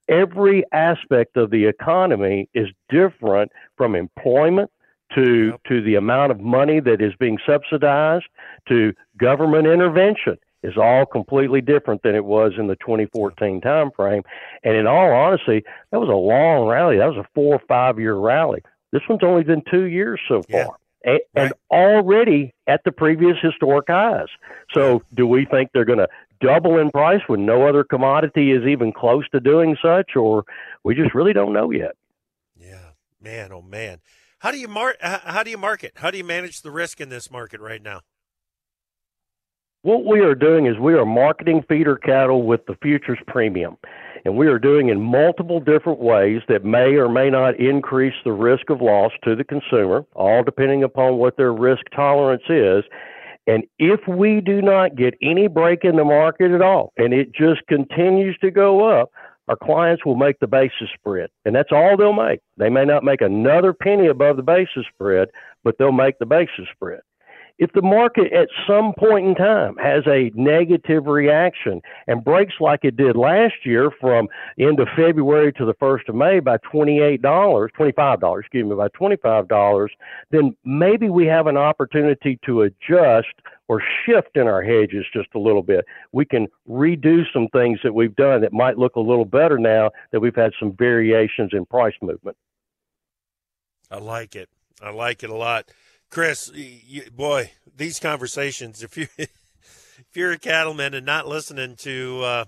Every 0.07 0.63
aspect 0.71 1.35
of 1.35 1.49
the 1.49 1.65
economy 1.65 2.49
is 2.53 2.67
different 2.89 3.51
from 3.75 3.95
employment 3.95 4.71
to 5.15 5.47
yep. 5.47 5.63
to 5.67 5.81
the 5.81 5.95
amount 5.95 6.31
of 6.31 6.39
money 6.39 6.79
that 6.79 7.01
is 7.01 7.13
being 7.19 7.37
subsidized 7.45 8.25
to 8.67 8.93
government 9.17 9.67
intervention 9.67 10.37
is 10.63 10.77
all 10.77 11.05
completely 11.05 11.61
different 11.61 12.01
than 12.03 12.15
it 12.15 12.25
was 12.25 12.53
in 12.57 12.67
the 12.67 12.75
2014 12.77 13.61
time 13.61 13.91
frame. 13.95 14.23
And 14.63 14.75
in 14.75 14.87
all 14.87 15.11
honesty, 15.11 15.63
that 15.91 15.99
was 15.99 16.09
a 16.09 16.15
long 16.15 16.67
rally. 16.67 16.97
That 16.97 17.07
was 17.07 17.17
a 17.17 17.27
four 17.33 17.55
or 17.55 17.61
five 17.67 17.99
year 17.99 18.15
rally. 18.15 18.61
This 18.91 19.01
one's 19.09 19.23
only 19.23 19.43
been 19.43 19.63
two 19.69 19.85
years 19.85 20.19
so 20.27 20.41
far. 20.43 20.59
Yeah 20.59 20.67
and, 21.07 21.19
right. 21.35 21.51
already 21.71 22.53
at 22.67 22.83
the 22.83 22.91
previous 22.91 23.37
historic 23.41 23.85
highs. 23.87 24.27
So, 24.73 25.03
do 25.13 25.25
we 25.25 25.45
think 25.45 25.71
they're 25.73 25.85
going 25.85 25.99
to 25.99 26.09
double 26.41 26.77
in 26.77 26.91
price 26.91 27.21
when 27.27 27.45
no 27.45 27.67
other 27.67 27.83
commodity 27.83 28.51
is 28.51 28.65
even 28.67 28.91
close 28.91 29.27
to 29.29 29.39
doing 29.39 29.77
such, 29.81 30.15
or 30.15 30.43
we 30.83 30.95
just 30.95 31.15
really 31.15 31.33
don't 31.33 31.53
know 31.53 31.71
yet? 31.71 31.95
Yeah, 32.59 32.91
man, 33.21 33.51
oh 33.51 33.61
man, 33.61 33.99
how 34.39 34.51
do 34.51 34.59
you 34.59 34.67
mar- 34.67 34.97
How 35.01 35.43
do 35.43 35.49
you 35.49 35.57
market? 35.57 35.93
How 35.95 36.11
do 36.11 36.17
you 36.17 36.23
manage 36.23 36.61
the 36.61 36.71
risk 36.71 37.01
in 37.01 37.09
this 37.09 37.31
market 37.31 37.59
right 37.59 37.81
now? 37.81 38.01
What 39.83 40.05
we 40.05 40.19
are 40.19 40.35
doing 40.35 40.65
is 40.65 40.77
we 40.77 40.95
are 40.95 41.05
marketing 41.05 41.63
feeder 41.69 41.95
cattle 41.95 42.43
with 42.43 42.65
the 42.65 42.75
futures 42.81 43.19
premium. 43.27 43.77
And 44.27 44.35
we 44.35 44.47
are 44.47 44.59
doing 44.59 44.89
in 44.89 45.01
multiple 45.01 45.61
different 45.61 45.99
ways 45.99 46.41
that 46.49 46.65
may 46.65 46.95
or 46.95 47.07
may 47.07 47.29
not 47.29 47.57
increase 47.61 48.13
the 48.25 48.33
risk 48.33 48.69
of 48.69 48.81
loss 48.81 49.13
to 49.23 49.37
the 49.37 49.45
consumer, 49.45 50.03
all 50.15 50.43
depending 50.43 50.83
upon 50.83 51.15
what 51.15 51.37
their 51.37 51.53
risk 51.53 51.83
tolerance 51.95 52.43
is. 52.49 52.83
And 53.47 53.63
if 53.79 54.01
we 54.05 54.41
do 54.41 54.61
not 54.61 54.97
get 54.97 55.13
any 55.21 55.47
break 55.47 55.85
in 55.85 55.95
the 55.95 56.03
market 56.03 56.51
at 56.51 56.61
all, 56.61 56.91
and 56.97 57.13
it 57.13 57.33
just 57.33 57.65
continues 57.69 58.37
to 58.39 58.51
go 58.51 58.83
up, 58.99 59.11
our 59.47 59.55
clients 59.55 60.03
will 60.03 60.17
make 60.17 60.41
the 60.41 60.47
basis 60.47 60.89
spread. 60.93 61.29
And 61.45 61.55
that's 61.55 61.71
all 61.71 61.95
they'll 61.95 62.11
make. 62.11 62.41
They 62.57 62.69
may 62.69 62.83
not 62.83 63.05
make 63.05 63.21
another 63.21 63.71
penny 63.71 64.07
above 64.07 64.35
the 64.35 64.43
basis 64.43 64.83
spread, 64.93 65.29
but 65.63 65.77
they'll 65.79 65.93
make 65.93 66.19
the 66.19 66.25
basis 66.25 66.65
spread 66.73 66.99
if 67.59 67.71
the 67.73 67.81
market 67.81 68.31
at 68.33 68.49
some 68.67 68.93
point 68.97 69.27
in 69.27 69.35
time 69.35 69.75
has 69.77 70.03
a 70.05 70.31
negative 70.35 71.07
reaction 71.07 71.81
and 72.05 72.23
breaks 72.23 72.53
like 72.59 72.81
it 72.83 72.95
did 72.95 73.15
last 73.15 73.65
year 73.65 73.91
from 73.99 74.27
end 74.59 74.79
of 74.79 74.87
February 74.95 75.51
to 75.53 75.65
the 75.65 75.73
1st 75.75 76.09
of 76.09 76.15
May 76.15 76.39
by 76.39 76.57
$28, 76.57 77.19
$25, 77.19 78.39
excuse 78.39 78.65
me, 78.65 78.75
by 78.75 78.87
$25, 78.89 79.87
then 80.31 80.55
maybe 80.63 81.09
we 81.09 81.25
have 81.25 81.47
an 81.47 81.57
opportunity 81.57 82.39
to 82.45 82.61
adjust 82.61 83.33
or 83.67 83.81
shift 84.05 84.35
in 84.35 84.47
our 84.47 84.61
hedges 84.61 85.05
just 85.11 85.29
a 85.35 85.39
little 85.39 85.63
bit. 85.63 85.85
We 86.11 86.25
can 86.25 86.47
redo 86.69 87.23
some 87.33 87.47
things 87.49 87.79
that 87.83 87.93
we've 87.93 88.15
done 88.15 88.41
that 88.41 88.53
might 88.53 88.77
look 88.77 88.95
a 88.95 89.01
little 89.01 89.25
better 89.25 89.57
now 89.57 89.91
that 90.11 90.19
we've 90.19 90.35
had 90.35 90.53
some 90.59 90.73
variations 90.73 91.51
in 91.53 91.65
price 91.65 91.95
movement. 92.01 92.37
I 93.89 93.97
like 93.97 94.35
it. 94.35 94.49
I 94.81 94.91
like 94.91 95.23
it 95.23 95.29
a 95.29 95.35
lot. 95.35 95.71
Chris, 96.09 96.51
you, 96.53 97.03
boy, 97.11 97.51
these 97.75 97.99
conversations. 97.99 98.83
If 98.83 98.97
you 98.97 99.07
if 99.17 100.09
you're 100.13 100.31
a 100.31 100.39
cattleman 100.39 100.93
and 100.93 101.05
not 101.05 101.27
listening 101.27 101.75
to 101.77 102.21
uh, 102.23 102.45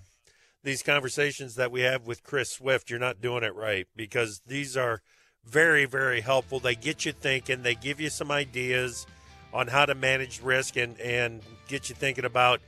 these 0.63 0.83
conversations 0.83 1.55
that 1.55 1.71
we 1.71 1.81
have 1.81 2.07
with 2.07 2.23
Chris 2.23 2.51
Swift, 2.51 2.89
you're 2.89 2.99
not 2.99 3.21
doing 3.21 3.43
it 3.43 3.55
right 3.55 3.87
because 3.95 4.41
these 4.45 4.77
are 4.77 5.01
very 5.45 5.85
very 5.85 6.21
helpful. 6.21 6.59
They 6.59 6.75
get 6.75 7.05
you 7.05 7.11
thinking. 7.11 7.63
They 7.63 7.75
give 7.75 7.99
you 7.99 8.09
some 8.09 8.31
ideas 8.31 9.05
on 9.53 9.67
how 9.67 9.85
to 9.85 9.95
manage 9.95 10.41
risk 10.41 10.77
and, 10.77 10.99
and 10.99 11.41
get 11.67 11.89
you 11.89 11.95
thinking 11.95 12.25
about 12.25 12.61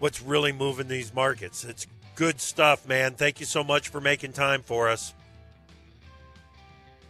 what's 0.00 0.20
really 0.20 0.52
moving 0.52 0.88
these 0.88 1.14
markets. 1.14 1.64
It's 1.64 1.86
good 2.16 2.40
stuff, 2.40 2.86
man. 2.88 3.14
Thank 3.14 3.40
you 3.40 3.46
so 3.46 3.62
much 3.62 3.88
for 3.88 4.00
making 4.00 4.32
time 4.32 4.62
for 4.62 4.88
us. 4.88 5.14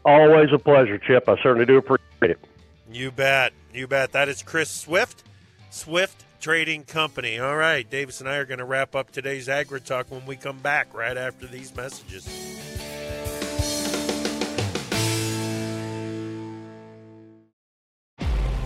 Always 0.04 0.48
a 0.52 0.58
pleasure, 0.58 0.98
Chip. 0.98 1.28
I 1.28 1.36
certainly 1.42 1.66
do 1.66 1.78
appreciate 1.78 2.30
it. 2.30 2.49
You 2.92 3.12
bet. 3.12 3.52
You 3.72 3.86
bet. 3.86 4.12
That 4.12 4.28
is 4.28 4.42
Chris 4.42 4.68
Swift, 4.68 5.22
Swift 5.70 6.24
Trading 6.40 6.82
Company. 6.82 7.38
All 7.38 7.56
right, 7.56 7.88
Davis 7.88 8.20
and 8.20 8.28
I 8.28 8.36
are 8.36 8.44
going 8.44 8.58
to 8.58 8.64
wrap 8.64 8.96
up 8.96 9.12
today's 9.12 9.46
AgriTalk 9.46 10.10
when 10.10 10.26
we 10.26 10.36
come 10.36 10.58
back 10.58 10.92
right 10.92 11.16
after 11.16 11.46
these 11.46 11.74
messages. 11.76 12.26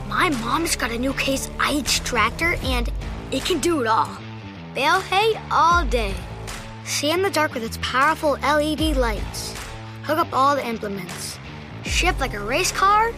My 0.08 0.30
mom's 0.30 0.74
got 0.74 0.90
a 0.90 0.98
new 0.98 1.12
Case 1.14 1.50
IH 1.60 2.04
tractor 2.04 2.54
and 2.62 2.90
it 3.30 3.44
can 3.44 3.58
do 3.58 3.82
it 3.82 3.86
all. 3.86 4.08
Bale 4.74 5.00
hay 5.00 5.38
all 5.50 5.84
day. 5.84 6.14
See 6.84 7.10
in 7.10 7.22
the 7.22 7.30
dark 7.30 7.52
with 7.52 7.62
its 7.62 7.78
powerful 7.82 8.32
LED 8.42 8.96
lights. 8.96 9.54
Hook 10.04 10.18
up 10.18 10.32
all 10.32 10.56
the 10.56 10.66
implements. 10.66 11.38
Shift 11.84 12.20
like 12.20 12.32
a 12.32 12.40
race 12.40 12.72
car. 12.72 13.12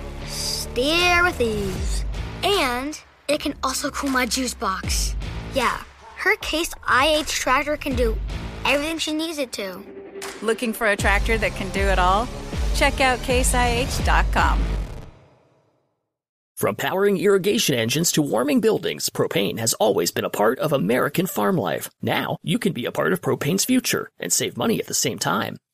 Steer 0.77 1.25
with 1.25 1.41
ease. 1.41 2.05
And 2.45 3.01
it 3.29 3.41
can 3.41 3.55
also 3.65 3.89
cool 3.89 4.11
my 4.11 4.27
juice 4.27 4.53
box. 4.53 5.17
Yeah, 5.55 5.83
her 6.19 6.37
Case 6.37 6.71
IH 6.87 7.29
tractor 7.29 7.79
can 7.79 7.97
do 7.97 8.15
everything 8.67 8.99
she 8.99 9.15
needs 9.15 9.39
it 9.39 9.53
to. 9.53 9.83
Looking 10.43 10.75
for 10.75 10.87
a 10.89 10.95
tractor 10.95 11.39
that 11.39 11.53
can 11.53 11.71
do 11.71 11.81
it 11.81 11.99
all? 11.99 12.29
Check 12.75 13.01
out 13.01 13.21
caseih.com. 13.21 14.63
From 16.57 16.77
powering 16.77 17.17
irrigation 17.17 17.75
engines 17.75 18.13
to 18.13 18.21
warming 18.21 18.61
buildings, 18.61 19.09
propane 19.09 19.59
has 19.59 19.73
always 19.75 20.11
been 20.11 20.27
a 20.27 20.31
part 20.31 20.59
of 20.59 20.75
American 20.75 21.27
farm 21.27 21.57
life. 21.57 21.89
Now, 22.03 22.37
you 22.43 22.59
can 22.59 22.75
be 22.75 22.85
a 22.85 22.93
part 22.93 23.15
of 23.15 23.23
propane's 23.23 23.65
future 23.65 24.11
and 24.19 24.31
save 24.31 24.59
money 24.59 24.79
at 24.79 24.89
the 24.89 24.95
same 24.95 25.19
time. 25.19 25.57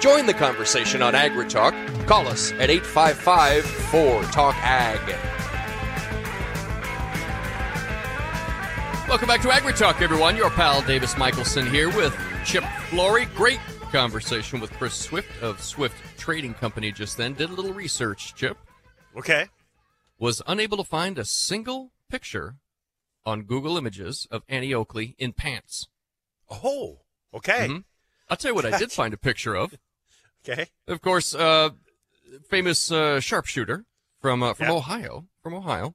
Join 0.00 0.26
the 0.26 0.34
conversation 0.34 1.02
on 1.02 1.14
AgriTalk. 1.14 2.06
Call 2.06 2.28
us 2.28 2.52
at 2.52 2.70
855 2.70 3.64
4 3.64 4.22
Talk 4.24 4.54
Ag. 4.58 5.00
Welcome 9.08 9.28
back 9.28 9.40
to 9.42 9.48
AgriTalk, 9.48 10.02
everyone. 10.02 10.36
Your 10.36 10.50
pal 10.50 10.82
Davis 10.82 11.16
Michelson 11.16 11.66
here 11.66 11.88
with 11.96 12.16
Chip 12.44 12.64
Flory. 12.90 13.26
Great 13.34 13.60
conversation 13.90 14.60
with 14.60 14.70
Chris 14.72 14.94
Swift 14.94 15.28
of 15.42 15.62
Swift 15.62 15.96
Trading 16.18 16.54
Company 16.54 16.92
just 16.92 17.16
then. 17.16 17.32
Did 17.34 17.50
a 17.50 17.54
little 17.54 17.72
research, 17.72 18.34
Chip. 18.34 18.58
Okay. 19.16 19.46
Was 20.18 20.42
unable 20.46 20.76
to 20.76 20.84
find 20.84 21.18
a 21.18 21.24
single 21.24 21.92
picture 22.10 22.56
on 23.24 23.42
Google 23.42 23.78
Images 23.78 24.26
of 24.30 24.42
Annie 24.48 24.74
Oakley 24.74 25.14
in 25.18 25.32
pants. 25.32 25.88
Oh, 26.50 27.00
okay. 27.34 27.68
Mhm. 27.68 27.84
I'll 28.28 28.36
tell 28.36 28.50
you 28.50 28.54
what 28.56 28.66
I 28.66 28.76
did 28.78 28.92
find 28.92 29.14
a 29.14 29.18
picture 29.18 29.54
of. 29.54 29.74
Okay. 30.48 30.66
Of 30.86 31.00
course, 31.00 31.34
uh, 31.34 31.70
famous 32.48 32.90
uh, 32.92 33.20
sharpshooter 33.20 33.84
from 34.20 34.42
uh, 34.42 34.54
from 34.54 34.68
Yeah. 34.68 34.74
Ohio. 34.74 35.26
From 35.42 35.54
Ohio. 35.54 35.94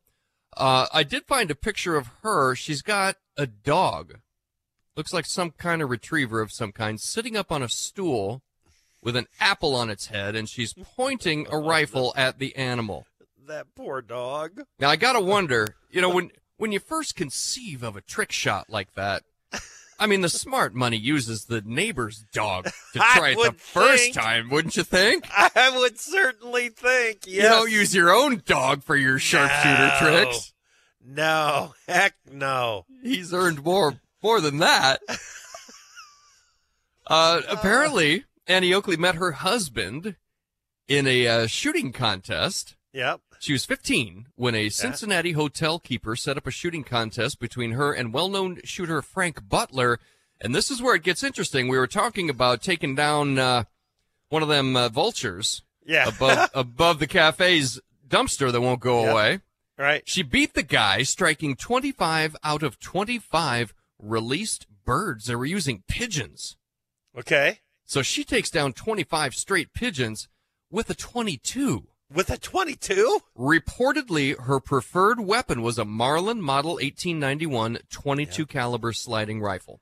Uh, 0.57 0.87
I 0.93 1.03
did 1.03 1.25
find 1.25 1.49
a 1.49 1.55
picture 1.55 1.95
of 1.95 2.07
her. 2.23 2.55
She's 2.55 2.81
got 2.81 3.15
a 3.37 3.47
dog. 3.47 4.15
Looks 4.97 5.13
like 5.13 5.25
some 5.25 5.51
kind 5.51 5.81
of 5.81 5.89
retriever 5.89 6.41
of 6.41 6.51
some 6.51 6.73
kind, 6.73 6.99
sitting 6.99 7.37
up 7.37 7.51
on 7.51 7.63
a 7.63 7.69
stool 7.69 8.41
with 9.01 9.15
an 9.15 9.27
apple 9.39 9.73
on 9.75 9.89
its 9.89 10.07
head, 10.07 10.35
and 10.35 10.49
she's 10.49 10.73
pointing 10.73 11.47
a 11.49 11.57
rifle 11.57 12.13
at 12.17 12.39
the 12.39 12.53
animal. 12.57 13.07
That 13.47 13.67
poor 13.75 14.01
dog. 14.01 14.63
Now 14.79 14.89
I 14.89 14.97
gotta 14.97 15.21
wonder, 15.21 15.75
you 15.89 16.01
know, 16.01 16.09
when 16.09 16.31
when 16.57 16.71
you 16.73 16.79
first 16.79 17.15
conceive 17.15 17.81
of 17.83 17.95
a 17.95 18.01
trick 18.01 18.31
shot 18.31 18.69
like 18.69 18.93
that, 18.95 19.23
I 20.01 20.07
mean, 20.07 20.21
the 20.21 20.29
smart 20.29 20.73
money 20.73 20.97
uses 20.97 21.45
the 21.45 21.61
neighbor's 21.61 22.25
dog 22.33 22.65
to 22.65 22.71
try 23.13 23.29
it 23.29 23.35
the 23.35 23.39
would 23.51 23.61
first 23.61 24.13
time, 24.15 24.49
wouldn't 24.49 24.75
you 24.75 24.83
think? 24.83 25.25
I 25.31 25.71
would 25.77 25.99
certainly 25.99 26.69
think. 26.69 27.19
Yes. 27.27 27.35
You 27.35 27.41
don't 27.43 27.71
use 27.71 27.93
your 27.95 28.11
own 28.13 28.41
dog 28.45 28.83
for 28.83 28.95
your 28.95 29.19
sharpshooter 29.19 29.77
No. 29.87 29.97
tricks. 29.99 30.53
No. 31.05 31.73
Heck 31.87 32.15
no. 32.31 32.85
He's 33.03 33.31
earned 33.33 33.63
more 33.63 34.01
more 34.23 34.41
than 34.41 34.57
that. 34.57 35.01
Uh, 37.07 37.41
apparently, 37.49 38.23
Annie 38.47 38.73
Oakley 38.73 38.95
met 38.95 39.15
her 39.15 39.31
husband 39.33 40.15
in 40.87 41.07
a 41.07 41.27
uh, 41.27 41.47
shooting 41.47 41.91
contest. 41.91 42.75
Yep. 42.93 43.19
She 43.41 43.53
was 43.53 43.65
15 43.65 44.27
when 44.35 44.53
a 44.53 44.69
Cincinnati 44.69 45.31
hotel 45.31 45.79
keeper 45.79 46.15
set 46.15 46.37
up 46.37 46.45
a 46.45 46.51
shooting 46.51 46.83
contest 46.83 47.39
between 47.39 47.71
her 47.71 47.91
and 47.91 48.13
well-known 48.13 48.59
shooter 48.63 49.01
Frank 49.01 49.49
Butler. 49.49 49.99
And 50.39 50.53
this 50.53 50.69
is 50.69 50.79
where 50.79 50.93
it 50.93 51.01
gets 51.01 51.23
interesting. 51.23 51.67
We 51.67 51.79
were 51.79 51.87
talking 51.87 52.29
about 52.29 52.61
taking 52.61 52.93
down 52.93 53.39
uh, 53.39 53.63
one 54.29 54.43
of 54.43 54.47
them 54.49 54.75
uh, 54.75 54.89
vultures 54.89 55.63
Yeah. 55.83 56.07
above 56.09 56.49
above 56.53 56.99
the 56.99 57.07
cafe's 57.07 57.79
dumpster 58.07 58.51
that 58.51 58.61
won't 58.61 58.79
go 58.79 59.09
away. 59.09 59.39
right. 59.75 60.03
She 60.05 60.21
beat 60.21 60.53
the 60.53 60.61
guy, 60.61 61.01
striking 61.01 61.55
25 61.55 62.35
out 62.43 62.61
of 62.61 62.79
25 62.79 63.73
released 63.97 64.67
birds. 64.85 65.25
They 65.25 65.35
were 65.35 65.45
using 65.45 65.83
pigeons. 65.87 66.57
Okay. 67.17 67.61
So 67.85 68.03
she 68.03 68.23
takes 68.23 68.51
down 68.51 68.73
25 68.73 69.33
straight 69.33 69.73
pigeons 69.73 70.27
with 70.69 70.91
a 70.91 70.95
22. 70.95 71.87
With 72.13 72.29
a 72.29 72.37
22? 72.37 73.19
Reportedly, 73.37 74.37
her 74.41 74.59
preferred 74.59 75.21
weapon 75.21 75.61
was 75.61 75.77
a 75.77 75.85
Marlin 75.85 76.41
Model 76.41 76.71
1891 76.73 77.79
22 77.89 78.45
caliber 78.45 78.91
sliding 78.93 79.41
rifle. 79.41 79.79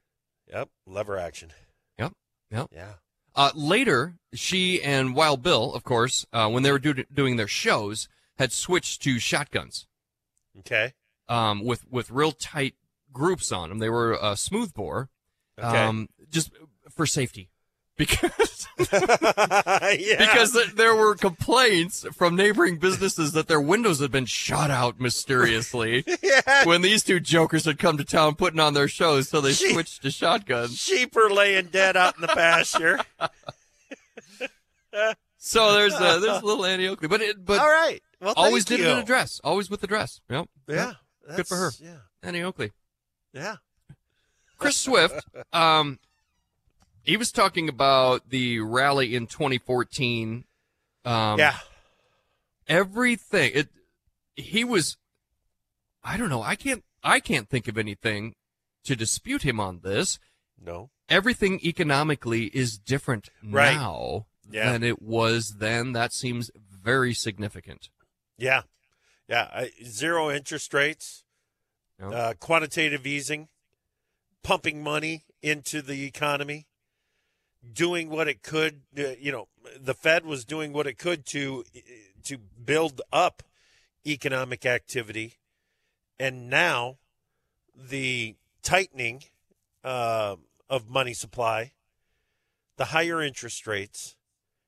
Yep. 0.47 0.69
Lever 0.85 1.17
action. 1.17 1.51
Yep, 1.97 2.13
yep. 2.51 2.67
Yeah. 2.71 2.93
Uh, 3.35 3.51
later, 3.55 4.15
she 4.33 4.81
and 4.81 5.15
Wild 5.15 5.41
Bill, 5.41 5.73
of 5.73 5.83
course, 5.83 6.25
uh, 6.33 6.49
when 6.49 6.63
they 6.63 6.71
were 6.71 6.79
do- 6.79 7.05
doing 7.13 7.37
their 7.37 7.47
shows, 7.47 8.07
had 8.37 8.51
switched 8.51 9.01
to 9.03 9.19
shotguns 9.19 9.87
Okay. 10.59 10.93
um, 11.27 11.63
with 11.63 11.85
with 11.89 12.09
real 12.11 12.31
tight 12.31 12.75
groups 13.13 13.51
on 13.51 13.69
them. 13.69 13.79
They 13.79 13.89
were 13.89 14.21
uh, 14.21 14.35
smoothbore, 14.35 15.09
Okay. 15.57 15.77
um, 15.77 16.09
just 16.29 16.51
for 16.89 17.05
safety, 17.05 17.49
because 17.99 18.67
yeah. 18.93 20.17
because 20.17 20.53
th- 20.53 20.71
there 20.75 20.95
were 20.95 21.13
complaints 21.13 22.05
from 22.13 22.35
neighboring 22.35 22.77
businesses 22.77 23.33
that 23.33 23.49
their 23.49 23.59
windows 23.59 23.99
had 23.99 24.09
been 24.09 24.25
shot 24.25 24.71
out 24.71 24.99
mysteriously 25.01 26.05
yeah. 26.23 26.63
when 26.63 26.81
these 26.81 27.03
two 27.03 27.19
jokers 27.19 27.65
had 27.65 27.77
come 27.77 27.97
to 27.97 28.05
town 28.05 28.35
putting 28.35 28.59
on 28.59 28.73
their 28.73 28.87
shows. 28.87 29.27
So 29.27 29.41
they 29.41 29.51
Gee. 29.51 29.73
switched 29.73 30.01
to 30.03 30.11
shotguns. 30.11 30.77
sheep 30.77 31.15
are 31.17 31.29
laying 31.29 31.67
dead 31.67 31.97
out 31.97 32.15
in 32.15 32.21
the 32.21 32.27
pasture. 32.27 32.99
So 35.37 35.73
there's 35.73 35.95
a, 35.95 36.19
there's 36.19 36.41
a 36.41 36.45
little 36.45 36.65
Annie 36.65 36.87
Oakley, 36.87 37.07
but 37.09 37.21
it, 37.21 37.45
but 37.45 37.59
All 37.59 37.69
right. 37.69 38.01
Well, 38.21 38.33
always 38.35 38.63
thank 38.63 38.79
did 38.79 38.85
you. 38.85 38.89
it 38.91 38.93
in 38.93 38.99
a 38.99 39.05
dress, 39.05 39.39
always 39.43 39.69
with 39.69 39.81
the 39.81 39.87
dress. 39.87 40.21
Yep. 40.29 40.47
Yeah. 40.67 40.93
Yep. 41.27 41.37
Good 41.37 41.47
for 41.47 41.55
her. 41.55 41.71
Yeah. 41.81 41.97
Annie 42.23 42.41
Oakley. 42.41 42.71
Yeah. 43.33 43.57
Chris 44.57 44.77
Swift, 44.77 45.23
um, 45.53 45.99
he 47.03 47.17
was 47.17 47.31
talking 47.31 47.69
about 47.69 48.29
the 48.29 48.59
rally 48.59 49.15
in 49.15 49.27
2014. 49.27 50.43
Um, 51.05 51.39
yeah. 51.39 51.57
everything. 52.67 53.51
It. 53.53 53.69
He 54.35 54.63
was. 54.63 54.97
I 56.03 56.17
don't 56.17 56.29
know. 56.29 56.41
I 56.41 56.55
can't. 56.55 56.83
I 57.03 57.19
can't 57.19 57.49
think 57.49 57.67
of 57.67 57.77
anything 57.77 58.35
to 58.83 58.95
dispute 58.95 59.43
him 59.43 59.59
on 59.59 59.79
this. 59.83 60.19
No. 60.61 60.89
Everything 61.07 61.59
economically 61.63 62.45
is 62.47 62.77
different 62.77 63.29
Right. 63.43 63.73
now 63.75 64.27
Yeah. 64.49 64.71
than 64.71 64.83
it 64.83 65.01
was 65.01 65.55
then. 65.59 65.93
That 65.93 66.13
seems 66.13 66.51
very 66.55 67.13
significant. 67.13 67.89
Yeah. 68.37 68.63
Yeah. 69.27 69.49
I, 69.51 69.71
zero 69.85 70.29
interest 70.29 70.73
rates, 70.73 71.23
uh, 72.01 72.33
quantitative 72.39 73.07
easing, 73.07 73.47
pumping 74.43 74.83
money 74.83 75.25
into 75.41 75.81
the 75.81 76.03
economy, 76.05 76.67
doing 77.73 78.09
what 78.09 78.27
it 78.27 78.41
could. 78.41 78.81
Uh, 78.97 79.15
you 79.19 79.31
know, 79.31 79.47
the 79.79 79.93
Fed 79.93 80.25
was 80.25 80.45
doing 80.45 80.73
what 80.73 80.87
it 80.87 80.97
could 80.97 81.25
to 81.27 81.63
to 82.23 82.37
build 82.37 83.01
up 83.11 83.43
economic 84.05 84.65
activity, 84.65 85.35
and 86.19 86.49
now 86.49 86.97
the 87.75 88.35
tightening 88.61 89.23
uh, 89.83 90.35
of 90.69 90.89
money 90.89 91.13
supply, 91.13 91.71
the 92.77 92.85
higher 92.85 93.21
interest 93.21 93.67
rates, 93.67 94.15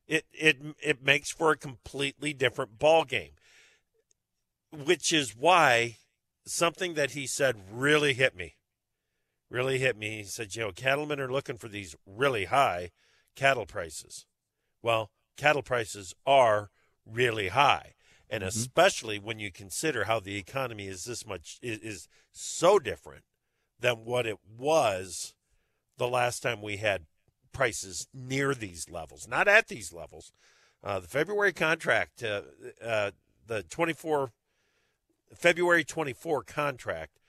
it 0.08 0.26
it 0.32 0.58
it 0.82 1.04
makes 1.04 1.32
for 1.32 1.52
a 1.52 1.58
completely 1.58 2.34
different 2.34 2.80
ball 2.80 3.06
game. 3.06 3.32
Which 4.72 5.12
is 5.12 5.36
why 5.36 5.98
something 6.46 6.94
that 6.94 7.12
he 7.12 7.28
said 7.28 7.58
really 7.72 8.14
hit 8.14 8.36
me. 8.36 8.56
Really 9.52 9.80
hit 9.80 9.98
me. 9.98 10.20
He 10.20 10.24
said, 10.24 10.56
you 10.56 10.62
know, 10.62 10.72
cattlemen 10.72 11.20
are 11.20 11.32
looking 11.32 11.58
for 11.58 11.68
these 11.68 11.94
really 12.06 12.46
high 12.46 12.92
cattle 13.36 13.66
prices. 13.66 14.26
Well, 14.82 15.12
cattle 15.36 15.62
prices 15.62 16.16
are 16.26 16.70
really 17.06 17.50
high. 17.50 17.96
And 18.30 18.44
Mm-hmm. 18.44 18.48
especially 18.48 19.20
when 19.20 19.40
you 19.40 19.52
consider 19.52 20.06
how 20.06 20.22
the 20.22 20.38
economy 20.38 20.88
is 20.88 21.04
this 21.04 21.28
much 21.28 21.60
is, 21.62 21.80
is 21.80 22.08
so 22.32 22.80
different 22.80 23.26
than 23.78 24.06
what 24.06 24.26
it 24.26 24.38
was 24.58 25.34
the 25.98 26.08
last 26.08 26.42
time 26.42 26.62
we 26.62 26.78
had 26.78 27.08
prices 27.52 28.08
near 28.14 28.56
these 28.56 28.90
levels, 28.90 29.28
not 29.28 29.50
at 29.50 29.68
these 29.68 29.92
levels. 29.92 30.32
Uh, 30.82 31.02
the 31.02 31.10
February 31.10 31.52
contract, 31.52 32.24
uh, 32.24 32.44
uh, 32.82 33.12
the 33.46 33.64
24 33.64 34.32
February 35.36 35.84
24 35.84 36.44
contract, 36.44 37.20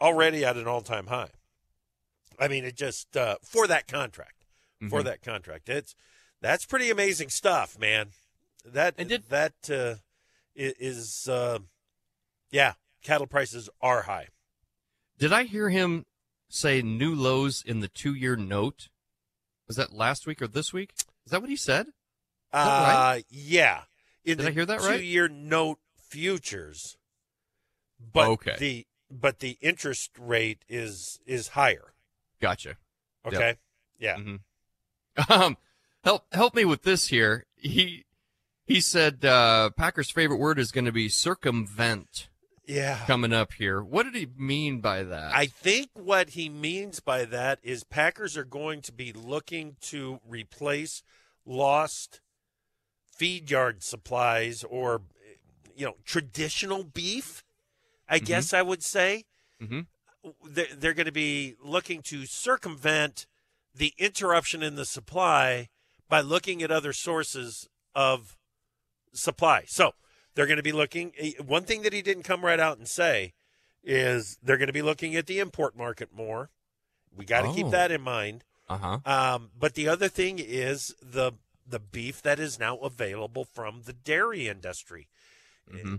already 0.00 0.44
at 0.44 0.56
an 0.56 0.68
all-time 0.68 1.08
high. 1.08 1.30
I 2.38 2.48
mean, 2.48 2.64
it 2.64 2.76
just 2.76 3.16
uh, 3.16 3.36
for 3.42 3.66
that 3.66 3.86
contract, 3.88 4.44
for 4.88 5.00
Mhm. 5.00 5.04
that 5.04 5.22
contract, 5.22 5.68
it's 5.68 5.94
that's 6.40 6.64
pretty 6.64 6.90
amazing 6.90 7.30
stuff, 7.30 7.78
man. 7.78 8.12
That 8.64 8.94
And 8.98 9.08
did- 9.08 9.28
that 9.28 9.70
uh, 9.70 9.96
is, 10.54 11.28
uh, 11.28 11.58
yeah, 12.50 12.74
cattle 13.02 13.26
prices 13.26 13.68
are 13.80 14.02
high. 14.02 14.28
Did 15.18 15.32
I 15.32 15.44
hear 15.44 15.70
him 15.70 16.06
say 16.48 16.80
new 16.82 17.14
lows 17.14 17.62
in 17.62 17.80
the 17.80 17.88
two 17.88 18.14
year 18.14 18.36
note? 18.36 18.88
Was 19.66 19.76
that 19.76 19.92
last 19.92 20.26
week 20.26 20.40
or 20.40 20.46
this 20.48 20.72
week? 20.72 20.92
Is 21.24 21.32
that 21.32 21.40
what 21.40 21.50
he 21.50 21.56
said? 21.56 21.88
Uh, 22.52 23.14
right? 23.16 23.24
yeah. 23.28 23.84
In 24.24 24.38
Did 24.38 24.46
I 24.46 24.50
hear 24.52 24.66
that 24.66 24.80
right? 24.80 24.98
Two-year 24.98 25.28
note 25.28 25.80
futures, 25.96 26.96
but 27.98 28.28
Okay. 28.28 28.56
the 28.58 28.86
but 29.10 29.38
the 29.40 29.58
interest 29.60 30.10
rate 30.18 30.64
is 30.68 31.20
is 31.26 31.48
higher. 31.48 31.94
Gotcha. 32.40 32.76
Yep. 33.24 33.34
Okay. 33.34 33.56
Yeah. 33.98 34.16
Mhm. 34.16 34.40
Um, 35.28 35.56
help 36.04 36.26
help 36.32 36.54
me 36.54 36.64
with 36.64 36.82
this 36.82 37.08
here. 37.08 37.44
He 37.56 38.04
he 38.66 38.80
said 38.80 39.24
uh, 39.24 39.70
Packers' 39.70 40.10
favorite 40.10 40.36
word 40.38 40.58
is 40.58 40.70
going 40.70 40.84
to 40.84 40.92
be 40.92 41.08
circumvent 41.08 42.28
Yeah. 42.66 43.04
coming 43.06 43.32
up 43.32 43.54
here. 43.54 43.82
What 43.82 44.04
did 44.04 44.14
he 44.14 44.28
mean 44.36 44.80
by 44.80 45.02
that? 45.02 45.34
I 45.34 45.46
think 45.46 45.90
what 45.94 46.30
he 46.30 46.48
means 46.48 47.00
by 47.00 47.24
that 47.24 47.58
is 47.64 47.82
Packers 47.82 48.36
are 48.36 48.44
going 48.44 48.80
to 48.82 48.92
be 48.92 49.12
looking 49.12 49.76
to 49.82 50.20
replace 50.28 51.02
lost 51.44 52.20
feed 53.10 53.50
yard 53.50 53.82
supplies 53.82 54.62
or 54.62 55.02
you 55.74 55.84
know 55.86 55.96
traditional 56.04 56.84
beef. 56.84 57.42
I 58.08 58.20
Mhm. 58.20 58.24
guess 58.26 58.52
I 58.54 58.62
would 58.62 58.84
say 58.84 59.24
Mhm. 59.60 59.86
They're, 60.44 60.66
they're 60.76 60.94
going 60.94 61.06
to 61.06 61.12
be 61.12 61.54
looking 61.62 62.02
to 62.02 62.26
circumvent 62.26 63.26
the 63.74 63.92
interruption 63.98 64.62
in 64.62 64.74
the 64.74 64.84
supply 64.84 65.68
by 66.08 66.20
looking 66.20 66.62
at 66.62 66.70
other 66.70 66.92
sources 66.92 67.68
of 67.94 68.36
supply. 69.12 69.64
So 69.66 69.92
they're 70.34 70.46
going 70.46 70.56
to 70.56 70.62
be 70.62 70.72
looking. 70.72 71.12
eh, 71.18 71.32
One 71.44 71.64
thing 71.64 71.82
that 71.82 71.92
he 71.92 72.02
didn't 72.02 72.22
come 72.24 72.44
right 72.44 72.60
out 72.60 72.78
and 72.78 72.88
say 72.88 73.34
is 73.84 74.38
they're 74.42 74.56
going 74.58 74.66
to 74.68 74.72
be 74.72 74.82
looking 74.82 75.14
at 75.16 75.26
the 75.26 75.38
import 75.38 75.76
market 75.76 76.12
more. 76.14 76.50
We 77.14 77.24
got 77.24 77.42
to 77.42 77.48
Oh. 77.48 77.54
keep 77.54 77.70
that 77.70 77.90
in 77.90 78.00
mind. 78.02 78.44
Uh 78.68 78.78
huh. 78.78 78.98
Um, 79.04 79.50
but 79.58 79.74
the 79.74 79.88
other 79.88 80.08
thing 80.08 80.38
is 80.38 80.94
the 81.02 81.32
the 81.66 81.78
beef 81.78 82.22
that 82.22 82.38
is 82.38 82.58
now 82.58 82.78
available 82.78 83.44
from 83.44 83.82
the 83.84 83.92
dairy 83.92 84.48
industry. 84.48 85.08
hmm 85.70 85.96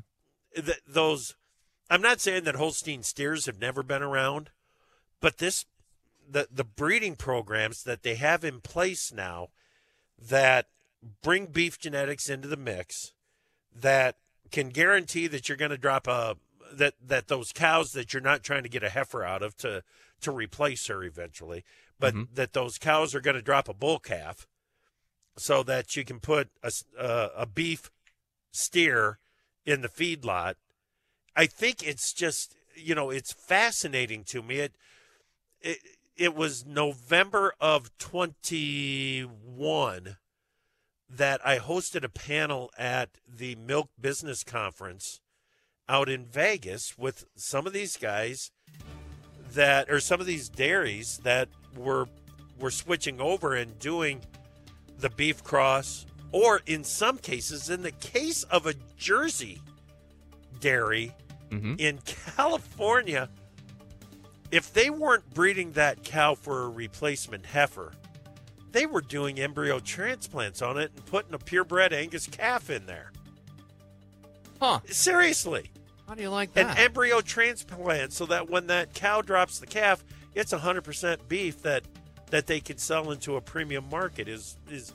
Th- 0.55 0.81
those, 0.87 1.35
I'm 1.89 2.01
not 2.01 2.21
saying 2.21 2.43
that 2.43 2.55
Holstein 2.55 3.03
steers 3.03 3.45
have 3.47 3.59
never 3.59 3.81
been 3.83 4.03
around, 4.03 4.51
but 5.19 5.37
this, 5.37 5.65
the 6.29 6.47
the 6.51 6.63
breeding 6.63 7.15
programs 7.15 7.83
that 7.83 8.03
they 8.03 8.15
have 8.15 8.43
in 8.43 8.61
place 8.61 9.11
now, 9.11 9.49
that 10.17 10.67
bring 11.21 11.47
beef 11.47 11.79
genetics 11.79 12.29
into 12.29 12.47
the 12.47 12.57
mix, 12.57 13.13
that 13.73 14.17
can 14.51 14.69
guarantee 14.69 15.27
that 15.27 15.47
you're 15.47 15.57
going 15.57 15.71
to 15.71 15.77
drop 15.77 16.07
a 16.07 16.37
that 16.71 16.93
that 17.03 17.27
those 17.27 17.51
cows 17.51 17.93
that 17.93 18.13
you're 18.13 18.21
not 18.21 18.43
trying 18.43 18.63
to 18.63 18.69
get 18.69 18.83
a 18.83 18.89
heifer 18.89 19.23
out 19.23 19.41
of 19.41 19.57
to 19.57 19.83
to 20.21 20.31
replace 20.31 20.85
her 20.87 21.03
eventually, 21.03 21.63
but 21.99 22.13
Mhm. 22.13 22.27
that 22.35 22.53
those 22.53 22.77
cows 22.77 23.15
are 23.15 23.21
going 23.21 23.35
to 23.35 23.41
drop 23.41 23.67
a 23.67 23.73
bull 23.73 23.99
calf, 23.99 24.47
so 25.37 25.63
that 25.63 25.95
you 25.95 26.03
can 26.05 26.19
put 26.19 26.49
a 26.61 26.67
s- 26.67 26.83
uh, 26.97 27.29
a 27.35 27.45
beef 27.45 27.89
steer 28.51 29.17
in 29.65 29.81
the 29.81 29.89
feedlot. 29.89 30.55
I 31.39 31.45
think 31.45 31.87
it's 31.87 32.11
just 32.11 32.53
you 32.75 32.93
know 32.93 33.11
it's 33.11 33.31
fascinating 33.31 34.25
to 34.25 34.41
me. 34.41 34.57
It 34.57 34.73
it, 35.61 35.77
it 36.17 36.35
was 36.35 36.65
November 36.65 37.53
of 37.61 37.97
twenty 37.97 39.21
one 39.21 40.17
that 41.09 41.39
I 41.47 41.59
hosted 41.59 42.03
a 42.03 42.09
panel 42.09 42.71
at 42.77 43.11
the 43.25 43.55
Milk 43.55 43.89
Business 43.97 44.43
Conference 44.43 45.21
out 45.87 46.09
in 46.09 46.25
Vegas 46.25 46.97
with 46.97 47.23
some 47.37 47.65
of 47.65 47.71
these 47.71 47.95
guys 47.95 48.51
that 49.53 49.89
or 49.89 50.01
some 50.01 50.19
of 50.19 50.25
these 50.25 50.49
dairies 50.49 51.19
that 51.23 51.47
were 51.73 52.09
were 52.59 52.69
switching 52.69 53.21
over 53.21 53.55
and 53.55 53.79
doing 53.79 54.19
the 54.97 55.09
beef 55.09 55.41
cross 55.45 56.05
or 56.33 56.59
in 56.65 56.83
some 56.83 57.17
cases 57.17 57.69
in 57.69 57.81
the 57.81 57.93
case 57.93 58.43
of 58.43 58.65
a 58.65 58.73
Jersey 58.97 59.61
dairy 60.59 61.13
hmm 61.49 61.75
in 61.77 61.99
California 62.35 63.29
if 64.51 64.73
they 64.73 64.89
weren't 64.89 65.29
breeding 65.33 65.71
that 65.73 66.03
cow 66.03 66.33
for 66.35 66.63
a 66.63 66.69
replacement 66.69 67.45
heifer 67.45 67.91
they 68.71 68.85
were 68.85 69.01
doing 69.01 69.39
embryo 69.39 69.79
transplants 69.79 70.61
on 70.61 70.77
it 70.77 70.91
and 70.95 71.05
putting 71.05 71.33
a 71.33 71.39
purebred 71.39 71.91
Angus 71.93 72.27
calf 72.27 72.69
in 72.69 72.85
there 72.85 73.11
Huh. 74.61 74.79
seriously 74.87 75.71
How 76.07 76.15
do 76.15 76.21
you 76.21 76.29
like 76.29 76.53
that? 76.53 76.77
an 76.77 76.83
embryo 76.83 77.21
transplant 77.21 78.11
so 78.13 78.25
that 78.25 78.49
when 78.49 78.67
that 78.67 78.93
cow 78.93 79.21
drops 79.21 79.59
the 79.59 79.67
calf 79.67 80.03
it's 80.35 80.53
100% 80.53 81.27
beef 81.27 81.61
that 81.63 81.83
that 82.29 82.45
they 82.45 82.59
can 82.59 82.77
sell 82.77 83.11
into 83.11 83.37
a 83.37 83.41
premium 83.41 83.85
market 83.89 84.27
is 84.27 84.57
is 84.69 84.93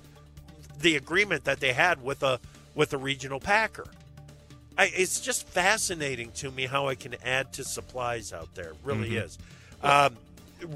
the 0.81 0.97
agreement 0.97 1.45
that 1.45 1.61
they 1.61 1.73
had 1.73 2.03
with 2.03 2.23
a 2.23 2.39
with 2.75 2.93
a 2.93 2.99
regional 2.99 3.41
packer 3.41 3.87
I, 4.77 4.87
it's 4.95 5.20
just 5.20 5.47
fascinating 5.49 6.33
to 6.33 6.51
me 6.51 6.66
how 6.66 6.89
I 6.89 6.95
can 6.95 7.14
add 7.25 7.53
to 7.55 7.64
supplies 7.64 8.33
out 8.33 8.55
there. 8.55 8.70
It 8.70 8.77
really 8.83 9.11
Mhm. 9.11 9.25
is. 9.25 9.39
Um, 9.83 10.16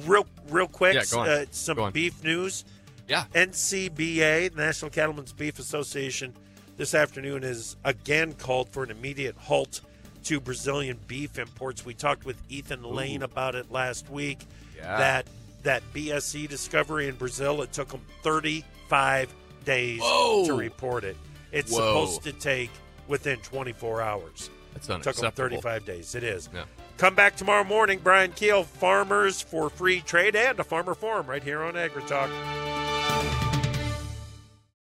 real, 0.07 0.27
real 0.49 0.69
quick, 0.69 0.95
Yeah. 0.95 1.19
Uh, 1.21 1.45
some 1.51 1.91
beef 1.93 2.23
news. 2.23 2.65
Yeah. 3.09 3.25
NCBA, 3.35 4.51
National 4.55 4.91
Cattlemen's 4.91 5.33
Beef 5.33 5.59
Association, 5.59 6.35
this 6.77 6.95
afternoon 6.95 7.43
has 7.43 7.77
again 7.85 8.35
called 8.35 8.69
for 8.69 8.85
an 8.85 8.91
immediate 8.91 9.37
halt 9.37 9.81
to 10.25 10.39
Brazilian 10.41 10.99
beef 11.09 11.39
imports. 11.39 11.85
We 11.85 11.95
talked 11.95 12.25
with 12.25 12.37
Ethan 12.49 12.83
Lane 12.83 13.23
about 13.23 13.55
it 13.55 13.73
last 13.73 14.09
week. 14.11 14.39
Yeah. 14.77 14.97
That 14.99 15.27
that 15.65 15.83
BSE 15.93 16.47
discovery 16.47 17.09
in 17.09 17.17
Brazil, 17.17 17.63
it 17.63 17.73
took 17.73 17.89
them 17.89 18.03
35 18.23 19.29
days 19.65 19.99
Whoa. 20.01 20.47
to 20.47 20.55
report 20.55 21.03
it. 21.03 21.17
It's 21.51 21.73
Whoa. 21.73 21.79
supposed 22.07 22.23
to 22.25 22.33
take 22.33 22.71
within 23.09 23.39
24 23.41 24.03
hours. 24.03 24.51
That's 24.75 24.87
Took 24.87 25.03
them 25.03 25.13
unacceptable. 25.25 25.61
35 25.61 25.85
days. 25.85 26.15
It 26.15 26.23
is. 26.23 26.49
Yeah. 26.55 26.65
Come 26.99 27.15
back 27.15 27.37
tomorrow 27.37 27.65
morning. 27.65 28.01
Brian 28.03 28.33
Kuehl, 28.33 28.65
Farmers 28.65 29.41
for 29.41 29.71
Free 29.71 30.01
Trade 30.01 30.37
and 30.37 30.59
a 30.61 30.65
Farmer 30.65 30.95
Forum 30.95 31.27
right 31.27 31.43
here 31.43 31.63
on 31.63 31.75
AgriTalk. 31.75 32.88